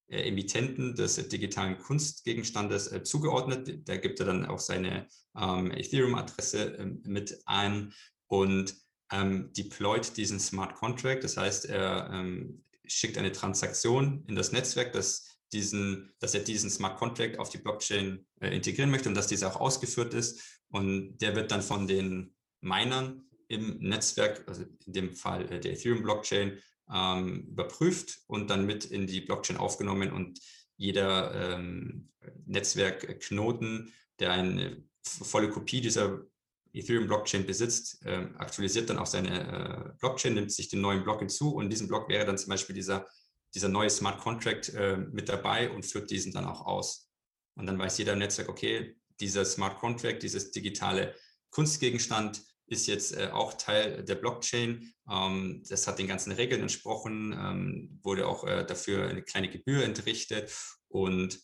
äh, 0.06 0.28
Emittenten 0.28 0.94
des 0.94 1.16
äh, 1.16 1.26
digitalen 1.26 1.78
Kunstgegenstandes 1.78 2.92
äh, 2.92 3.02
zugeordnet. 3.02 3.88
Da 3.88 3.96
gibt 3.96 4.20
er 4.20 4.26
dann 4.26 4.44
auch 4.44 4.58
seine 4.58 5.08
ähm, 5.34 5.70
Ethereum-Adresse 5.70 6.76
ähm, 6.78 7.00
mit 7.06 7.40
ein 7.46 7.94
und 8.26 8.76
ähm, 9.10 9.50
deployt 9.56 10.14
diesen 10.18 10.38
Smart 10.38 10.74
Contract. 10.74 11.24
Das 11.24 11.38
heißt, 11.38 11.64
er 11.64 12.10
ähm, 12.12 12.62
schickt 12.84 13.16
eine 13.16 13.32
Transaktion 13.32 14.26
in 14.28 14.36
das 14.36 14.52
Netzwerk, 14.52 14.92
das 14.92 15.24
diesen, 15.54 16.12
dass 16.18 16.34
er 16.34 16.40
diesen 16.40 16.68
Smart 16.68 16.98
Contract 16.98 17.38
auf 17.38 17.48
die 17.48 17.58
Blockchain 17.58 18.26
äh, 18.40 18.54
integrieren 18.54 18.90
möchte 18.90 19.08
und 19.08 19.14
dass 19.14 19.26
dieser 19.26 19.48
auch 19.48 19.60
ausgeführt 19.60 20.12
ist. 20.12 20.60
Und 20.68 21.16
der 21.22 21.34
wird 21.34 21.50
dann 21.50 21.62
von 21.62 21.86
den 21.86 22.34
Minern 22.60 23.24
im 23.48 23.78
Netzwerk, 23.78 24.44
also 24.46 24.64
in 24.86 24.92
dem 24.92 25.12
Fall 25.14 25.50
äh, 25.50 25.60
der 25.60 25.72
Ethereum-Blockchain, 25.72 26.58
ähm, 26.92 27.46
überprüft 27.48 28.20
und 28.26 28.50
dann 28.50 28.66
mit 28.66 28.84
in 28.84 29.06
die 29.06 29.20
Blockchain 29.20 29.56
aufgenommen 29.56 30.12
und 30.12 30.40
jeder 30.76 31.56
ähm, 31.56 32.10
Netzwerkknoten, 32.46 33.92
der 34.18 34.32
eine 34.32 34.82
volle 35.02 35.50
Kopie 35.50 35.80
dieser 35.80 36.24
Ethereum-Blockchain 36.72 37.46
besitzt, 37.46 38.04
äh, 38.04 38.26
aktualisiert 38.36 38.90
dann 38.90 38.98
auch 38.98 39.06
seine 39.06 39.92
äh, 39.92 39.98
Blockchain, 40.00 40.34
nimmt 40.34 40.52
sich 40.52 40.68
den 40.68 40.80
neuen 40.80 41.04
Block 41.04 41.20
hinzu 41.20 41.54
und 41.54 41.64
in 41.64 41.70
diesem 41.70 41.88
Block 41.88 42.08
wäre 42.08 42.26
dann 42.26 42.36
zum 42.36 42.50
Beispiel 42.50 42.74
dieser, 42.74 43.06
dieser 43.54 43.68
neue 43.68 43.90
Smart 43.90 44.18
Contract 44.20 44.70
äh, 44.74 44.96
mit 44.96 45.28
dabei 45.28 45.70
und 45.70 45.86
führt 45.86 46.10
diesen 46.10 46.32
dann 46.32 46.44
auch 46.44 46.66
aus. 46.66 47.08
Und 47.54 47.66
dann 47.66 47.78
weiß 47.78 47.98
jeder 47.98 48.16
Netzwerk, 48.16 48.48
okay, 48.48 48.96
dieser 49.20 49.44
Smart 49.44 49.78
Contract, 49.78 50.22
dieses 50.22 50.50
digitale 50.50 51.14
Kunstgegenstand 51.50 52.42
ist 52.66 52.86
jetzt 52.86 53.16
äh, 53.16 53.28
auch 53.32 53.54
Teil 53.54 54.04
der 54.04 54.14
Blockchain. 54.14 54.92
Ähm, 55.10 55.62
das 55.68 55.86
hat 55.86 55.98
den 55.98 56.06
ganzen 56.06 56.32
Regeln 56.32 56.62
entsprochen, 56.62 57.32
ähm, 57.32 58.00
wurde 58.02 58.26
auch 58.26 58.44
äh, 58.44 58.64
dafür 58.64 59.08
eine 59.08 59.22
kleine 59.22 59.50
Gebühr 59.50 59.84
entrichtet 59.84 60.50
und 60.88 61.40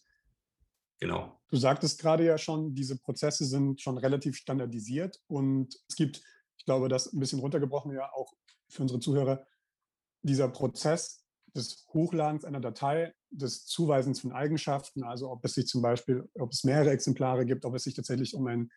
genau. 0.99 1.41
Du 1.51 1.57
sagtest 1.57 2.01
gerade 2.01 2.25
ja 2.25 2.39
schon, 2.39 2.75
diese 2.75 2.99
Prozesse 2.99 3.45
sind 3.45 3.81
schon 3.81 3.99
relativ 3.99 4.37
standardisiert 4.37 5.21
und 5.27 5.75
es 5.89 5.97
gibt, 5.97 6.23
ich 6.57 6.64
glaube, 6.64 6.89
das 6.89 7.12
ein 7.12 7.21
bisschen 7.21 7.41
runtergebrochen 7.41 7.93
ja 7.93 8.11
auch 8.12 8.33
für 8.68 8.83
unsere 8.83 9.01
Zuhörer, 9.01 9.47
dieser 10.23 10.49
Prozess 10.49 11.25
des 11.55 11.87
Hochladens 11.93 12.45
einer 12.45 12.61
Datei, 12.61 13.12
des 13.31 13.66
Zuweisens 13.66 14.21
von 14.21 14.33
Eigenschaften, 14.33 15.03
also 15.03 15.31
ob 15.31 15.45
es 15.45 15.55
sich 15.55 15.66
zum 15.66 15.83
Beispiel, 15.83 16.29
ob 16.35 16.53
es 16.53 16.64
mehrere 16.64 16.91
Exemplare 16.91 17.45
gibt, 17.45 17.64
ob 17.64 17.75
es 17.75 17.85
sich 17.85 17.95
tatsächlich 17.95 18.35
um 18.35 18.47
ein 18.47 18.71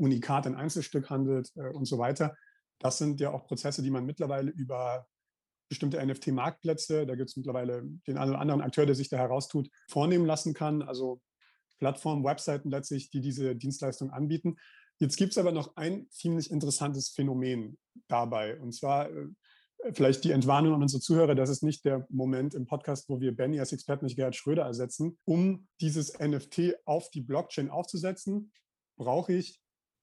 Unikat 0.00 0.46
ein 0.46 0.56
Einzelstück 0.56 1.10
handelt 1.10 1.50
äh, 1.56 1.68
und 1.68 1.84
so 1.84 1.98
weiter. 1.98 2.36
Das 2.78 2.98
sind 2.98 3.20
ja 3.20 3.30
auch 3.30 3.46
Prozesse, 3.46 3.82
die 3.82 3.90
man 3.90 4.06
mittlerweile 4.06 4.50
über 4.50 5.06
bestimmte 5.68 6.04
NFT-Marktplätze, 6.04 7.06
da 7.06 7.14
gibt 7.14 7.30
es 7.30 7.36
mittlerweile 7.36 7.84
den 8.06 8.18
einen 8.18 8.30
oder 8.30 8.40
anderen 8.40 8.60
Akteur, 8.60 8.86
der 8.86 8.96
sich 8.96 9.08
da 9.08 9.18
heraustut, 9.18 9.70
vornehmen 9.88 10.26
lassen 10.26 10.52
kann. 10.52 10.82
Also 10.82 11.20
Plattformen, 11.78 12.24
Webseiten 12.24 12.70
letztlich, 12.70 13.10
die 13.10 13.20
diese 13.20 13.54
Dienstleistung 13.54 14.10
anbieten. 14.10 14.56
Jetzt 14.98 15.16
gibt 15.16 15.32
es 15.32 15.38
aber 15.38 15.52
noch 15.52 15.76
ein 15.76 16.08
ziemlich 16.10 16.50
interessantes 16.50 17.10
Phänomen 17.10 17.78
dabei. 18.08 18.58
Und 18.58 18.74
zwar 18.74 19.10
äh, 19.10 19.28
vielleicht 19.94 20.24
die 20.24 20.32
Entwarnung 20.32 20.74
an 20.74 20.82
unsere 20.82 21.00
Zuhörer, 21.00 21.34
das 21.34 21.50
ist 21.50 21.62
nicht 21.62 21.84
der 21.84 22.06
Moment 22.10 22.54
im 22.54 22.66
Podcast, 22.66 23.08
wo 23.08 23.20
wir 23.20 23.34
Benny 23.34 23.60
als 23.60 23.72
Experten 23.72 24.04
nicht 24.04 24.16
Gerhard 24.16 24.36
Schröder 24.36 24.64
ersetzen. 24.64 25.18
Um 25.24 25.68
dieses 25.80 26.18
NFT 26.18 26.74
auf 26.84 27.10
die 27.10 27.22
Blockchain 27.22 27.70
aufzusetzen, 27.70 28.52
brauche 28.98 29.32
ich 29.32 29.59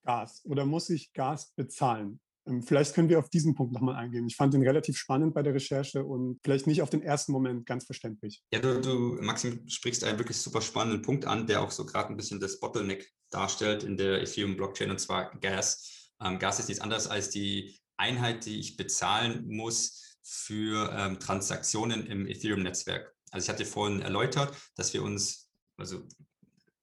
Gas 0.07 0.41
oder 0.45 0.65
muss 0.65 0.89
ich 0.89 1.11
Gas 1.13 1.51
bezahlen? 1.55 2.19
Ähm, 2.47 2.63
vielleicht 2.63 2.95
können 2.95 3.09
wir 3.09 3.19
auf 3.19 3.29
diesen 3.29 3.53
Punkt 3.55 3.73
nochmal 3.73 3.95
eingehen. 3.95 4.25
Ich 4.25 4.37
fand 4.37 4.53
den 4.53 4.63
relativ 4.63 4.97
spannend 4.97 5.33
bei 5.33 5.43
der 5.43 5.53
Recherche 5.53 6.03
und 6.03 6.39
vielleicht 6.43 6.65
nicht 6.65 6.81
auf 6.81 6.89
den 6.89 7.01
ersten 7.01 7.33
Moment 7.33 7.65
ganz 7.65 7.85
verständlich. 7.85 8.41
Ja, 8.51 8.59
du, 8.59 8.79
du 8.79 9.21
Maxim, 9.21 9.67
sprichst 9.67 10.03
einen 10.03 10.17
wirklich 10.17 10.37
super 10.37 10.61
spannenden 10.61 11.01
Punkt 11.01 11.25
an, 11.25 11.45
der 11.45 11.61
auch 11.61 11.71
so 11.71 11.85
gerade 11.85 12.09
ein 12.09 12.17
bisschen 12.17 12.39
das 12.39 12.59
Bottleneck 12.59 13.11
darstellt 13.29 13.83
in 13.83 13.97
der 13.97 14.21
Ethereum-Blockchain 14.21 14.89
und 14.89 14.99
zwar 14.99 15.37
Gas. 15.39 16.13
Ähm, 16.23 16.39
Gas 16.39 16.59
ist 16.59 16.69
nichts 16.69 16.81
anderes 16.81 17.07
als 17.07 17.29
die 17.29 17.77
Einheit, 17.97 18.45
die 18.45 18.59
ich 18.59 18.77
bezahlen 18.77 19.45
muss 19.47 20.17
für 20.23 20.89
ähm, 20.93 21.19
Transaktionen 21.19 22.07
im 22.07 22.27
Ethereum-Netzwerk. 22.27 23.13
Also 23.31 23.45
ich 23.45 23.49
hatte 23.49 23.65
vorhin 23.65 24.01
erläutert, 24.01 24.55
dass 24.75 24.93
wir 24.93 25.03
uns, 25.03 25.49
also 25.75 26.07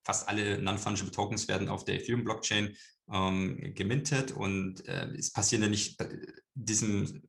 fast 0.05 0.29
alle 0.29 0.59
Non-Fungible 0.59 1.11
Tokens 1.13 1.49
werden 1.49 1.69
auf 1.69 1.85
der 1.85 1.97
Ethereum-Blockchain 1.97 2.77
ähm, 3.13 3.75
gemintet 3.75 4.33
und 4.33 4.87
äh, 4.87 5.09
es 5.17 5.33
passieren 5.33 5.63
ja 5.63 5.69
nicht 5.69 6.01
in 6.01 6.35
diesem 6.55 7.23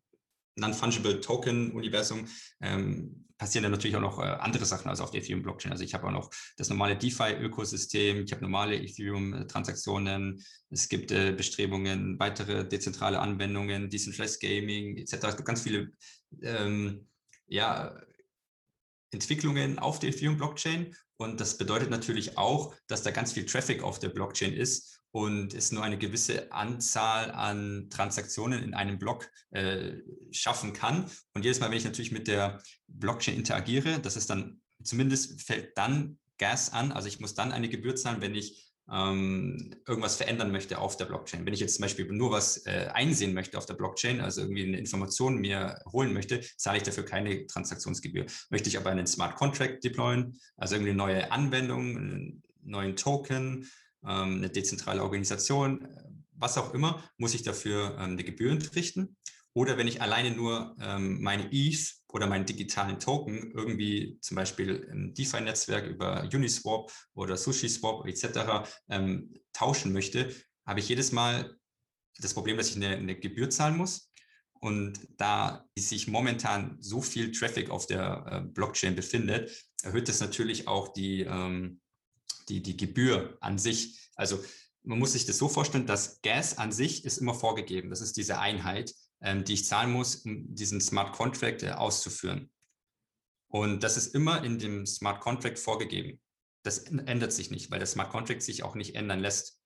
Non-Fungible 0.55 1.19
Token-Universum 1.21 2.27
ähm, 2.61 3.25
passieren 3.37 3.63
dann 3.63 3.71
natürlich 3.71 3.95
auch 3.97 4.01
noch 4.01 4.19
äh, 4.19 4.23
andere 4.23 4.65
Sachen 4.65 4.89
als 4.89 5.01
auf 5.01 5.11
der 5.11 5.21
Ethereum-Blockchain. 5.21 5.71
Also 5.71 5.83
ich 5.83 5.93
habe 5.93 6.07
auch 6.07 6.11
noch 6.11 6.29
das 6.57 6.69
normale 6.69 6.95
DeFi-Ökosystem, 6.95 8.23
ich 8.23 8.31
habe 8.31 8.41
normale 8.41 8.77
Ethereum-Transaktionen, 8.81 10.43
es 10.69 10.87
gibt 10.87 11.11
äh, 11.11 11.33
Bestrebungen, 11.33 12.17
weitere 12.19 12.67
dezentrale 12.67 13.19
Anwendungen, 13.19 13.89
Decentralized 13.89 14.39
Gaming 14.39 14.97
etc. 14.97 15.13
Es 15.13 15.35
gibt 15.35 15.47
ganz 15.47 15.61
viele 15.61 15.91
ähm, 16.41 17.07
ja, 17.47 17.99
Entwicklungen 19.11 19.79
auf 19.79 19.99
der 19.99 20.09
Ethereum-Blockchain 20.09 20.95
und 21.17 21.39
das 21.39 21.57
bedeutet 21.57 21.89
natürlich 21.89 22.37
auch, 22.37 22.75
dass 22.87 23.03
da 23.03 23.11
ganz 23.11 23.33
viel 23.33 23.45
Traffic 23.45 23.83
auf 23.83 23.99
der 23.99 24.09
Blockchain 24.09 24.53
ist 24.53 24.99
und 25.11 25.53
es 25.53 25.71
nur 25.71 25.83
eine 25.83 25.97
gewisse 25.97 26.51
Anzahl 26.51 27.31
an 27.31 27.89
Transaktionen 27.89 28.61
in 28.61 28.73
einem 28.73 28.99
Block 28.99 29.31
äh, 29.51 29.93
schaffen 30.31 30.73
kann. 30.73 31.09
Und 31.33 31.45
jedes 31.45 31.61
Mal, 31.61 31.71
wenn 31.71 31.77
ich 31.77 31.85
natürlich 31.85 32.11
mit 32.11 32.27
der 32.27 32.61
Blockchain 32.87 33.35
interagiere, 33.35 33.99
das 33.99 34.17
ist 34.17 34.29
dann 34.29 34.61
zumindest 34.83 35.41
fällt 35.41 35.77
dann 35.77 36.19
Gas 36.37 36.73
an. 36.73 36.91
Also 36.91 37.07
ich 37.07 37.21
muss 37.21 37.33
dann 37.33 37.53
eine 37.53 37.69
Gebühr 37.69 37.95
zahlen, 37.95 38.21
wenn 38.21 38.35
ich 38.35 38.73
ähm, 38.91 39.71
irgendwas 39.87 40.15
verändern 40.15 40.51
möchte 40.51 40.77
auf 40.77 40.97
der 40.97 41.05
Blockchain. 41.05 41.45
Wenn 41.45 41.53
ich 41.53 41.59
jetzt 41.59 41.75
zum 41.75 41.83
Beispiel 41.83 42.05
nur 42.11 42.31
was 42.31 42.65
äh, 42.65 42.89
einsehen 42.93 43.33
möchte 43.33 43.57
auf 43.57 43.65
der 43.65 43.73
Blockchain, 43.73 44.21
also 44.21 44.41
irgendwie 44.41 44.63
eine 44.63 44.77
Information 44.77 45.37
mir 45.37 45.79
holen 45.91 46.13
möchte, 46.13 46.41
zahle 46.57 46.77
ich 46.77 46.83
dafür 46.83 47.05
keine 47.05 47.47
Transaktionsgebühr. 47.47 48.25
Möchte 48.49 48.69
ich 48.69 48.77
aber 48.77 48.91
einen 48.91 49.07
Smart 49.07 49.35
Contract 49.35 49.83
deployen, 49.83 50.39
also 50.57 50.75
irgendwie 50.75 50.91
eine 50.91 50.97
neue 50.97 51.31
Anwendung, 51.31 51.97
einen 51.97 52.43
neuen 52.61 52.95
Token, 52.95 53.69
ähm, 54.03 54.37
eine 54.37 54.49
dezentrale 54.49 55.01
Organisation, 55.01 55.87
was 56.33 56.57
auch 56.57 56.73
immer, 56.73 57.03
muss 57.17 57.33
ich 57.33 57.43
dafür 57.43 57.95
ähm, 57.97 58.11
eine 58.11 58.23
Gebühr 58.23 58.51
entrichten. 58.51 59.17
Oder 59.53 59.77
wenn 59.77 59.87
ich 59.87 60.01
alleine 60.01 60.31
nur 60.31 60.75
ähm, 60.81 61.21
meine 61.21 61.49
ETH 61.51 61.95
oder 62.15 62.27
meinen 62.27 62.45
digitalen 62.45 62.97
Token 62.97 63.51
irgendwie 63.51 64.17
zum 64.21 64.35
Beispiel 64.35 64.87
im 64.89 65.13
DeFi-Netzwerk 65.13 65.85
über 65.85 66.23
Uniswap 66.33 66.89
oder 67.13 67.35
SushiSwap 67.35 68.05
etc. 68.07 68.69
Ähm, 68.87 69.33
tauschen 69.51 69.91
möchte, 69.91 70.33
habe 70.65 70.79
ich 70.79 70.87
jedes 70.87 71.11
Mal 71.11 71.57
das 72.19 72.33
Problem, 72.33 72.55
dass 72.55 72.69
ich 72.69 72.77
eine, 72.77 72.95
eine 72.95 73.19
Gebühr 73.19 73.49
zahlen 73.49 73.75
muss. 73.75 74.13
Und 74.61 74.97
da 75.17 75.65
sich 75.77 76.07
momentan 76.07 76.77
so 76.79 77.01
viel 77.01 77.33
Traffic 77.33 77.69
auf 77.69 77.85
der 77.85 78.25
äh, 78.31 78.47
Blockchain 78.47 78.95
befindet, 78.95 79.51
erhöht 79.83 80.07
das 80.07 80.21
natürlich 80.21 80.69
auch 80.69 80.93
die, 80.93 81.23
ähm, 81.23 81.81
die, 82.47 82.63
die 82.63 82.77
Gebühr 82.77 83.37
an 83.41 83.57
sich. 83.57 84.09
Also 84.15 84.41
man 84.83 84.99
muss 84.99 85.11
sich 85.11 85.25
das 85.25 85.37
so 85.37 85.49
vorstellen, 85.49 85.85
dass 85.85 86.21
Gas 86.21 86.57
an 86.57 86.71
sich 86.71 87.03
ist 87.03 87.17
immer 87.17 87.33
vorgegeben. 87.33 87.89
Das 87.89 87.99
ist 87.99 88.15
diese 88.15 88.39
Einheit, 88.39 88.93
die 89.33 89.53
ich 89.53 89.65
zahlen 89.65 89.91
muss, 89.91 90.17
um 90.17 90.53
diesen 90.53 90.79
Smart 90.81 91.13
Contract 91.13 91.63
äh, 91.63 91.71
auszuführen. 91.71 92.51
Und 93.47 93.83
das 93.83 93.97
ist 93.97 94.13
immer 94.13 94.43
in 94.43 94.59
dem 94.59 94.85
Smart 94.85 95.21
Contract 95.21 95.59
vorgegeben. 95.59 96.19
Das 96.63 96.79
ändert 96.79 97.31
sich 97.31 97.51
nicht, 97.51 97.71
weil 97.71 97.79
der 97.79 97.87
Smart 97.87 98.09
Contract 98.09 98.41
sich 98.41 98.63
auch 98.63 98.75
nicht 98.75 98.95
ändern 98.95 99.19
lässt. 99.19 99.59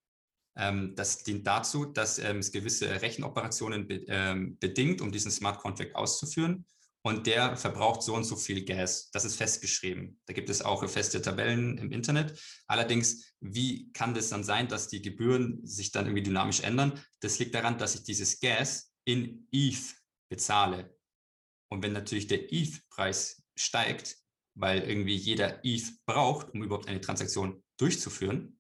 Ähm, 0.55 0.93
das 0.95 1.23
dient 1.23 1.47
dazu, 1.47 1.85
dass 1.85 2.19
ähm, 2.19 2.39
es 2.39 2.51
gewisse 2.51 3.01
Rechenoperationen 3.01 3.87
be 3.87 4.05
ähm, 4.07 4.57
bedingt, 4.59 5.01
um 5.01 5.11
diesen 5.11 5.31
Smart 5.31 5.59
Contract 5.59 5.95
auszuführen 5.95 6.65
und 7.01 7.27
der 7.27 7.55
verbraucht 7.55 8.03
so 8.03 8.13
und 8.13 8.25
so 8.25 8.35
viel 8.35 8.65
Gas. 8.65 9.09
Das 9.11 9.23
ist 9.23 9.37
festgeschrieben. 9.37 10.19
Da 10.25 10.33
gibt 10.33 10.49
es 10.49 10.61
auch 10.61 10.87
feste 10.89 11.21
Tabellen 11.21 11.77
im 11.77 11.91
Internet. 11.91 12.39
Allerdings, 12.67 13.33
wie 13.39 13.91
kann 13.93 14.13
das 14.13 14.29
dann 14.29 14.43
sein, 14.43 14.67
dass 14.67 14.89
die 14.89 15.01
Gebühren 15.01 15.65
sich 15.65 15.91
dann 15.91 16.05
irgendwie 16.05 16.23
dynamisch 16.23 16.59
ändern? 16.61 16.99
Das 17.21 17.39
liegt 17.39 17.55
daran, 17.55 17.77
dass 17.77 17.95
ich 17.95 18.03
dieses 18.03 18.39
Gas 18.39 18.88
in 19.09 19.47
ETH 19.51 19.95
bezahle. 20.29 20.95
Und 21.69 21.83
wenn 21.83 21.93
natürlich 21.93 22.27
der 22.27 22.53
ETH-Preis 22.53 23.43
steigt, 23.55 24.17
weil 24.55 24.81
irgendwie 24.81 25.15
jeder 25.15 25.65
ETH 25.65 26.05
braucht, 26.05 26.53
um 26.53 26.63
überhaupt 26.63 26.87
eine 26.87 27.01
Transaktion 27.01 27.63
durchzuführen, 27.77 28.59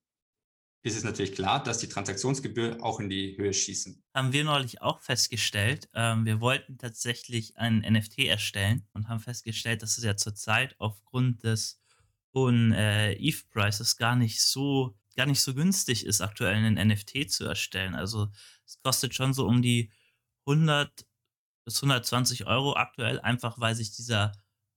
ist 0.81 0.95
es 0.95 1.03
natürlich 1.03 1.33
klar, 1.33 1.61
dass 1.61 1.79
die 1.79 1.89
Transaktionsgebühr 1.89 2.81
auch 2.81 2.99
in 2.99 3.09
die 3.09 3.37
Höhe 3.37 3.53
schießen. 3.53 4.01
Haben 4.15 4.31
wir 4.31 4.43
neulich 4.43 4.81
auch 4.81 5.01
festgestellt. 5.01 5.89
Ähm, 5.93 6.25
wir 6.25 6.39
wollten 6.39 6.77
tatsächlich 6.77 7.57
einen 7.57 7.81
NFT 7.81 8.19
erstellen 8.19 8.87
und 8.93 9.09
haben 9.09 9.19
festgestellt, 9.19 9.83
dass 9.83 9.97
es 9.97 10.03
ja 10.03 10.15
zurzeit 10.15 10.75
aufgrund 10.79 11.43
des 11.43 11.81
hohen 12.33 12.71
äh, 12.71 13.13
ETH-Prices 13.13 13.97
gar 13.97 14.15
nicht 14.15 14.41
so 14.41 14.95
gar 15.15 15.25
nicht 15.25 15.41
so 15.41 15.53
günstig 15.53 16.05
ist, 16.05 16.21
aktuell 16.21 16.55
einen 16.55 16.87
NFT 16.87 17.29
zu 17.29 17.43
erstellen. 17.43 17.93
Also 17.93 18.29
es 18.65 18.81
kostet 18.81 19.13
schon 19.13 19.33
so 19.33 19.45
um 19.45 19.61
die 19.61 19.91
100 20.49 21.05
bis 21.65 21.77
120 21.77 22.47
Euro 22.47 22.75
aktuell, 22.75 23.19
einfach 23.19 23.59
weil 23.59 23.75
sich 23.75 23.95
dieser 23.95 24.31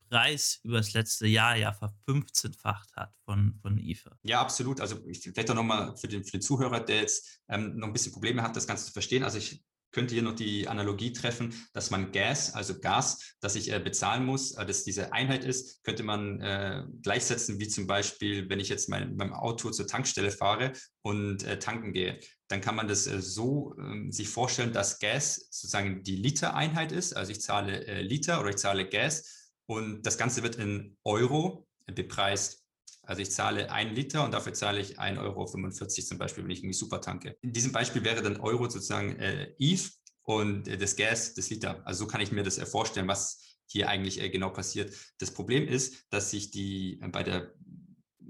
Preis 0.08 0.60
über 0.62 0.76
das 0.76 0.92
letzte 0.92 1.26
Jahr 1.26 1.56
ja 1.56 1.72
verfünfzehnfacht 1.72 2.94
hat 2.96 3.14
von, 3.24 3.54
von 3.62 3.78
IFA. 3.78 4.18
Ja, 4.22 4.42
absolut. 4.42 4.80
Also 4.80 4.98
ich, 5.06 5.20
vielleicht 5.20 5.50
auch 5.50 5.54
nochmal 5.54 5.96
für 5.96 6.06
den, 6.06 6.22
für 6.22 6.32
den 6.32 6.42
Zuhörer, 6.42 6.80
der 6.80 7.00
jetzt 7.00 7.40
ähm, 7.48 7.76
noch 7.76 7.86
ein 7.86 7.94
bisschen 7.94 8.12
Probleme 8.12 8.42
hat, 8.42 8.54
das 8.54 8.66
Ganze 8.66 8.84
zu 8.84 8.92
verstehen. 8.92 9.24
Also 9.24 9.38
ich 9.38 9.64
könnte 9.92 10.14
hier 10.14 10.22
noch 10.22 10.34
die 10.34 10.68
Analogie 10.68 11.12
treffen, 11.12 11.54
dass 11.72 11.90
man 11.90 12.12
Gas, 12.12 12.54
also 12.54 12.78
Gas, 12.80 13.36
das 13.40 13.54
ich 13.54 13.72
äh, 13.72 13.78
bezahlen 13.78 14.24
muss, 14.24 14.52
äh, 14.52 14.66
dass 14.66 14.84
diese 14.84 15.12
Einheit 15.12 15.44
ist, 15.44 15.84
könnte 15.84 16.02
man 16.02 16.40
äh, 16.40 16.84
gleichsetzen 17.02 17.60
wie 17.60 17.68
zum 17.68 17.86
Beispiel, 17.86 18.48
wenn 18.48 18.60
ich 18.60 18.68
jetzt 18.68 18.88
mein, 18.88 19.16
beim 19.16 19.32
Auto 19.32 19.70
zur 19.70 19.86
Tankstelle 19.86 20.30
fahre 20.30 20.72
und 21.02 21.44
äh, 21.44 21.58
tanken 21.58 21.92
gehe. 21.92 22.18
Dann 22.52 22.60
kann 22.60 22.76
man 22.76 22.86
das 22.86 23.06
äh, 23.06 23.22
so 23.22 23.74
ähm, 23.78 24.12
sich 24.12 24.28
vorstellen, 24.28 24.74
dass 24.74 24.98
Gas 24.98 25.48
sozusagen 25.50 26.02
die 26.02 26.16
Litereinheit 26.16 26.92
ist. 26.92 27.16
Also 27.16 27.32
ich 27.32 27.40
zahle 27.40 27.86
äh, 27.86 28.02
Liter 28.02 28.40
oder 28.40 28.50
ich 28.50 28.56
zahle 28.56 28.86
Gas 28.86 29.54
und 29.64 30.04
das 30.04 30.18
Ganze 30.18 30.42
wird 30.42 30.56
in 30.56 30.98
Euro 31.02 31.66
bepreist. 31.86 32.62
Also 33.04 33.22
ich 33.22 33.30
zahle 33.30 33.72
ein 33.72 33.94
Liter 33.94 34.22
und 34.22 34.34
dafür 34.34 34.52
zahle 34.52 34.82
ich 34.82 35.00
1,45 35.00 35.18
Euro 35.18 35.46
zum 35.46 36.18
Beispiel, 36.18 36.44
wenn 36.44 36.50
ich 36.50 36.58
irgendwie 36.58 36.74
super 36.74 37.00
tanke. 37.00 37.38
In 37.40 37.54
diesem 37.54 37.72
Beispiel 37.72 38.04
wäre 38.04 38.20
dann 38.20 38.36
Euro 38.36 38.68
sozusagen 38.68 39.16
äh, 39.16 39.54
ETH 39.58 39.90
und 40.24 40.68
äh, 40.68 40.76
das 40.76 40.94
Gas 40.94 41.32
das 41.32 41.48
Liter. 41.48 41.80
Also 41.86 42.04
so 42.04 42.06
kann 42.06 42.20
ich 42.20 42.32
mir 42.32 42.42
das 42.42 42.58
äh, 42.58 42.66
vorstellen, 42.66 43.08
was 43.08 43.40
hier 43.64 43.88
eigentlich 43.88 44.20
äh, 44.20 44.28
genau 44.28 44.50
passiert. 44.50 44.94
Das 45.16 45.30
Problem 45.30 45.66
ist, 45.66 46.04
dass 46.10 46.30
sich 46.30 46.50
die 46.50 47.00
äh, 47.00 47.08
bei 47.08 47.22
der 47.22 47.54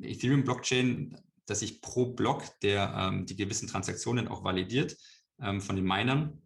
Ethereum-Blockchain, 0.00 1.16
dass 1.46 1.60
sich 1.60 1.80
pro 1.80 2.06
Block, 2.06 2.44
der 2.60 2.94
ähm, 2.96 3.26
die 3.26 3.36
gewissen 3.36 3.68
Transaktionen 3.68 4.28
auch 4.28 4.44
validiert 4.44 4.96
ähm, 5.40 5.60
von 5.60 5.76
den 5.76 5.84
Minern, 5.84 6.42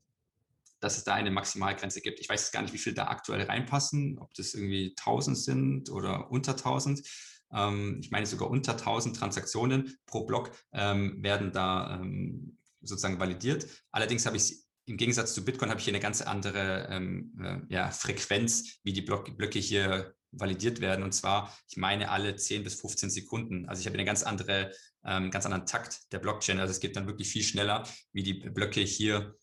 dass 0.80 0.98
es 0.98 1.04
da 1.04 1.14
eine 1.14 1.30
Maximalgrenze 1.30 2.00
gibt. 2.00 2.20
Ich 2.20 2.28
weiß 2.28 2.52
gar 2.52 2.62
nicht, 2.62 2.74
wie 2.74 2.78
viel 2.78 2.94
da 2.94 3.08
aktuell 3.08 3.42
reinpassen, 3.42 4.18
ob 4.18 4.32
das 4.34 4.54
irgendwie 4.54 4.94
1000 4.98 5.38
sind 5.38 5.90
oder 5.90 6.30
unter 6.30 6.52
1000. 6.52 7.02
Ähm, 7.52 7.98
ich 8.00 8.10
meine 8.10 8.26
sogar 8.26 8.50
unter 8.50 8.72
1000 8.72 9.16
Transaktionen 9.16 9.98
pro 10.06 10.24
Block 10.24 10.50
ähm, 10.72 11.22
werden 11.22 11.52
da 11.52 12.00
ähm, 12.00 12.58
sozusagen 12.80 13.18
validiert. 13.18 13.66
Allerdings 13.90 14.26
habe 14.26 14.36
ich 14.36 14.66
im 14.86 14.96
Gegensatz 14.96 15.34
zu 15.34 15.44
Bitcoin 15.44 15.70
habe 15.70 15.80
ich 15.80 15.84
hier 15.84 15.94
eine 15.94 16.02
ganz 16.02 16.22
andere 16.22 16.88
ähm, 16.90 17.36
äh, 17.42 17.74
ja, 17.74 17.90
Frequenz, 17.90 18.78
wie 18.84 18.92
die 18.92 19.02
Block 19.02 19.36
Blöcke 19.36 19.58
hier 19.58 20.14
validiert 20.32 20.80
werden. 20.80 21.02
Und 21.02 21.12
zwar, 21.12 21.56
ich 21.68 21.76
meine, 21.76 22.10
alle 22.10 22.36
10 22.36 22.64
bis 22.64 22.80
15 22.80 23.10
Sekunden. 23.10 23.66
Also 23.68 23.80
ich 23.80 23.86
habe 23.86 23.94
eine 23.94 24.04
ganz 24.04 24.22
andere, 24.22 24.72
ähm, 25.04 25.30
ganz 25.30 25.46
anderen 25.46 25.66
Takt 25.66 26.12
der 26.12 26.18
Blockchain. 26.18 26.60
Also 26.60 26.72
es 26.72 26.80
geht 26.80 26.96
dann 26.96 27.06
wirklich 27.06 27.28
viel 27.28 27.42
schneller, 27.42 27.88
wie 28.12 28.22
die 28.22 28.34
Blöcke 28.34 28.80
hier 28.80 29.34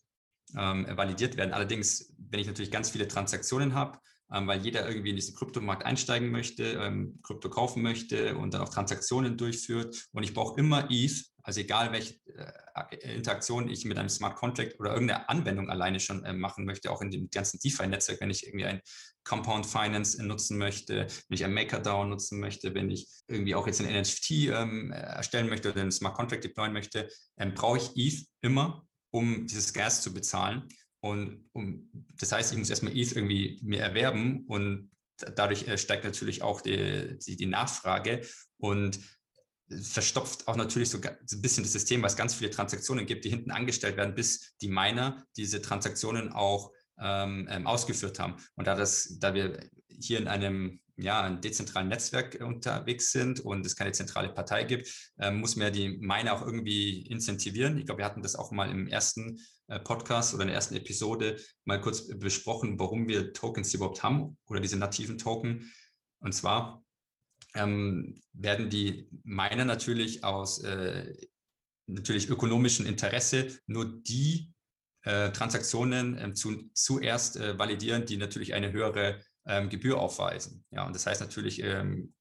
ähm, 0.56 0.86
validiert 0.96 1.36
werden. 1.36 1.52
Allerdings, 1.52 2.12
wenn 2.18 2.40
ich 2.40 2.46
natürlich 2.46 2.70
ganz 2.70 2.90
viele 2.90 3.08
Transaktionen 3.08 3.74
habe, 3.74 3.98
ähm, 4.32 4.46
weil 4.46 4.60
jeder 4.60 4.88
irgendwie 4.88 5.10
in 5.10 5.16
diesen 5.16 5.34
Kryptomarkt 5.34 5.84
einsteigen 5.84 6.30
möchte, 6.30 6.64
ähm, 6.64 7.20
Krypto 7.22 7.50
kaufen 7.50 7.82
möchte 7.82 8.36
und 8.36 8.54
dann 8.54 8.62
auch 8.62 8.68
Transaktionen 8.68 9.36
durchführt 9.36 10.08
und 10.12 10.22
ich 10.22 10.34
brauche 10.34 10.58
immer 10.58 10.88
ETH, 10.90 11.24
also 11.42 11.60
egal 11.60 11.92
welche 11.92 12.14
äh, 12.26 13.14
Interaktion 13.14 13.68
ich 13.68 13.84
mit 13.84 13.98
einem 13.98 14.08
Smart 14.08 14.36
Contract 14.36 14.80
oder 14.80 14.92
irgendeine 14.92 15.28
Anwendung 15.28 15.68
alleine 15.68 16.00
schon 16.00 16.24
äh, 16.24 16.32
machen 16.32 16.64
möchte, 16.64 16.90
auch 16.90 17.02
in 17.02 17.10
dem 17.10 17.28
ganzen 17.30 17.58
DeFi-Netzwerk, 17.60 18.20
wenn 18.20 18.30
ich 18.30 18.46
irgendwie 18.46 18.66
ein 18.66 18.80
Compound 19.24 19.66
Finance 19.66 20.22
nutzen 20.24 20.58
möchte, 20.58 21.06
wenn 21.28 21.34
ich 21.36 21.44
ein 21.44 21.54
MakerDAO 21.54 22.04
nutzen 22.04 22.40
möchte, 22.40 22.74
wenn 22.74 22.90
ich 22.90 23.08
irgendwie 23.26 23.54
auch 23.54 23.66
jetzt 23.66 23.80
ein 23.80 24.00
NFT 24.00 24.30
ähm, 24.30 24.90
erstellen 24.92 25.48
möchte 25.48 25.70
oder 25.70 25.82
einen 25.82 25.92
Smart 25.92 26.14
Contract 26.14 26.44
deployen 26.44 26.72
möchte, 26.72 27.08
ähm, 27.38 27.54
brauche 27.54 27.78
ich 27.78 27.90
ETH 27.96 28.26
immer 28.42 28.86
um 29.14 29.46
dieses 29.46 29.72
Gas 29.72 30.02
zu 30.02 30.12
bezahlen. 30.12 30.68
Und 31.04 31.44
um, 31.52 31.90
das 32.18 32.32
heißt, 32.32 32.52
ich 32.52 32.58
muss 32.58 32.70
erstmal 32.70 32.96
ETH 32.96 33.14
irgendwie 33.14 33.60
mir 33.62 33.80
erwerben 33.80 34.46
und 34.46 34.90
dadurch 35.36 35.68
äh, 35.68 35.76
steigt 35.76 36.02
natürlich 36.02 36.40
auch 36.40 36.62
die, 36.62 37.18
die, 37.18 37.36
die 37.36 37.44
Nachfrage 37.44 38.22
und 38.56 38.98
verstopft 39.82 40.48
auch 40.48 40.56
natürlich 40.56 40.88
so 40.88 40.98
ein 41.02 41.42
bisschen 41.42 41.62
das 41.62 41.74
System, 41.74 42.00
weil 42.00 42.08
es 42.08 42.16
ganz 42.16 42.32
viele 42.32 42.48
Transaktionen 42.48 43.04
gibt, 43.04 43.26
die 43.26 43.28
hinten 43.28 43.50
angestellt 43.50 43.98
werden, 43.98 44.14
bis 44.14 44.56
die 44.62 44.68
Miner 44.68 45.26
diese 45.36 45.60
Transaktionen 45.60 46.32
auch 46.32 46.72
ähm, 46.98 47.48
ähm 47.50 47.66
ausgeführt 47.66 48.18
haben. 48.18 48.36
Und 48.54 48.66
da, 48.66 48.74
das, 48.74 49.18
da 49.20 49.34
wir 49.34 49.68
hier 49.88 50.18
in 50.18 50.26
einem 50.26 50.80
ja, 50.96 51.20
ein 51.20 51.42
dezentralen 51.42 51.88
Netzwerk 51.88 52.40
unterwegs 52.40 53.12
sind 53.12 53.40
und 53.40 53.66
es 53.66 53.76
keine 53.76 53.92
zentrale 53.92 54.30
Partei 54.30 54.64
gibt, 54.64 54.88
äh, 55.18 55.30
muss 55.30 55.56
man 55.56 55.66
ja 55.66 55.70
die 55.70 55.98
Miner 55.98 56.32
auch 56.32 56.42
irgendwie 56.42 57.02
incentivieren. 57.02 57.76
Ich 57.76 57.84
glaube, 57.84 57.98
wir 57.98 58.06
hatten 58.06 58.22
das 58.22 58.36
auch 58.36 58.52
mal 58.52 58.70
im 58.70 58.86
ersten 58.86 59.38
Podcast 59.84 60.34
oder 60.34 60.42
in 60.42 60.48
der 60.48 60.56
ersten 60.56 60.74
Episode 60.74 61.40
mal 61.64 61.80
kurz 61.80 62.08
besprochen, 62.18 62.78
warum 62.78 63.08
wir 63.08 63.32
Tokens 63.32 63.72
überhaupt 63.72 64.02
haben 64.02 64.36
oder 64.46 64.60
diese 64.60 64.78
nativen 64.78 65.18
Token. 65.18 65.72
Und 66.20 66.32
zwar 66.32 66.84
ähm, 67.54 68.20
werden 68.32 68.68
die 68.68 69.08
Miner 69.22 69.64
natürlich 69.64 70.24
aus 70.24 70.62
äh, 70.62 71.14
natürlich 71.86 72.28
ökonomischem 72.28 72.86
Interesse 72.86 73.58
nur 73.66 74.02
die 74.02 74.52
äh, 75.02 75.30
Transaktionen 75.32 76.18
ähm, 76.18 76.34
zu, 76.34 76.70
zuerst 76.72 77.36
äh, 77.36 77.58
validieren, 77.58 78.06
die 78.06 78.16
natürlich 78.16 78.54
eine 78.54 78.72
höhere 78.72 79.20
ähm, 79.46 79.68
Gebühr 79.68 79.98
aufweisen. 79.98 80.64
Ja, 80.70 80.86
und 80.86 80.94
das 80.94 81.06
heißt 81.06 81.20
natürlich, 81.20 81.62
ähm, 81.62 82.14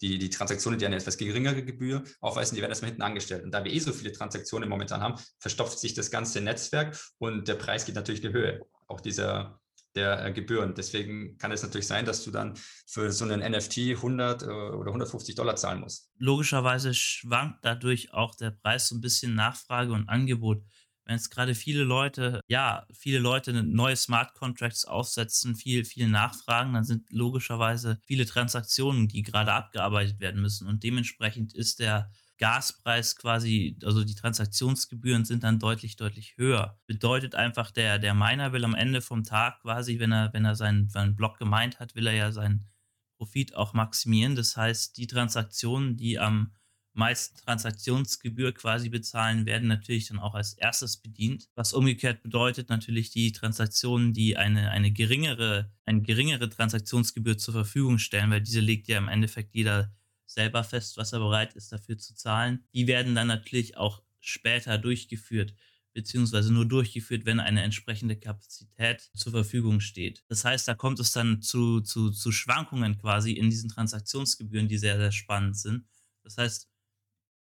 die, 0.00 0.18
die 0.18 0.30
Transaktionen, 0.30 0.78
die 0.78 0.86
eine 0.86 0.96
etwas 0.96 1.18
geringere 1.18 1.64
Gebühr 1.64 2.02
aufweisen, 2.20 2.54
die 2.54 2.62
werden 2.62 2.72
erstmal 2.72 2.90
hinten 2.90 3.02
angestellt. 3.02 3.44
Und 3.44 3.52
da 3.52 3.64
wir 3.64 3.72
eh 3.72 3.78
so 3.78 3.92
viele 3.92 4.12
Transaktionen 4.12 4.68
momentan 4.68 5.00
haben, 5.00 5.20
verstopft 5.38 5.78
sich 5.78 5.94
das 5.94 6.10
ganze 6.10 6.40
Netzwerk 6.40 6.98
und 7.18 7.48
der 7.48 7.54
Preis 7.54 7.84
geht 7.84 7.94
natürlich 7.94 8.22
in 8.24 8.32
die 8.32 8.38
Höhe. 8.38 8.60
Auch 8.86 9.00
dieser 9.00 9.60
der 9.94 10.24
äh, 10.24 10.32
Gebühren. 10.32 10.74
Deswegen 10.74 11.36
kann 11.38 11.52
es 11.52 11.62
natürlich 11.62 11.86
sein, 11.86 12.04
dass 12.04 12.24
du 12.24 12.30
dann 12.30 12.54
für 12.86 13.10
so 13.12 13.24
einen 13.24 13.40
NFT 13.40 13.96
100 13.96 14.42
äh, 14.42 14.46
oder 14.46 14.88
150 14.88 15.34
Dollar 15.34 15.56
zahlen 15.56 15.80
musst. 15.80 16.10
Logischerweise 16.18 16.94
schwankt 16.94 17.64
dadurch 17.64 18.12
auch 18.12 18.34
der 18.34 18.52
Preis 18.52 18.88
so 18.88 18.94
ein 18.94 19.00
bisschen 19.00 19.34
Nachfrage 19.34 19.92
und 19.92 20.08
Angebot. 20.08 20.62
Wenn 21.10 21.16
jetzt 21.16 21.30
gerade 21.30 21.56
viele 21.56 21.82
Leute, 21.82 22.40
ja, 22.46 22.86
viele 22.92 23.18
Leute 23.18 23.64
neue 23.64 23.96
Smart 23.96 24.32
Contracts 24.34 24.84
aufsetzen, 24.84 25.56
viel, 25.56 25.84
viel 25.84 26.06
nachfragen, 26.06 26.72
dann 26.72 26.84
sind 26.84 27.10
logischerweise 27.10 27.98
viele 28.06 28.26
Transaktionen, 28.26 29.08
die 29.08 29.22
gerade 29.22 29.52
abgearbeitet 29.52 30.20
werden 30.20 30.40
müssen. 30.40 30.68
Und 30.68 30.84
dementsprechend 30.84 31.52
ist 31.52 31.80
der 31.80 32.12
Gaspreis 32.38 33.16
quasi, 33.16 33.76
also 33.82 34.04
die 34.04 34.14
Transaktionsgebühren 34.14 35.24
sind 35.24 35.42
dann 35.42 35.58
deutlich, 35.58 35.96
deutlich 35.96 36.36
höher. 36.36 36.78
Bedeutet 36.86 37.34
einfach, 37.34 37.72
der, 37.72 37.98
der 37.98 38.14
Miner 38.14 38.52
will 38.52 38.64
am 38.64 38.76
Ende 38.76 39.00
vom 39.00 39.24
Tag 39.24 39.62
quasi, 39.62 39.98
wenn 39.98 40.12
er, 40.12 40.32
wenn 40.32 40.44
er 40.44 40.54
seinen, 40.54 40.90
seinen 40.90 41.16
Block 41.16 41.38
gemeint 41.38 41.80
hat, 41.80 41.96
will 41.96 42.06
er 42.06 42.14
ja 42.14 42.30
seinen 42.30 42.68
Profit 43.16 43.56
auch 43.56 43.72
maximieren. 43.72 44.36
Das 44.36 44.56
heißt, 44.56 44.96
die 44.96 45.08
Transaktionen, 45.08 45.96
die 45.96 46.20
am 46.20 46.52
meisten 46.92 47.36
Transaktionsgebühr 47.38 48.52
quasi 48.52 48.88
bezahlen, 48.88 49.46
werden 49.46 49.68
natürlich 49.68 50.08
dann 50.08 50.18
auch 50.18 50.34
als 50.34 50.54
erstes 50.54 50.96
bedient. 50.96 51.48
Was 51.54 51.72
umgekehrt 51.72 52.22
bedeutet 52.22 52.68
natürlich 52.68 53.10
die 53.10 53.32
Transaktionen, 53.32 54.12
die 54.12 54.36
eine, 54.36 54.70
eine 54.70 54.90
geringere, 54.90 55.72
eine 55.84 56.02
geringere 56.02 56.48
Transaktionsgebühr 56.48 57.38
zur 57.38 57.54
Verfügung 57.54 57.98
stellen, 57.98 58.30
weil 58.30 58.40
diese 58.40 58.60
legt 58.60 58.88
ja 58.88 58.98
im 58.98 59.08
Endeffekt 59.08 59.54
jeder 59.54 59.92
selber 60.26 60.64
fest, 60.64 60.96
was 60.96 61.12
er 61.12 61.18
bereit 61.20 61.54
ist 61.54 61.72
dafür 61.72 61.98
zu 61.98 62.14
zahlen. 62.14 62.64
Die 62.74 62.86
werden 62.86 63.14
dann 63.14 63.26
natürlich 63.26 63.76
auch 63.76 64.02
später 64.20 64.78
durchgeführt, 64.78 65.54
beziehungsweise 65.92 66.52
nur 66.52 66.66
durchgeführt, 66.66 67.24
wenn 67.24 67.40
eine 67.40 67.62
entsprechende 67.62 68.16
Kapazität 68.16 69.10
zur 69.14 69.32
Verfügung 69.32 69.80
steht. 69.80 70.24
Das 70.28 70.44
heißt, 70.44 70.68
da 70.68 70.74
kommt 70.74 71.00
es 71.00 71.12
dann 71.12 71.42
zu, 71.42 71.80
zu, 71.80 72.10
zu 72.10 72.30
Schwankungen 72.30 72.98
quasi 72.98 73.32
in 73.32 73.50
diesen 73.50 73.70
Transaktionsgebühren, 73.70 74.68
die 74.68 74.78
sehr, 74.78 74.98
sehr 74.98 75.12
spannend 75.12 75.56
sind. 75.56 75.84
Das 76.22 76.36
heißt, 76.36 76.69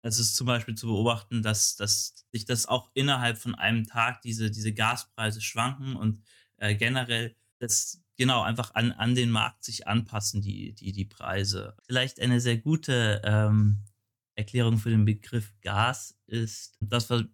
es 0.02 0.18
ist 0.18 0.36
zum 0.36 0.46
Beispiel 0.46 0.74
zu 0.74 0.86
beobachten, 0.86 1.42
dass, 1.42 1.76
dass 1.76 2.26
sich 2.32 2.44
das 2.44 2.66
auch 2.66 2.90
innerhalb 2.94 3.38
von 3.38 3.54
einem 3.54 3.86
Tag 3.86 4.22
diese, 4.22 4.50
diese 4.50 4.72
Gaspreise 4.72 5.40
schwanken 5.40 5.96
und 5.96 6.22
äh, 6.56 6.74
generell 6.74 7.34
das 7.58 8.02
genau 8.16 8.42
einfach 8.42 8.74
an, 8.74 8.92
an 8.92 9.14
den 9.14 9.30
Markt 9.30 9.64
sich 9.64 9.86
anpassen, 9.86 10.40
die, 10.40 10.74
die, 10.74 10.92
die 10.92 11.04
Preise. 11.04 11.76
Vielleicht 11.86 12.20
eine 12.20 12.40
sehr 12.40 12.58
gute 12.58 13.20
ähm, 13.24 13.84
Erklärung 14.34 14.78
für 14.78 14.90
den 14.90 15.04
Begriff 15.04 15.52
Gas 15.62 16.16
ist 16.26 16.76
das, 16.80 17.10
was 17.10 17.24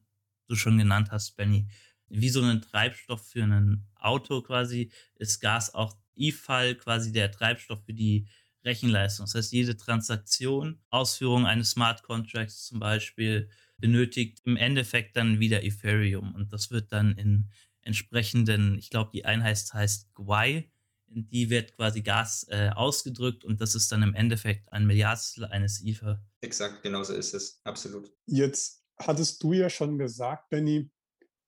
du 0.48 0.56
schon 0.56 0.78
genannt 0.78 1.10
hast, 1.10 1.36
Benny. 1.36 1.68
Wie 2.08 2.28
so 2.28 2.42
ein 2.42 2.62
Treibstoff 2.62 3.26
für 3.26 3.42
ein 3.44 3.86
Auto 3.96 4.42
quasi 4.42 4.90
ist 5.16 5.40
Gas 5.40 5.74
auch 5.74 5.96
E-Fall 6.16 6.76
quasi 6.76 7.12
der 7.12 7.30
Treibstoff 7.30 7.84
für 7.84 7.94
die 7.94 8.28
Rechenleistung. 8.64 9.26
Das 9.26 9.34
heißt, 9.34 9.52
jede 9.52 9.76
Transaktion, 9.76 10.80
Ausführung 10.90 11.46
eines 11.46 11.70
Smart 11.70 12.02
Contracts 12.02 12.64
zum 12.64 12.80
Beispiel, 12.80 13.48
benötigt 13.78 14.40
im 14.44 14.56
Endeffekt 14.56 15.16
dann 15.16 15.40
wieder 15.40 15.62
Ethereum. 15.62 16.34
Und 16.34 16.52
das 16.52 16.70
wird 16.70 16.92
dann 16.92 17.16
in 17.18 17.50
entsprechenden, 17.82 18.78
ich 18.78 18.90
glaube, 18.90 19.10
die 19.12 19.24
Einheit 19.24 19.58
heißt 19.72 20.14
GWI, 20.14 20.70
in 21.08 21.28
die 21.28 21.50
wird 21.50 21.76
quasi 21.76 22.02
Gas 22.02 22.46
äh, 22.48 22.70
ausgedrückt 22.74 23.44
und 23.44 23.60
das 23.60 23.74
ist 23.74 23.92
dann 23.92 24.02
im 24.02 24.14
Endeffekt 24.14 24.72
ein 24.72 24.86
Milliardstel 24.86 25.44
eines 25.44 25.82
Ether. 25.84 26.24
Exakt, 26.40 26.82
genauso 26.82 27.14
ist 27.14 27.34
es, 27.34 27.60
absolut. 27.64 28.10
Jetzt 28.26 28.84
hattest 28.98 29.42
du 29.42 29.52
ja 29.52 29.70
schon 29.70 29.98
gesagt, 29.98 30.48
Benny, 30.50 30.90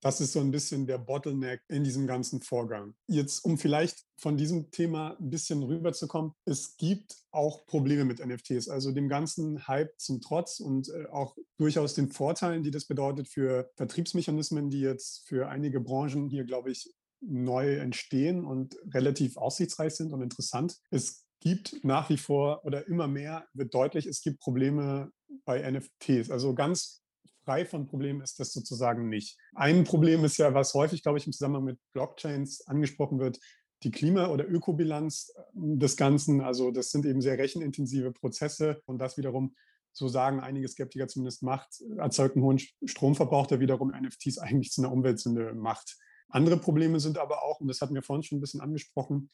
das 0.00 0.20
ist 0.20 0.32
so 0.32 0.40
ein 0.40 0.50
bisschen 0.50 0.86
der 0.86 0.98
Bottleneck 0.98 1.62
in 1.68 1.84
diesem 1.84 2.06
ganzen 2.06 2.40
Vorgang. 2.42 2.94
Jetzt, 3.08 3.44
um 3.44 3.58
vielleicht 3.58 4.04
von 4.18 4.36
diesem 4.36 4.70
Thema 4.70 5.16
ein 5.18 5.30
bisschen 5.30 5.62
rüberzukommen, 5.62 6.32
es 6.44 6.76
gibt 6.76 7.16
auch 7.30 7.66
Probleme 7.66 8.04
mit 8.04 8.24
NFTs, 8.24 8.68
also 8.68 8.92
dem 8.92 9.08
ganzen 9.08 9.66
Hype 9.66 9.92
zum 9.98 10.20
Trotz 10.20 10.60
und 10.60 10.88
äh, 10.88 11.06
auch 11.06 11.36
durchaus 11.58 11.94
den 11.94 12.10
Vorteilen, 12.10 12.62
die 12.62 12.70
das 12.70 12.86
bedeutet 12.86 13.28
für 13.28 13.70
Vertriebsmechanismen, 13.76 14.70
die 14.70 14.80
jetzt 14.80 15.26
für 15.26 15.48
einige 15.48 15.80
Branchen 15.80 16.28
hier, 16.28 16.44
glaube 16.44 16.70
ich, 16.70 16.92
neu 17.20 17.76
entstehen 17.76 18.44
und 18.44 18.76
relativ 18.92 19.36
aussichtsreich 19.36 19.94
sind 19.94 20.12
und 20.12 20.22
interessant. 20.22 20.76
Es 20.90 21.24
gibt 21.40 21.84
nach 21.84 22.08
wie 22.10 22.16
vor 22.16 22.64
oder 22.64 22.86
immer 22.88 23.08
mehr 23.08 23.46
wird 23.52 23.74
deutlich, 23.74 24.06
es 24.06 24.20
gibt 24.20 24.40
Probleme 24.40 25.10
bei 25.44 25.68
NFTs. 25.70 26.30
Also 26.30 26.54
ganz 26.54 27.02
frei 27.46 27.64
von 27.64 27.86
Problemen 27.86 28.20
ist 28.20 28.38
das 28.40 28.52
sozusagen 28.52 29.08
nicht. 29.08 29.38
Ein 29.54 29.84
Problem 29.84 30.24
ist 30.24 30.36
ja, 30.36 30.52
was 30.52 30.74
häufig, 30.74 31.02
glaube 31.02 31.18
ich, 31.18 31.26
im 31.26 31.32
Zusammenhang 31.32 31.64
mit 31.64 31.78
Blockchains 31.92 32.66
angesprochen 32.66 33.20
wird, 33.20 33.38
die 33.84 33.90
Klima- 33.90 34.28
oder 34.28 34.48
Ökobilanz 34.48 35.32
äh, 35.34 35.42
des 35.54 35.96
Ganzen. 35.96 36.40
Also 36.40 36.72
das 36.72 36.90
sind 36.90 37.06
eben 37.06 37.20
sehr 37.20 37.38
rechenintensive 37.38 38.12
Prozesse 38.12 38.82
und 38.86 38.98
das 38.98 39.16
wiederum, 39.16 39.54
so 39.92 40.08
sagen 40.08 40.40
einige 40.40 40.68
Skeptiker 40.68 41.08
zumindest, 41.08 41.42
macht, 41.42 41.80
erzeugt 41.96 42.36
einen 42.36 42.44
hohen 42.44 42.60
Stromverbrauch, 42.84 43.46
der 43.46 43.60
wiederum 43.60 43.92
NFTs 43.92 44.38
eigentlich 44.38 44.72
zu 44.72 44.82
einer 44.82 44.92
Umweltsünde 44.92 45.54
macht. 45.54 45.96
Andere 46.28 46.58
Probleme 46.58 47.00
sind 47.00 47.16
aber 47.16 47.44
auch, 47.44 47.60
und 47.60 47.68
das 47.68 47.80
hatten 47.80 47.94
wir 47.94 48.02
vorhin 48.02 48.24
schon 48.24 48.38
ein 48.38 48.40
bisschen 48.42 48.60
angesprochen, 48.60 49.30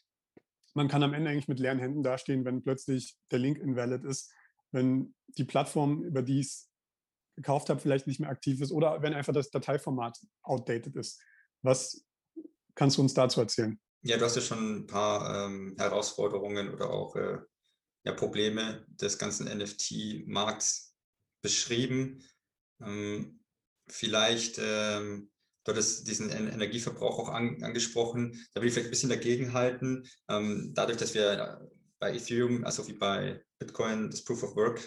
man 0.75 0.89
kann 0.89 1.03
am 1.03 1.15
Ende 1.15 1.31
eigentlich 1.31 1.49
mit 1.49 1.61
leeren 1.61 1.79
Händen 1.79 2.03
dastehen, 2.03 2.45
wenn 2.45 2.63
plötzlich 2.63 3.17
der 3.31 3.39
Link 3.39 3.59
invalid 3.59 4.05
ist, 4.05 4.33
wenn 4.71 5.15
die 5.37 5.45
Plattform, 5.45 6.03
über 6.03 6.23
die 6.23 6.41
es 6.41 6.72
gekauft 7.43 7.69
habe, 7.69 7.81
vielleicht 7.81 8.07
nicht 8.07 8.21
mehr 8.21 8.31
aktiv 8.31 8.61
ist 8.61 8.73
oder 8.73 9.03
wenn 9.03 9.15
einfach 9.15 9.33
das 9.33 9.51
Dateiformat 9.51 10.19
outdated 10.43 10.97
ist. 10.97 11.21
Was 11.63 12.05
kannst 12.75 12.97
du 12.97 13.03
uns 13.03 13.15
dazu 13.15 13.41
erzählen? 13.41 13.79
Ja, 14.03 14.17
du 14.17 14.25
hast 14.25 14.37
ja 14.37 14.43
schon 14.43 14.79
ein 14.79 14.87
paar 14.87 15.47
ähm, 15.47 15.77
Herausforderungen 15.79 16.73
oder 16.73 16.91
auch 16.91 17.15
äh, 17.17 17.39
ja, 18.05 18.13
Probleme 18.13 18.85
des 18.89 19.19
ganzen 19.19 19.47
NFT-Markts 19.47 20.97
beschrieben. 21.43 22.25
Ähm, 22.81 23.41
vielleicht 23.89 24.59
ähm, 24.59 25.33
Du 25.65 25.71
hattest 25.71 26.09
diesen 26.09 26.31
Energieverbrauch 26.31 27.21
auch 27.21 27.29
an, 27.29 27.63
angesprochen. 27.63 28.45
Da 28.53 28.61
will 28.61 28.69
ich 28.69 28.75
vielleicht 28.75 28.89
ein 28.89 28.91
bisschen 28.91 29.11
dagegenhalten. 29.11 30.09
Ähm, 30.29 30.73
dadurch, 30.75 30.99
dass 30.99 31.15
wir 31.15 31.71
bei 32.01 32.15
Ethereum, 32.15 32.65
also 32.65 32.87
wie 32.89 32.95
bei 32.95 33.45
Bitcoin, 33.61 34.11
das 34.11 34.25
Proof 34.25 34.43
of 34.43 34.57
Work 34.57 34.81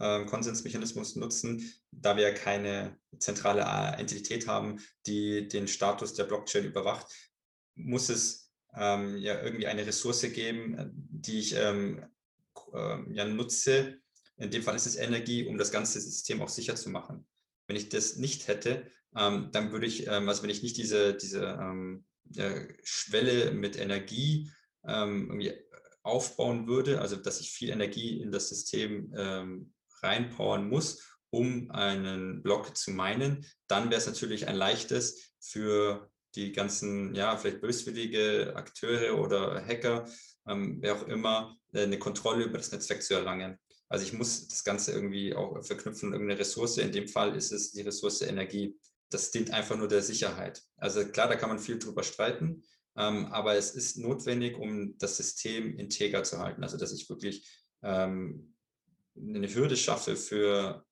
ähm, 0.00 0.26
Konsensmechanismus 0.26 1.16
nutzen, 1.16 1.72
da 1.90 2.16
wir 2.16 2.32
keine 2.32 2.98
zentrale 3.18 3.60
äh, 3.60 4.00
Entität 4.00 4.46
haben, 4.46 4.80
die 5.06 5.46
den 5.46 5.68
Status 5.68 6.14
der 6.14 6.24
Blockchain 6.24 6.64
überwacht, 6.64 7.06
muss 7.74 8.08
es 8.08 8.50
ähm, 8.74 9.16
ja 9.18 9.42
irgendwie 9.42 9.66
eine 9.66 9.86
Ressource 9.86 10.22
geben, 10.32 10.90
die 10.94 11.38
ich 11.38 11.54
ähm, 11.54 12.04
äh, 12.72 13.12
ja 13.12 13.24
nutze. 13.24 13.98
In 14.36 14.50
dem 14.50 14.62
Fall 14.62 14.76
ist 14.76 14.86
es 14.86 14.96
Energie, 14.96 15.46
um 15.46 15.58
das 15.58 15.70
ganze 15.70 16.00
System 16.00 16.40
auch 16.40 16.48
sicher 16.48 16.76
zu 16.76 16.88
machen. 16.88 17.26
Wenn 17.66 17.76
ich 17.76 17.90
das 17.90 18.16
nicht 18.16 18.48
hätte, 18.48 18.86
ähm, 19.14 19.50
dann 19.52 19.72
würde 19.72 19.86
ich, 19.86 20.06
ähm, 20.06 20.28
also 20.28 20.42
wenn 20.42 20.50
ich 20.50 20.62
nicht 20.62 20.76
diese, 20.76 21.14
diese 21.14 21.58
ähm, 21.60 22.04
äh, 22.36 22.68
Schwelle 22.82 23.52
mit 23.52 23.78
Energie 23.78 24.50
ähm, 24.86 25.28
irgendwie 25.28 25.52
aufbauen 26.02 26.66
würde, 26.66 27.00
also 27.00 27.16
dass 27.16 27.40
ich 27.40 27.50
viel 27.50 27.68
Energie 27.68 28.20
in 28.20 28.32
das 28.32 28.48
System 28.48 29.12
ähm, 29.16 29.72
reinpowern 30.02 30.68
muss, 30.68 31.18
um 31.30 31.70
einen 31.70 32.42
Block 32.42 32.76
zu 32.76 32.90
meinen, 32.90 33.46
dann 33.68 33.90
wäre 33.90 34.00
es 34.00 34.06
natürlich 34.06 34.48
ein 34.48 34.56
leichtes 34.56 35.34
für 35.40 36.10
die 36.34 36.52
ganzen, 36.52 37.14
ja, 37.14 37.36
vielleicht 37.36 37.60
böswillige 37.60 38.52
Akteure 38.56 39.18
oder 39.18 39.64
Hacker, 39.64 40.08
ähm, 40.48 40.78
wer 40.80 40.96
auch 40.96 41.06
immer, 41.08 41.56
äh, 41.72 41.82
eine 41.82 41.98
Kontrolle 41.98 42.44
über 42.44 42.58
das 42.58 42.72
Netzwerk 42.72 43.02
zu 43.02 43.14
erlangen. 43.14 43.58
Also 43.88 44.04
ich 44.04 44.12
muss 44.12 44.46
das 44.46 44.62
Ganze 44.62 44.92
irgendwie 44.92 45.34
auch 45.34 45.64
verknüpfen, 45.64 46.12
irgendeine 46.12 46.38
Ressource. 46.38 46.78
In 46.78 46.92
dem 46.92 47.08
Fall 47.08 47.34
ist 47.34 47.50
es 47.50 47.72
die 47.72 47.82
Ressource 47.82 48.22
Energie 48.22 48.78
das 49.10 49.30
dient 49.30 49.50
einfach 49.50 49.76
nur 49.76 49.88
der 49.88 50.02
Sicherheit. 50.02 50.62
Also 50.76 51.04
klar, 51.04 51.28
da 51.28 51.36
kann 51.36 51.48
man 51.48 51.58
viel 51.58 51.78
drüber 51.78 52.02
streiten, 52.02 52.62
ähm, 52.96 53.26
aber 53.26 53.56
es 53.56 53.72
ist 53.72 53.98
notwendig, 53.98 54.56
um 54.56 54.96
das 54.98 55.16
System 55.16 55.76
integer 55.78 56.22
zu 56.22 56.38
halten. 56.38 56.62
Also 56.62 56.76
dass 56.78 56.92
ich 56.92 57.08
wirklich 57.10 57.48
ähm, 57.82 58.49
eine 59.20 59.52
Hürde 59.52 59.76
schaffe 59.76 60.16
für 60.16 60.84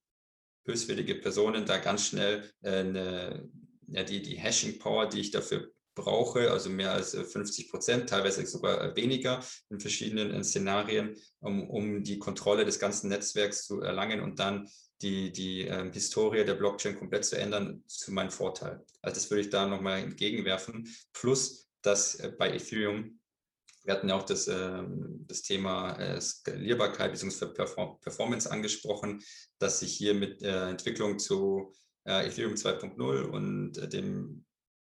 böswillige 0.64 1.14
Personen, 1.14 1.64
da 1.64 1.78
ganz 1.78 2.06
schnell 2.06 2.50
äh, 2.62 2.70
eine, 2.70 3.48
ja, 3.86 4.02
die, 4.04 4.22
die 4.22 4.36
Hashing-Power, 4.36 5.08
die 5.08 5.20
ich 5.20 5.30
dafür 5.30 5.72
brauche, 5.94 6.50
also 6.50 6.70
mehr 6.70 6.92
als 6.92 7.14
50 7.14 7.66
äh, 7.66 7.70
Prozent, 7.70 8.08
teilweise 8.08 8.46
sogar 8.46 8.94
weniger 8.94 9.42
in 9.70 9.80
verschiedenen 9.80 10.32
äh, 10.32 10.44
Szenarien, 10.44 11.16
um, 11.40 11.68
um 11.68 12.02
die 12.04 12.18
Kontrolle 12.18 12.64
des 12.64 12.78
ganzen 12.78 13.08
Netzwerks 13.08 13.66
zu 13.66 13.80
erlangen 13.80 14.20
und 14.20 14.38
dann 14.38 14.68
die, 15.02 15.32
die 15.32 15.62
ähm, 15.62 15.92
Historie 15.92 16.44
der 16.44 16.54
Blockchain 16.54 16.96
komplett 16.96 17.24
zu 17.24 17.36
ändern, 17.36 17.82
zu 17.86 18.12
meinem 18.12 18.30
Vorteil. 18.30 18.84
Also 19.02 19.14
das 19.14 19.30
würde 19.30 19.42
ich 19.42 19.50
da 19.50 19.66
nochmal 19.66 20.00
entgegenwerfen. 20.00 20.88
Plus, 21.12 21.68
dass 21.82 22.16
äh, 22.16 22.32
bei 22.36 22.52
Ethereum, 22.52 23.17
wir 23.88 23.94
hatten 23.94 24.10
ja 24.10 24.16
auch 24.16 24.26
das, 24.26 24.46
äh, 24.48 24.84
das 25.26 25.40
Thema 25.40 25.98
äh, 25.98 26.20
Skalierbarkeit 26.20 27.10
bzw. 27.10 27.46
Perform 27.46 27.98
Performance 28.02 28.50
angesprochen, 28.50 29.22
dass 29.58 29.80
sich 29.80 29.96
hier 29.96 30.12
mit 30.12 30.42
der 30.42 30.64
Entwicklung 30.64 31.18
zu 31.18 31.72
äh, 32.04 32.26
Ethereum 32.26 32.52
2.0 32.52 33.22
und 33.22 33.78
äh, 33.78 33.88
dem 33.88 34.44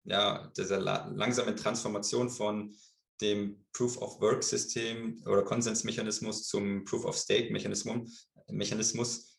ja, 0.03 0.51
dieser 0.55 0.79
langsamen 0.79 1.55
Transformation 1.55 2.29
von 2.29 2.75
dem 3.19 3.65
Proof 3.71 3.97
of 3.97 4.21
Work 4.21 4.43
System 4.43 5.23
oder 5.25 5.41
Konsensmechanismus 5.41 6.47
zum 6.47 6.85
Proof 6.85 7.05
of 7.05 7.17
Stake 7.17 7.51
Mechanismus, 7.51 8.29
Mechanismus 8.51 9.32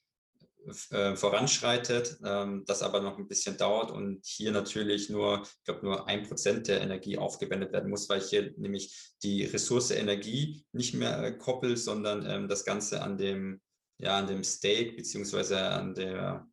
äh, 0.91 1.17
voranschreitet, 1.17 2.19
ähm, 2.25 2.65
das 2.67 2.83
aber 2.83 3.01
noch 3.01 3.19
ein 3.19 3.29
bisschen 3.29 3.57
dauert 3.57 3.91
und 3.91 4.25
hier 4.25 4.53
natürlich 4.53 5.11
nur, 5.11 5.43
ich 5.43 5.65
glaube, 5.65 5.85
nur 5.85 6.09
ein 6.09 6.23
Prozent 6.23 6.69
der 6.69 6.81
Energie 6.81 7.19
aufgewendet 7.19 7.73
werden 7.73 7.91
muss, 7.91 8.09
weil 8.09 8.21
ich 8.21 8.31
hier 8.31 8.53
nämlich 8.57 9.12
die 9.23 9.45
Ressource 9.45 9.91
Energie 9.91 10.65
nicht 10.73 10.95
mehr 10.95 11.23
äh, 11.23 11.33
koppel, 11.37 11.77
sondern 11.77 12.25
ähm, 12.27 12.49
das 12.49 12.65
Ganze 12.65 13.03
an 13.03 13.19
dem, 13.19 13.61
ja, 13.99 14.19
an 14.19 14.27
dem 14.27 14.43
Stake 14.43 14.93
beziehungsweise 14.93 15.61
an 15.61 15.95
der 15.95 16.47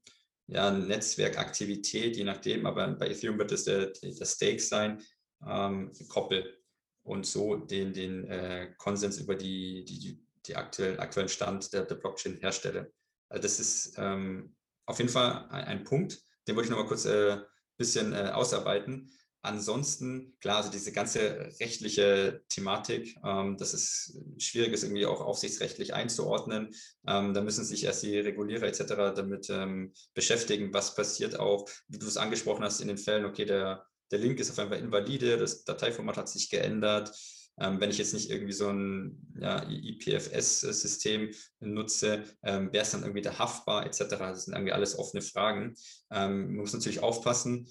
ja, 0.47 0.69
Netzwerkaktivität, 0.71 2.17
je 2.17 2.23
nachdem, 2.23 2.65
aber 2.65 2.87
bei 2.89 3.09
Ethereum 3.09 3.39
wird 3.39 3.53
es 3.53 3.63
der, 3.63 3.87
der 3.87 4.25
Stake 4.25 4.59
sein, 4.59 5.01
ähm, 5.47 5.91
koppel 6.09 6.57
und 7.03 7.25
so 7.25 7.55
den, 7.55 7.93
den 7.93 8.25
äh, 8.25 8.73
Konsens 8.77 9.19
über 9.19 9.35
die, 9.35 9.85
die, 9.85 10.19
die 10.45 10.55
aktuellen, 10.55 10.99
aktuellen 10.99 11.29
Stand 11.29 11.71
der, 11.73 11.85
der 11.85 11.95
Blockchain 11.95 12.37
herstelle. 12.37 12.91
Also 13.31 13.41
das 13.41 13.59
ist 13.59 13.93
ähm, 13.97 14.55
auf 14.85 14.99
jeden 14.99 15.09
Fall 15.09 15.47
ein, 15.49 15.63
ein, 15.65 15.83
Punkt, 15.83 16.21
den 16.47 16.55
wollte 16.55 16.67
ich 16.67 16.71
noch 16.71 16.79
mal 16.79 16.87
kurz 16.87 17.05
ein 17.05 17.13
äh, 17.13 17.41
bisschen 17.77 18.13
äh, 18.13 18.31
ausarbeiten. 18.33 19.09
Ansonsten, 19.43 20.37
klar, 20.39 20.57
also 20.57 20.69
diese 20.69 20.91
ganze 20.91 21.49
rechtliche 21.59 22.43
Thematik, 22.49 23.15
ähm, 23.25 23.57
das 23.57 23.73
ist 23.73 24.19
schwierig, 24.37 24.73
ist 24.73 24.83
irgendwie 24.83 25.07
auch 25.07 25.21
aufsichtsrechtlich 25.21 25.95
einzuordnen. 25.95 26.75
Ähm, 27.07 27.33
da 27.33 27.41
müssen 27.41 27.65
sich 27.65 27.85
erst 27.85 28.03
die 28.03 28.19
Regulierer 28.19 28.67
etc. 28.67 29.15
damit 29.15 29.49
ähm, 29.49 29.93
beschäftigen, 30.13 30.73
was 30.73 30.93
passiert 30.93 31.39
auch, 31.39 31.67
wie 31.87 31.97
du 31.97 32.05
es 32.05 32.17
angesprochen 32.17 32.63
hast, 32.63 32.81
in 32.81 32.87
den 32.89 32.99
Fällen, 32.99 33.25
okay, 33.25 33.45
der, 33.45 33.87
der 34.11 34.19
Link 34.19 34.39
ist 34.39 34.51
auf 34.51 34.59
einmal 34.59 34.79
invalide, 34.79 35.37
das 35.37 35.63
Dateiformat 35.63 36.17
hat 36.17 36.29
sich 36.29 36.49
geändert. 36.49 37.11
Ähm, 37.59 37.79
wenn 37.79 37.89
ich 37.89 37.97
jetzt 37.97 38.13
nicht 38.13 38.29
irgendwie 38.29 38.53
so 38.53 38.69
ein 38.69 39.33
ja, 39.39 39.63
IPFS-System 39.69 41.31
nutze, 41.59 42.23
ähm, 42.43 42.71
wäre 42.71 42.83
es 42.83 42.91
dann 42.91 43.03
irgendwie 43.03 43.21
da 43.21 43.37
haftbar 43.37 43.85
etc. 43.85 44.05
Das 44.09 44.45
sind 44.45 44.53
irgendwie 44.53 44.71
alles 44.71 44.97
offene 44.97 45.21
Fragen. 45.21 45.75
Ähm, 46.11 46.47
man 46.47 46.55
muss 46.55 46.73
natürlich 46.73 47.01
aufpassen, 47.01 47.67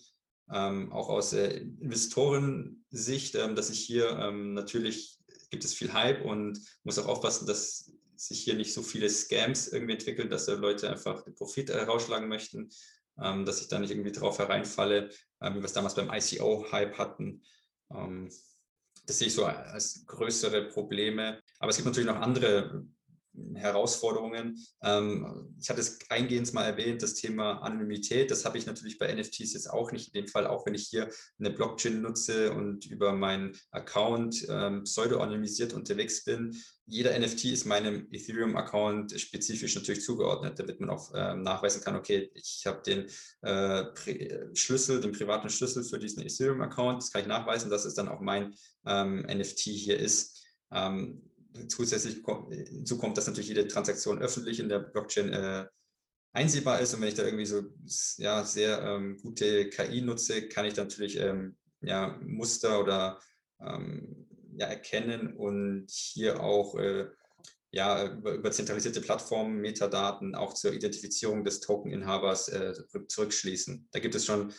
auch 0.53 1.09
aus 1.09 1.33
äh, 1.33 1.59
Investorensicht, 1.81 3.37
dass 3.37 3.71
ich 3.71 3.79
hier 3.79 4.33
natürlich 4.33 5.17
gibt 5.51 5.65
es 5.65 5.75
viel 5.75 5.93
Hype 5.93 6.25
und 6.25 6.59
muss 6.83 6.99
auch 6.99 7.07
aufpassen, 7.07 7.47
dass 7.47 7.93
sich 8.17 8.41
hier 8.43 8.55
nicht 8.55 8.75
so 8.75 8.83
viele 8.83 9.09
Scams 9.09 9.69
irgendwie 9.69 9.93
entwickeln, 9.93 10.29
dass 10.29 10.47
da 10.47 10.55
Leute 10.55 10.91
einfach 10.91 11.23
den 11.23 11.37
Profit 11.37 11.71
äh, 11.71 11.83
rausschlagen 11.83 12.29
möchten, 12.29 12.69
dass 13.17 13.61
ich 13.61 13.69
da 13.69 13.79
nicht 13.79 13.93
irgendwie 13.93 14.11
drauf 14.11 14.41
hereinfalle, 14.41 15.11
wie 15.41 15.55
wir 15.55 15.65
es 15.65 15.73
damals 15.73 15.95
beim 15.95 16.11
ICO-Hype 16.11 16.99
hatten. 16.99 17.43
Ähm, 17.95 18.29
das 19.11 19.19
sehe 19.19 19.27
ich 19.27 19.35
so 19.35 19.45
als 19.45 20.05
größere 20.07 20.69
Probleme. 20.69 21.41
Aber 21.59 21.71
es 21.71 21.77
gibt 21.77 21.87
natürlich 21.87 22.09
noch 22.09 22.21
andere 22.21 22.85
Herausforderungen. 23.55 24.59
Ähm, 24.83 25.55
ich 25.61 25.69
hatte 25.71 25.81
es 25.81 25.99
eingehend 26.11 26.53
mal 26.53 26.65
erwähnt, 26.65 27.03
das 27.03 27.15
Thema 27.15 27.63
Anonymität. 27.63 28.31
Das 28.31 28.45
habe 28.45 28.59
ich 28.59 28.67
natürlich 28.67 28.99
bei 28.99 29.13
NFTs 29.13 29.53
jetzt 29.53 29.71
auch 29.71 29.93
nicht. 29.93 30.15
In 30.15 30.23
dem 30.23 30.29
Fall, 30.29 30.47
auch 30.47 30.67
wenn 30.67 30.75
ich 30.75 30.89
hier 30.89 31.09
eine 31.39 31.51
Blockchain 31.51 32.01
nutze 32.01 32.53
und 32.53 32.87
über 32.87 33.13
meinen 33.13 33.57
Account 33.71 34.47
ähm, 34.49 34.85
pseudo-anonymisiert 34.85 35.73
unterwegs 35.73 36.25
bin. 36.25 36.57
Jeder 36.87 37.17
NFT 37.17 37.45
ist 37.47 37.67
meinem 37.67 38.09
Ethereum-Account 38.11 39.21
spezifisch 39.21 39.77
natürlich 39.77 40.03
zugeordnet, 40.03 40.59
damit 40.59 40.81
man 40.81 40.91
auch 40.91 41.13
ähm, 41.15 41.43
nachweisen 41.43 41.83
kann, 41.83 41.95
okay, 41.95 42.31
ich 42.35 42.65
habe 42.67 42.83
den 42.83 43.07
äh, 43.43 43.85
Schlüssel, 44.55 45.01
den 45.01 45.13
privaten 45.13 45.51
Schlüssel 45.51 45.85
für 45.85 46.01
diesen 46.01 46.25
Ethereum-Account. 46.25 47.03
Das 47.03 47.13
kann 47.13 47.23
ich 47.23 47.29
nachweisen, 47.29 47.71
dass 47.71 47.85
es 47.85 47.95
dann 47.95 48.09
auch 48.09 48.21
mein 48.21 48.55
NFT 48.83 49.61
hier 49.61 49.99
ist. 49.99 50.41
Ähm, 50.73 51.30
zusätzlich 51.69 52.23
hinzu 52.69 52.99
kommt, 52.99 53.17
dass 53.17 53.27
natürlich 53.27 53.49
jede 53.49 53.69
Transaktion 53.69 54.19
öffentlich 54.19 54.61
in 54.61 54.69
der 54.69 54.81
Blockchain 54.81 55.33
äh, 55.33 55.67
einsehbar 56.33 56.81
ist. 56.81 56.95
Und 56.95 57.01
wenn 57.01 57.09
ich 57.09 57.15
da 57.15 57.25
irgendwie 57.25 57.47
so 57.47 57.63
ja, 58.19 58.45
sehr 58.45 58.83
ähm, 58.83 59.19
gute 59.23 59.69
KI 59.69 60.03
nutze, 60.03 60.49
kann 60.49 60.67
ich 60.67 60.75
dann 60.75 60.87
natürlich 60.87 61.19
ähm, 61.19 61.57
ja, 61.81 62.19
Muster 62.23 62.81
oder 62.81 63.21
ähm, 63.61 64.27
ja, 64.57 64.67
erkennen 64.67 65.37
und 65.37 65.87
hier 65.91 66.41
auch 66.41 66.77
äh, 66.77 67.09
ja, 67.73 68.13
über, 68.13 68.33
über, 68.33 68.51
zentralisierte 68.51 69.01
Plattformen 69.01 69.61
Metadaten 69.61 70.35
auch 70.35 70.55
zur 70.55 70.73
Identifizierung 70.73 71.45
des 71.45 71.61
Tokeninhabers 71.61 72.49
äh, 72.49 72.75
zurückschließen. 73.07 73.89
Da 73.93 74.01
gibt 74.01 74.15
es 74.15 74.27
schon 74.27 74.53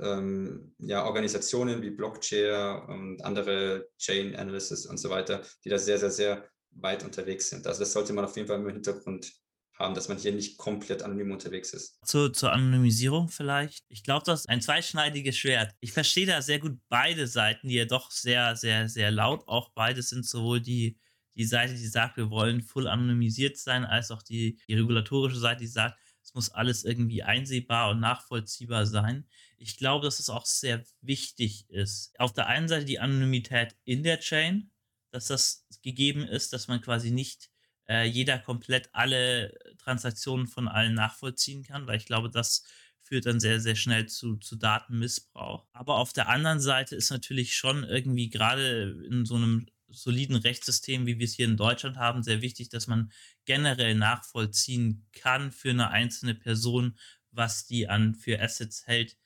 ähm, 0.00 0.74
ja, 0.78 1.04
Organisationen 1.04 1.82
wie 1.82 1.90
Blockchain 1.90 2.82
und 2.88 3.24
andere 3.24 3.88
Chain 3.98 4.36
Analysis 4.36 4.86
und 4.86 4.98
so 4.98 5.10
weiter, 5.10 5.42
die 5.64 5.68
da 5.68 5.78
sehr, 5.78 5.98
sehr, 5.98 6.10
sehr 6.10 6.48
weit 6.70 7.04
unterwegs 7.04 7.50
sind. 7.50 7.66
Also 7.66 7.80
das 7.80 7.92
sollte 7.92 8.12
man 8.12 8.24
auf 8.24 8.36
jeden 8.36 8.48
Fall 8.48 8.60
im 8.60 8.68
Hintergrund 8.68 9.32
haben, 9.78 9.94
dass 9.94 10.08
man 10.08 10.18
hier 10.18 10.32
nicht 10.32 10.58
komplett 10.58 11.02
anonym 11.02 11.30
unterwegs 11.30 11.72
ist. 11.72 11.98
Zu, 12.04 12.30
zur 12.30 12.52
Anonymisierung 12.52 13.28
vielleicht. 13.28 13.84
Ich 13.88 14.02
glaube, 14.02 14.24
das 14.26 14.40
ist 14.40 14.48
ein 14.48 14.60
zweischneidiges 14.60 15.36
Schwert. 15.36 15.74
Ich 15.80 15.92
verstehe 15.92 16.26
da 16.26 16.42
sehr 16.42 16.58
gut 16.58 16.78
beide 16.88 17.26
Seiten, 17.26 17.68
die 17.68 17.76
ja 17.76 17.84
doch 17.84 18.10
sehr, 18.10 18.56
sehr, 18.56 18.88
sehr 18.88 19.10
laut 19.10 19.46
auch 19.46 19.70
beide 19.74 20.02
sind, 20.02 20.26
sowohl 20.26 20.60
die, 20.60 20.98
die 21.36 21.44
Seite, 21.44 21.74
die 21.74 21.86
sagt, 21.86 22.16
wir 22.16 22.30
wollen 22.30 22.62
full 22.62 22.88
anonymisiert 22.88 23.56
sein, 23.56 23.84
als 23.84 24.10
auch 24.10 24.22
die, 24.22 24.58
die 24.68 24.74
regulatorische 24.74 25.38
Seite, 25.38 25.60
die 25.60 25.68
sagt, 25.68 25.96
es 26.28 26.34
muss 26.34 26.50
alles 26.50 26.84
irgendwie 26.84 27.22
einsehbar 27.22 27.90
und 27.90 28.00
nachvollziehbar 28.00 28.84
sein. 28.84 29.26
Ich 29.56 29.78
glaube, 29.78 30.04
dass 30.04 30.18
es 30.18 30.28
auch 30.28 30.44
sehr 30.44 30.84
wichtig 31.00 31.70
ist. 31.70 32.12
Auf 32.20 32.34
der 32.34 32.48
einen 32.48 32.68
Seite 32.68 32.84
die 32.84 33.00
Anonymität 33.00 33.76
in 33.84 34.02
der 34.02 34.20
Chain, 34.20 34.70
dass 35.10 35.28
das 35.28 35.66
gegeben 35.82 36.24
ist, 36.24 36.52
dass 36.52 36.68
man 36.68 36.82
quasi 36.82 37.10
nicht 37.12 37.48
äh, 37.88 38.04
jeder 38.04 38.38
komplett 38.38 38.90
alle 38.92 39.58
Transaktionen 39.78 40.46
von 40.46 40.68
allen 40.68 40.92
nachvollziehen 40.92 41.62
kann, 41.62 41.86
weil 41.86 41.96
ich 41.96 42.04
glaube, 42.04 42.28
das 42.28 42.62
führt 43.00 43.24
dann 43.24 43.40
sehr, 43.40 43.58
sehr 43.58 43.74
schnell 43.74 44.04
zu, 44.04 44.36
zu 44.36 44.56
Datenmissbrauch. 44.56 45.66
Aber 45.72 45.96
auf 45.96 46.12
der 46.12 46.28
anderen 46.28 46.60
Seite 46.60 46.94
ist 46.94 47.10
natürlich 47.10 47.56
schon 47.56 47.84
irgendwie 47.84 48.28
gerade 48.28 49.02
in 49.08 49.24
so 49.24 49.36
einem 49.36 49.66
soliden 49.88 50.36
Rechtssystem, 50.36 51.06
wie 51.06 51.18
wir 51.18 51.24
es 51.24 51.32
hier 51.32 51.46
in 51.46 51.56
Deutschland 51.56 51.96
haben, 51.96 52.22
sehr 52.22 52.42
wichtig, 52.42 52.68
dass 52.68 52.86
man 52.86 53.10
generell 53.48 53.94
nachvollziehen 53.94 55.06
kann 55.12 55.52
für 55.52 55.70
eine 55.70 55.88
einzelne 55.88 56.34
Person, 56.34 56.98
was 57.30 57.64
die 57.64 57.88
an 57.88 58.14
für 58.14 58.42
Assets 58.42 58.86
hält, 58.86 59.16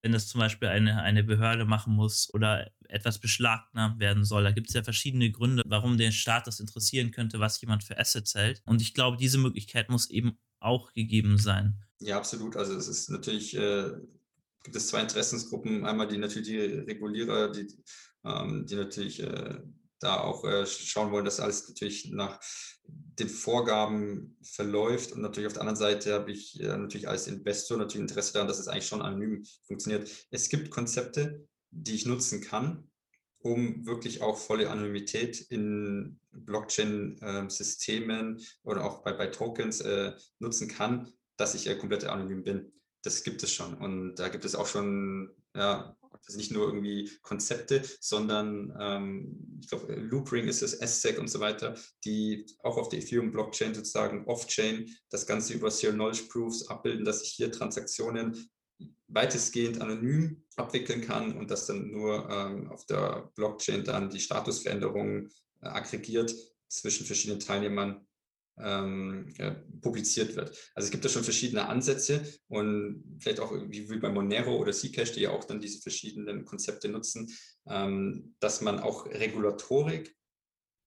wenn 0.00 0.12
das 0.12 0.28
zum 0.28 0.38
Beispiel 0.38 0.68
eine, 0.68 1.02
eine 1.02 1.24
Behörde 1.24 1.64
machen 1.64 1.92
muss 1.92 2.32
oder 2.32 2.70
etwas 2.88 3.18
beschlagnahmt 3.18 3.98
werden 3.98 4.24
soll. 4.24 4.44
Da 4.44 4.52
gibt 4.52 4.68
es 4.68 4.74
ja 4.74 4.84
verschiedene 4.84 5.32
Gründe, 5.32 5.64
warum 5.66 5.98
den 5.98 6.12
Staat 6.12 6.46
das 6.46 6.60
interessieren 6.60 7.10
könnte, 7.10 7.40
was 7.40 7.60
jemand 7.60 7.82
für 7.82 7.98
Assets 7.98 8.36
hält. 8.36 8.62
Und 8.64 8.80
ich 8.80 8.94
glaube, 8.94 9.16
diese 9.16 9.38
Möglichkeit 9.38 9.90
muss 9.90 10.08
eben 10.08 10.38
auch 10.60 10.92
gegeben 10.92 11.36
sein. 11.36 11.82
Ja, 11.98 12.16
absolut. 12.16 12.56
Also 12.56 12.76
es 12.76 12.86
ist 12.86 13.10
natürlich, 13.10 13.56
äh, 13.56 13.90
gibt 14.62 14.76
es 14.76 14.86
zwei 14.86 15.00
Interessensgruppen. 15.00 15.84
Einmal 15.84 16.06
die 16.06 16.18
natürlich 16.18 16.46
die 16.46 16.58
Regulierer, 16.58 17.50
die, 17.50 17.66
ähm, 18.24 18.66
die 18.66 18.76
natürlich 18.76 19.20
äh, 19.20 19.58
da 20.00 20.20
auch 20.20 20.44
äh, 20.44 20.66
schauen 20.66 21.12
wollen, 21.12 21.24
dass 21.24 21.40
alles 21.40 21.68
natürlich 21.68 22.10
nach 22.10 22.38
den 22.86 23.28
Vorgaben 23.28 24.36
verläuft. 24.42 25.12
Und 25.12 25.22
natürlich 25.22 25.48
auf 25.48 25.52
der 25.52 25.62
anderen 25.62 25.76
Seite 25.76 26.14
habe 26.14 26.32
ich 26.32 26.60
äh, 26.60 26.76
natürlich 26.76 27.08
als 27.08 27.26
Investor 27.26 27.76
natürlich 27.76 28.08
Interesse 28.08 28.34
daran, 28.34 28.48
dass 28.48 28.58
es 28.58 28.68
eigentlich 28.68 28.86
schon 28.86 29.02
anonym 29.02 29.44
funktioniert. 29.66 30.10
Es 30.30 30.48
gibt 30.48 30.70
Konzepte, 30.70 31.46
die 31.70 31.94
ich 31.94 32.06
nutzen 32.06 32.40
kann, 32.40 32.90
um 33.40 33.84
wirklich 33.86 34.22
auch 34.22 34.38
volle 34.38 34.70
Anonymität 34.70 35.40
in 35.50 36.18
Blockchain-Systemen 36.30 38.38
äh, 38.38 38.42
oder 38.62 38.84
auch 38.84 39.02
bei, 39.02 39.12
bei 39.12 39.26
Tokens 39.26 39.80
äh, 39.80 40.12
nutzen 40.38 40.68
kann, 40.68 41.12
dass 41.36 41.54
ich 41.54 41.66
äh, 41.66 41.76
komplett 41.76 42.04
anonym 42.04 42.44
bin. 42.44 42.72
Das 43.02 43.22
gibt 43.22 43.42
es 43.42 43.52
schon. 43.52 43.74
Und 43.74 44.16
da 44.16 44.28
gibt 44.28 44.44
es 44.44 44.54
auch 44.54 44.66
schon 44.66 45.34
ja, 45.54 45.96
also 46.26 46.38
nicht 46.38 46.52
nur 46.52 46.66
irgendwie 46.66 47.10
Konzepte, 47.22 47.82
sondern 48.00 48.76
ähm, 48.80 49.60
ich 49.60 49.68
glaube, 49.68 49.94
Loopring 49.94 50.46
ist 50.46 50.62
es, 50.62 50.72
SSEC 50.72 51.18
und 51.18 51.28
so 51.28 51.40
weiter, 51.40 51.74
die 52.04 52.46
auch 52.62 52.76
auf 52.76 52.88
der 52.88 53.00
Ethereum-Blockchain 53.00 53.74
sozusagen 53.74 54.24
off-chain 54.26 54.94
das 55.10 55.26
Ganze 55.26 55.54
über 55.54 55.70
Zero 55.70 55.92
Knowledge 55.92 56.24
Proofs 56.28 56.66
abbilden, 56.68 57.04
dass 57.04 57.22
ich 57.22 57.30
hier 57.30 57.52
Transaktionen 57.52 58.48
weitestgehend 59.08 59.80
anonym 59.80 60.44
abwickeln 60.56 61.00
kann 61.00 61.36
und 61.36 61.50
dass 61.50 61.66
dann 61.66 61.90
nur 61.90 62.28
ähm, 62.30 62.70
auf 62.70 62.84
der 62.86 63.30
Blockchain 63.34 63.84
dann 63.84 64.10
die 64.10 64.20
Statusveränderungen 64.20 65.30
äh, 65.62 65.68
aggregiert 65.68 66.34
zwischen 66.68 67.06
verschiedenen 67.06 67.40
Teilnehmern 67.40 68.06
ähm, 68.60 69.32
ja, 69.38 69.56
publiziert 69.80 70.36
wird. 70.36 70.48
Also 70.74 70.86
es 70.86 70.90
gibt 70.90 71.04
da 71.04 71.08
schon 71.08 71.24
verschiedene 71.24 71.68
Ansätze 71.68 72.22
und 72.48 73.04
vielleicht 73.20 73.40
auch 73.40 73.52
irgendwie 73.52 73.88
wie 73.90 73.98
bei 73.98 74.10
Monero 74.10 74.56
oder 74.56 74.72
Zcash, 74.72 75.12
die 75.12 75.20
ja 75.20 75.30
auch 75.30 75.44
dann 75.44 75.60
diese 75.60 75.80
verschiedenen 75.80 76.44
Konzepte 76.44 76.88
nutzen, 76.88 77.30
ähm, 77.68 78.34
dass 78.40 78.60
man 78.60 78.78
auch 78.78 79.06
Regulatorik 79.06 80.14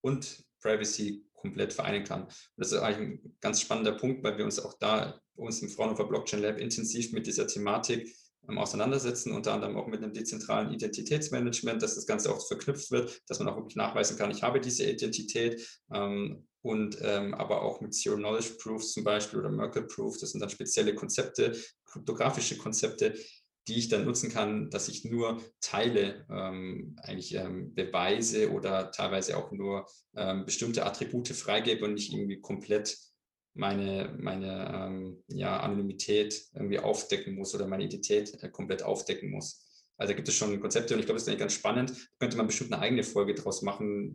und 0.02 0.44
Privacy 0.60 1.26
komplett 1.34 1.72
vereinen 1.72 2.04
kann. 2.04 2.22
Und 2.22 2.32
das 2.56 2.72
ist 2.72 2.78
eigentlich 2.78 3.20
ein 3.24 3.36
ganz 3.40 3.60
spannender 3.60 3.92
Punkt, 3.92 4.22
weil 4.22 4.38
wir 4.38 4.44
uns 4.44 4.60
auch 4.60 4.74
da 4.78 5.20
uns 5.34 5.62
im 5.62 5.68
Fraunhofer 5.68 6.04
Blockchain 6.04 6.42
Lab 6.42 6.58
intensiv 6.58 7.12
mit 7.12 7.26
dieser 7.26 7.46
Thematik 7.46 8.14
ähm, 8.48 8.58
auseinandersetzen, 8.58 9.32
unter 9.32 9.54
anderem 9.54 9.76
auch 9.76 9.86
mit 9.86 10.02
einem 10.02 10.12
dezentralen 10.12 10.72
Identitätsmanagement, 10.72 11.82
dass 11.82 11.94
das 11.94 12.06
Ganze 12.06 12.32
auch 12.32 12.46
verknüpft 12.46 12.90
wird, 12.90 13.22
dass 13.28 13.38
man 13.38 13.48
auch 13.48 13.56
wirklich 13.56 13.76
nachweisen 13.76 14.16
kann, 14.16 14.30
ich 14.30 14.42
habe 14.42 14.60
diese 14.60 14.88
Identität 14.88 15.66
ähm, 15.92 16.46
und 16.62 16.98
ähm, 17.02 17.34
aber 17.34 17.62
auch 17.62 17.80
mit 17.80 17.94
Zero 17.94 18.16
Knowledge 18.16 18.54
Proofs 18.60 18.92
zum 18.92 19.04
Beispiel 19.04 19.40
oder 19.40 19.50
Merkle 19.50 19.82
Proof, 19.82 20.18
das 20.18 20.30
sind 20.30 20.40
dann 20.40 20.50
spezielle 20.50 20.94
Konzepte, 20.94 21.56
kryptografische 21.84 22.56
Konzepte, 22.56 23.14
die 23.68 23.78
ich 23.78 23.88
dann 23.88 24.04
nutzen 24.04 24.30
kann, 24.30 24.70
dass 24.70 24.88
ich 24.88 25.04
nur 25.04 25.40
Teile 25.60 26.26
ähm, 26.30 26.96
eigentlich 27.02 27.34
ähm, 27.34 27.74
beweise 27.74 28.50
oder 28.50 28.90
teilweise 28.90 29.36
auch 29.36 29.52
nur 29.52 29.86
ähm, 30.16 30.44
bestimmte 30.44 30.84
Attribute 30.84 31.28
freigebe 31.28 31.84
und 31.84 31.94
nicht 31.94 32.12
irgendwie 32.12 32.40
komplett 32.40 32.96
meine, 33.54 34.16
meine 34.18 34.72
ähm, 34.74 35.22
ja, 35.28 35.60
Anonymität 35.60 36.42
irgendwie 36.54 36.78
aufdecken 36.78 37.34
muss 37.34 37.54
oder 37.54 37.66
meine 37.66 37.84
Identität 37.84 38.42
äh, 38.42 38.48
komplett 38.48 38.82
aufdecken 38.82 39.30
muss. 39.30 39.68
Also 39.96 40.12
da 40.12 40.16
gibt 40.16 40.28
es 40.28 40.34
schon 40.34 40.58
Konzepte 40.58 40.94
und 40.94 41.00
ich 41.00 41.06
glaube, 41.06 41.16
das 41.16 41.24
ist 41.24 41.28
eigentlich 41.28 41.40
ganz 41.40 41.52
spannend. 41.52 41.90
Da 41.90 42.16
könnte 42.18 42.36
man 42.36 42.46
bestimmt 42.46 42.72
eine 42.72 42.82
eigene 42.82 43.04
Folge 43.04 43.34
draus 43.34 43.62
machen 43.62 44.14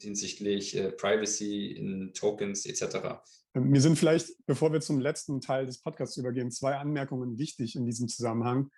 hinsichtlich 0.00 0.76
äh, 0.76 0.90
Privacy 0.92 1.72
in 1.72 2.12
Tokens 2.14 2.66
etc. 2.66 3.20
Mir 3.54 3.80
sind 3.80 3.98
vielleicht, 3.98 4.28
bevor 4.46 4.72
wir 4.72 4.80
zum 4.80 5.00
letzten 5.00 5.40
Teil 5.40 5.66
des 5.66 5.78
Podcasts 5.78 6.16
übergehen, 6.16 6.50
zwei 6.50 6.76
Anmerkungen 6.76 7.38
wichtig 7.38 7.76
in 7.76 7.86
diesem 7.86 8.08
Zusammenhang. 8.08 8.70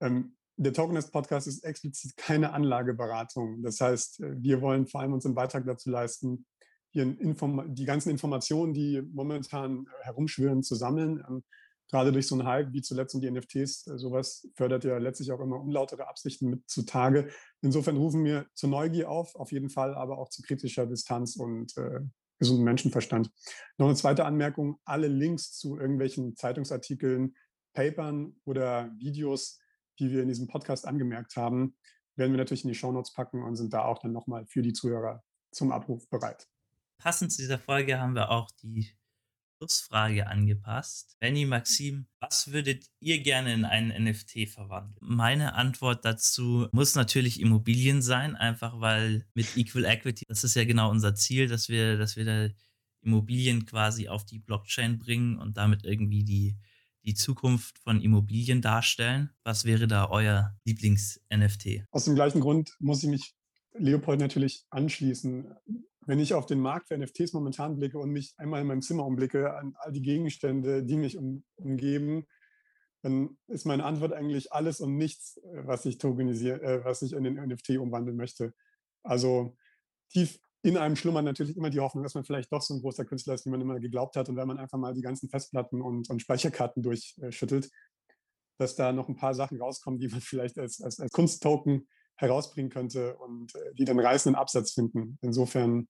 Ähm, 0.00 0.36
der 0.56 0.72
Tokenist 0.72 1.12
Podcast 1.12 1.46
ist 1.46 1.64
explizit 1.64 2.16
keine 2.16 2.52
Anlageberatung. 2.52 3.62
Das 3.62 3.80
heißt, 3.80 4.20
äh, 4.20 4.42
wir 4.42 4.62
wollen 4.62 4.86
vor 4.86 5.02
allem 5.02 5.12
unseren 5.12 5.34
Beitrag 5.34 5.66
dazu 5.66 5.90
leisten, 5.90 6.46
die 6.94 7.84
ganzen 7.84 8.08
Informationen, 8.08 8.72
die 8.72 9.02
momentan 9.12 9.86
herumschwirren, 10.00 10.62
zu 10.62 10.74
sammeln. 10.74 11.22
Ähm, 11.28 11.44
gerade 11.88 12.12
durch 12.12 12.26
so 12.26 12.34
einen 12.34 12.46
Hype 12.46 12.72
wie 12.72 12.82
zuletzt 12.82 13.14
um 13.14 13.20
die 13.20 13.30
NFTs, 13.30 13.86
äh, 13.86 13.98
sowas 13.98 14.48
fördert 14.54 14.84
ja 14.84 14.98
letztlich 14.98 15.32
auch 15.32 15.40
immer 15.40 15.60
unlautere 15.60 16.08
Absichten 16.08 16.50
mit 16.50 16.68
zutage. 16.68 17.28
Insofern 17.62 17.96
rufen 17.96 18.24
wir 18.24 18.46
zur 18.54 18.70
Neugier 18.70 19.10
auf, 19.10 19.34
auf 19.36 19.52
jeden 19.52 19.70
Fall, 19.70 19.94
aber 19.94 20.18
auch 20.18 20.28
zu 20.28 20.42
kritischer 20.42 20.86
Distanz 20.86 21.36
und 21.36 21.76
äh, 21.76 22.00
gesunden 22.38 22.64
Menschenverstand. 22.64 23.30
Noch 23.78 23.86
eine 23.86 23.96
zweite 23.96 24.24
Anmerkung, 24.24 24.78
alle 24.84 25.08
Links 25.08 25.52
zu 25.52 25.78
irgendwelchen 25.78 26.36
Zeitungsartikeln, 26.36 27.34
Papern 27.72 28.36
oder 28.44 28.90
Videos, 28.98 29.60
die 29.98 30.10
wir 30.10 30.22
in 30.22 30.28
diesem 30.28 30.48
Podcast 30.48 30.86
angemerkt 30.86 31.36
haben, 31.36 31.76
werden 32.16 32.32
wir 32.32 32.38
natürlich 32.38 32.64
in 32.64 32.68
die 32.68 32.74
Shownotes 32.74 33.12
packen 33.12 33.42
und 33.42 33.56
sind 33.56 33.72
da 33.72 33.84
auch 33.84 33.98
dann 33.98 34.12
nochmal 34.12 34.46
für 34.46 34.62
die 34.62 34.72
Zuhörer 34.72 35.22
zum 35.52 35.72
Abruf 35.72 36.08
bereit. 36.08 36.48
Passend 36.98 37.32
zu 37.32 37.42
dieser 37.42 37.58
Folge 37.58 37.98
haben 38.00 38.14
wir 38.14 38.30
auch 38.30 38.50
die 38.62 38.90
Schlussfrage 39.58 40.26
angepasst. 40.26 41.16
Benny, 41.18 41.44
Maxim, 41.44 42.06
was 42.20 42.52
würdet 42.52 42.86
ihr 43.00 43.20
gerne 43.22 43.54
in 43.54 43.64
einen 43.64 44.04
NFT 44.04 44.48
verwandeln? 44.48 44.96
Meine 45.00 45.54
Antwort 45.54 46.04
dazu 46.04 46.68
muss 46.72 46.94
natürlich 46.94 47.40
Immobilien 47.40 48.02
sein, 48.02 48.36
einfach 48.36 48.80
weil 48.80 49.26
mit 49.34 49.56
Equal 49.56 49.84
Equity, 49.84 50.24
das 50.28 50.44
ist 50.44 50.56
ja 50.56 50.64
genau 50.64 50.90
unser 50.90 51.14
Ziel, 51.14 51.48
dass 51.48 51.68
wir, 51.68 51.96
dass 51.96 52.16
wir 52.16 52.24
da 52.24 52.48
Immobilien 53.02 53.64
quasi 53.66 54.08
auf 54.08 54.24
die 54.26 54.40
Blockchain 54.40 54.98
bringen 54.98 55.38
und 55.38 55.56
damit 55.56 55.84
irgendwie 55.84 56.24
die, 56.24 56.56
die 57.04 57.14
Zukunft 57.14 57.78
von 57.78 58.00
Immobilien 58.00 58.60
darstellen. 58.60 59.30
Was 59.44 59.64
wäre 59.64 59.86
da 59.86 60.10
euer 60.10 60.56
Lieblings-NFT? 60.64 61.84
Aus 61.92 62.04
dem 62.04 62.16
gleichen 62.16 62.40
Grund 62.40 62.74
muss 62.78 63.02
ich 63.02 63.08
mich 63.08 63.34
Leopold 63.78 64.20
natürlich 64.20 64.64
anschließen 64.70 65.54
wenn 66.06 66.20
ich 66.20 66.34
auf 66.34 66.46
den 66.46 66.60
Markt 66.60 66.88
für 66.88 66.96
NFTs 66.96 67.32
momentan 67.32 67.76
blicke 67.76 67.98
und 67.98 68.10
mich 68.10 68.34
einmal 68.38 68.60
in 68.60 68.66
meinem 68.66 68.82
Zimmer 68.82 69.04
umblicke, 69.04 69.54
an 69.54 69.74
all 69.78 69.92
die 69.92 70.02
Gegenstände, 70.02 70.84
die 70.84 70.96
mich 70.96 71.18
um, 71.18 71.44
umgeben, 71.56 72.26
dann 73.02 73.36
ist 73.48 73.66
meine 73.66 73.84
Antwort 73.84 74.12
eigentlich 74.12 74.52
alles 74.52 74.80
und 74.80 74.96
nichts, 74.96 75.36
äh, 75.38 75.66
was 75.66 75.84
ich 75.84 75.98
tokenisiere, 75.98 76.62
äh, 76.62 76.84
was 76.84 77.02
ich 77.02 77.12
in 77.12 77.24
den 77.24 77.34
NFT 77.34 77.78
umwandeln 77.78 78.16
möchte. 78.16 78.54
Also 79.02 79.56
tief 80.10 80.38
in 80.62 80.76
einem 80.76 80.96
schlummert 80.96 81.24
natürlich 81.24 81.56
immer 81.56 81.70
die 81.70 81.78
Hoffnung, 81.80 82.02
dass 82.02 82.14
man 82.14 82.24
vielleicht 82.24 82.52
doch 82.52 82.62
so 82.62 82.74
ein 82.74 82.80
großer 82.80 83.04
Künstler 83.04 83.34
ist, 83.34 83.46
wie 83.46 83.50
man 83.50 83.60
immer 83.60 83.78
geglaubt 83.78 84.16
hat. 84.16 84.28
Und 84.28 84.36
wenn 84.36 84.48
man 84.48 84.58
einfach 84.58 84.78
mal 84.78 84.94
die 84.94 85.02
ganzen 85.02 85.28
Festplatten 85.28 85.80
und, 85.80 86.10
und 86.10 86.20
Speicherkarten 86.20 86.82
durchschüttelt, 86.82 87.70
dass 88.58 88.74
da 88.74 88.92
noch 88.92 89.08
ein 89.08 89.16
paar 89.16 89.34
Sachen 89.34 89.60
rauskommen, 89.60 90.00
die 90.00 90.08
man 90.08 90.20
vielleicht 90.20 90.58
als, 90.58 90.80
als, 90.80 90.98
als 90.98 91.12
Kunsttoken 91.12 91.86
herausbringen 92.16 92.70
könnte 92.70 93.16
und 93.18 93.54
äh, 93.54 93.74
die 93.74 93.84
dann 93.84 94.00
reißenden 94.00 94.38
Absatz 94.38 94.72
finden. 94.72 95.18
Insofern 95.20 95.86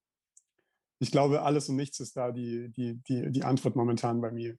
ich 0.99 1.11
glaube, 1.11 1.43
alles 1.43 1.69
und 1.69 1.77
nichts 1.77 2.01
ist 2.01 2.17
da 2.17 2.33
die, 2.33 2.71
die, 2.71 3.01
die, 3.09 3.31
die 3.31 3.45
Antwort 3.45 3.77
momentan 3.77 4.21
bei 4.21 4.31
mir. 4.31 4.57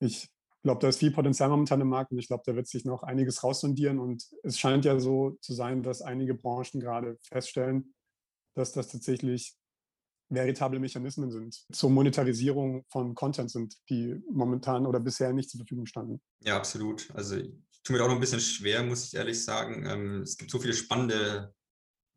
Ich 0.00 0.28
glaube, 0.62 0.80
da 0.80 0.88
ist 0.88 0.98
viel 0.98 1.12
Potenzial 1.12 1.48
momentan 1.48 1.80
im 1.80 1.88
Markt 1.88 2.10
und 2.10 2.18
ich 2.18 2.26
glaube, 2.26 2.42
da 2.44 2.54
wird 2.54 2.66
sich 2.66 2.84
noch 2.84 3.02
einiges 3.02 3.44
raussondieren. 3.44 3.98
Und 3.98 4.24
es 4.42 4.58
scheint 4.58 4.84
ja 4.84 4.98
so 4.98 5.38
zu 5.40 5.54
sein, 5.54 5.82
dass 5.82 6.02
einige 6.02 6.34
Branchen 6.34 6.80
gerade 6.80 7.16
feststellen, 7.22 7.94
dass 8.54 8.72
das 8.72 8.88
tatsächlich 8.88 9.56
veritable 10.28 10.80
Mechanismen 10.80 11.30
sind 11.30 11.64
zur 11.72 11.90
Monetarisierung 11.90 12.84
von 12.90 13.14
Content 13.14 13.50
sind, 13.50 13.76
die 13.88 14.20
momentan 14.30 14.86
oder 14.86 14.98
bisher 14.98 15.32
nicht 15.32 15.50
zur 15.50 15.58
Verfügung 15.58 15.86
standen. 15.86 16.20
Ja, 16.42 16.56
absolut. 16.56 17.08
Also 17.14 17.36
ich 17.36 17.82
tue 17.84 17.96
mir 17.96 18.02
auch 18.02 18.08
noch 18.08 18.16
ein 18.16 18.20
bisschen 18.20 18.40
schwer, 18.40 18.82
muss 18.82 19.04
ich 19.04 19.14
ehrlich 19.14 19.44
sagen. 19.44 19.86
Ähm, 19.86 20.22
es 20.22 20.36
gibt 20.36 20.50
so 20.50 20.58
viele 20.58 20.74
spannende 20.74 21.54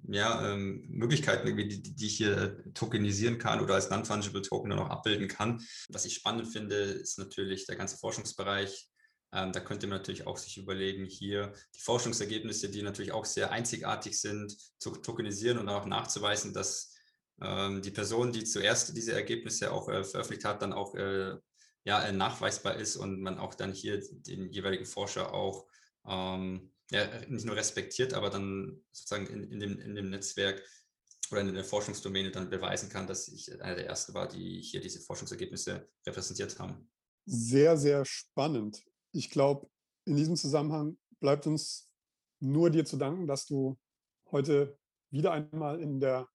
ja, 0.07 0.53
ähm, 0.53 0.85
Möglichkeiten, 0.89 1.55
die, 1.55 1.81
die 1.81 2.05
ich 2.05 2.17
hier 2.17 2.63
tokenisieren 2.73 3.37
kann 3.37 3.61
oder 3.61 3.75
als 3.75 3.89
Non-Fungible 3.89 4.41
Token 4.41 4.69
dann 4.69 4.79
auch 4.79 4.89
abbilden 4.89 5.27
kann. 5.27 5.61
Was 5.89 6.05
ich 6.05 6.15
spannend 6.15 6.47
finde, 6.47 6.75
ist 6.75 7.19
natürlich 7.19 7.65
der 7.65 7.75
ganze 7.75 7.97
Forschungsbereich. 7.97 8.89
Ähm, 9.31 9.51
da 9.51 9.59
könnte 9.59 9.87
man 9.87 9.99
natürlich 9.99 10.25
auch 10.25 10.37
sich 10.37 10.57
überlegen, 10.57 11.05
hier 11.05 11.53
die 11.75 11.81
Forschungsergebnisse, 11.81 12.69
die 12.69 12.81
natürlich 12.81 13.11
auch 13.11 13.25
sehr 13.25 13.51
einzigartig 13.51 14.19
sind, 14.19 14.55
zu 14.79 14.91
tokenisieren 14.91 15.59
und 15.59 15.69
auch 15.69 15.85
nachzuweisen, 15.85 16.53
dass 16.53 16.95
ähm, 17.41 17.81
die 17.81 17.91
Person, 17.91 18.31
die 18.31 18.43
zuerst 18.43 18.95
diese 18.95 19.13
Ergebnisse 19.13 19.71
auch 19.71 19.87
äh, 19.89 20.03
veröffentlicht 20.03 20.45
hat, 20.45 20.61
dann 20.61 20.73
auch 20.73 20.95
äh, 20.95 21.35
ja, 21.83 22.03
äh, 22.03 22.11
nachweisbar 22.11 22.75
ist 22.75 22.95
und 22.95 23.21
man 23.21 23.37
auch 23.37 23.53
dann 23.53 23.73
hier 23.73 24.01
den 24.11 24.51
jeweiligen 24.51 24.85
Forscher 24.85 25.33
auch 25.33 25.67
ähm, 26.07 26.71
ja, 26.91 27.07
nicht 27.27 27.45
nur 27.45 27.55
respektiert, 27.55 28.13
aber 28.13 28.29
dann 28.29 28.81
sozusagen 28.91 29.27
in, 29.27 29.51
in, 29.51 29.59
dem, 29.59 29.79
in 29.79 29.95
dem 29.95 30.09
Netzwerk 30.09 30.63
oder 31.31 31.41
in 31.41 31.53
der 31.53 31.63
Forschungsdomäne 31.63 32.31
dann 32.31 32.49
beweisen 32.49 32.89
kann, 32.89 33.07
dass 33.07 33.27
ich 33.27 33.51
einer 33.61 33.75
der 33.75 33.87
Ersten 33.87 34.13
war, 34.13 34.27
die 34.27 34.61
hier 34.61 34.81
diese 34.81 34.99
Forschungsergebnisse 34.99 35.87
repräsentiert 36.05 36.57
haben. 36.59 36.89
Sehr, 37.25 37.77
sehr 37.77 38.05
spannend. 38.05 38.83
Ich 39.11 39.29
glaube, 39.29 39.69
in 40.05 40.15
diesem 40.15 40.35
Zusammenhang 40.35 40.97
bleibt 41.19 41.45
uns 41.45 41.89
nur 42.39 42.69
dir 42.71 42.85
zu 42.85 42.97
danken, 42.97 43.27
dass 43.27 43.45
du 43.45 43.77
heute 44.31 44.77
wieder 45.11 45.31
einmal 45.31 45.79
in 45.81 45.99
der 45.99 46.27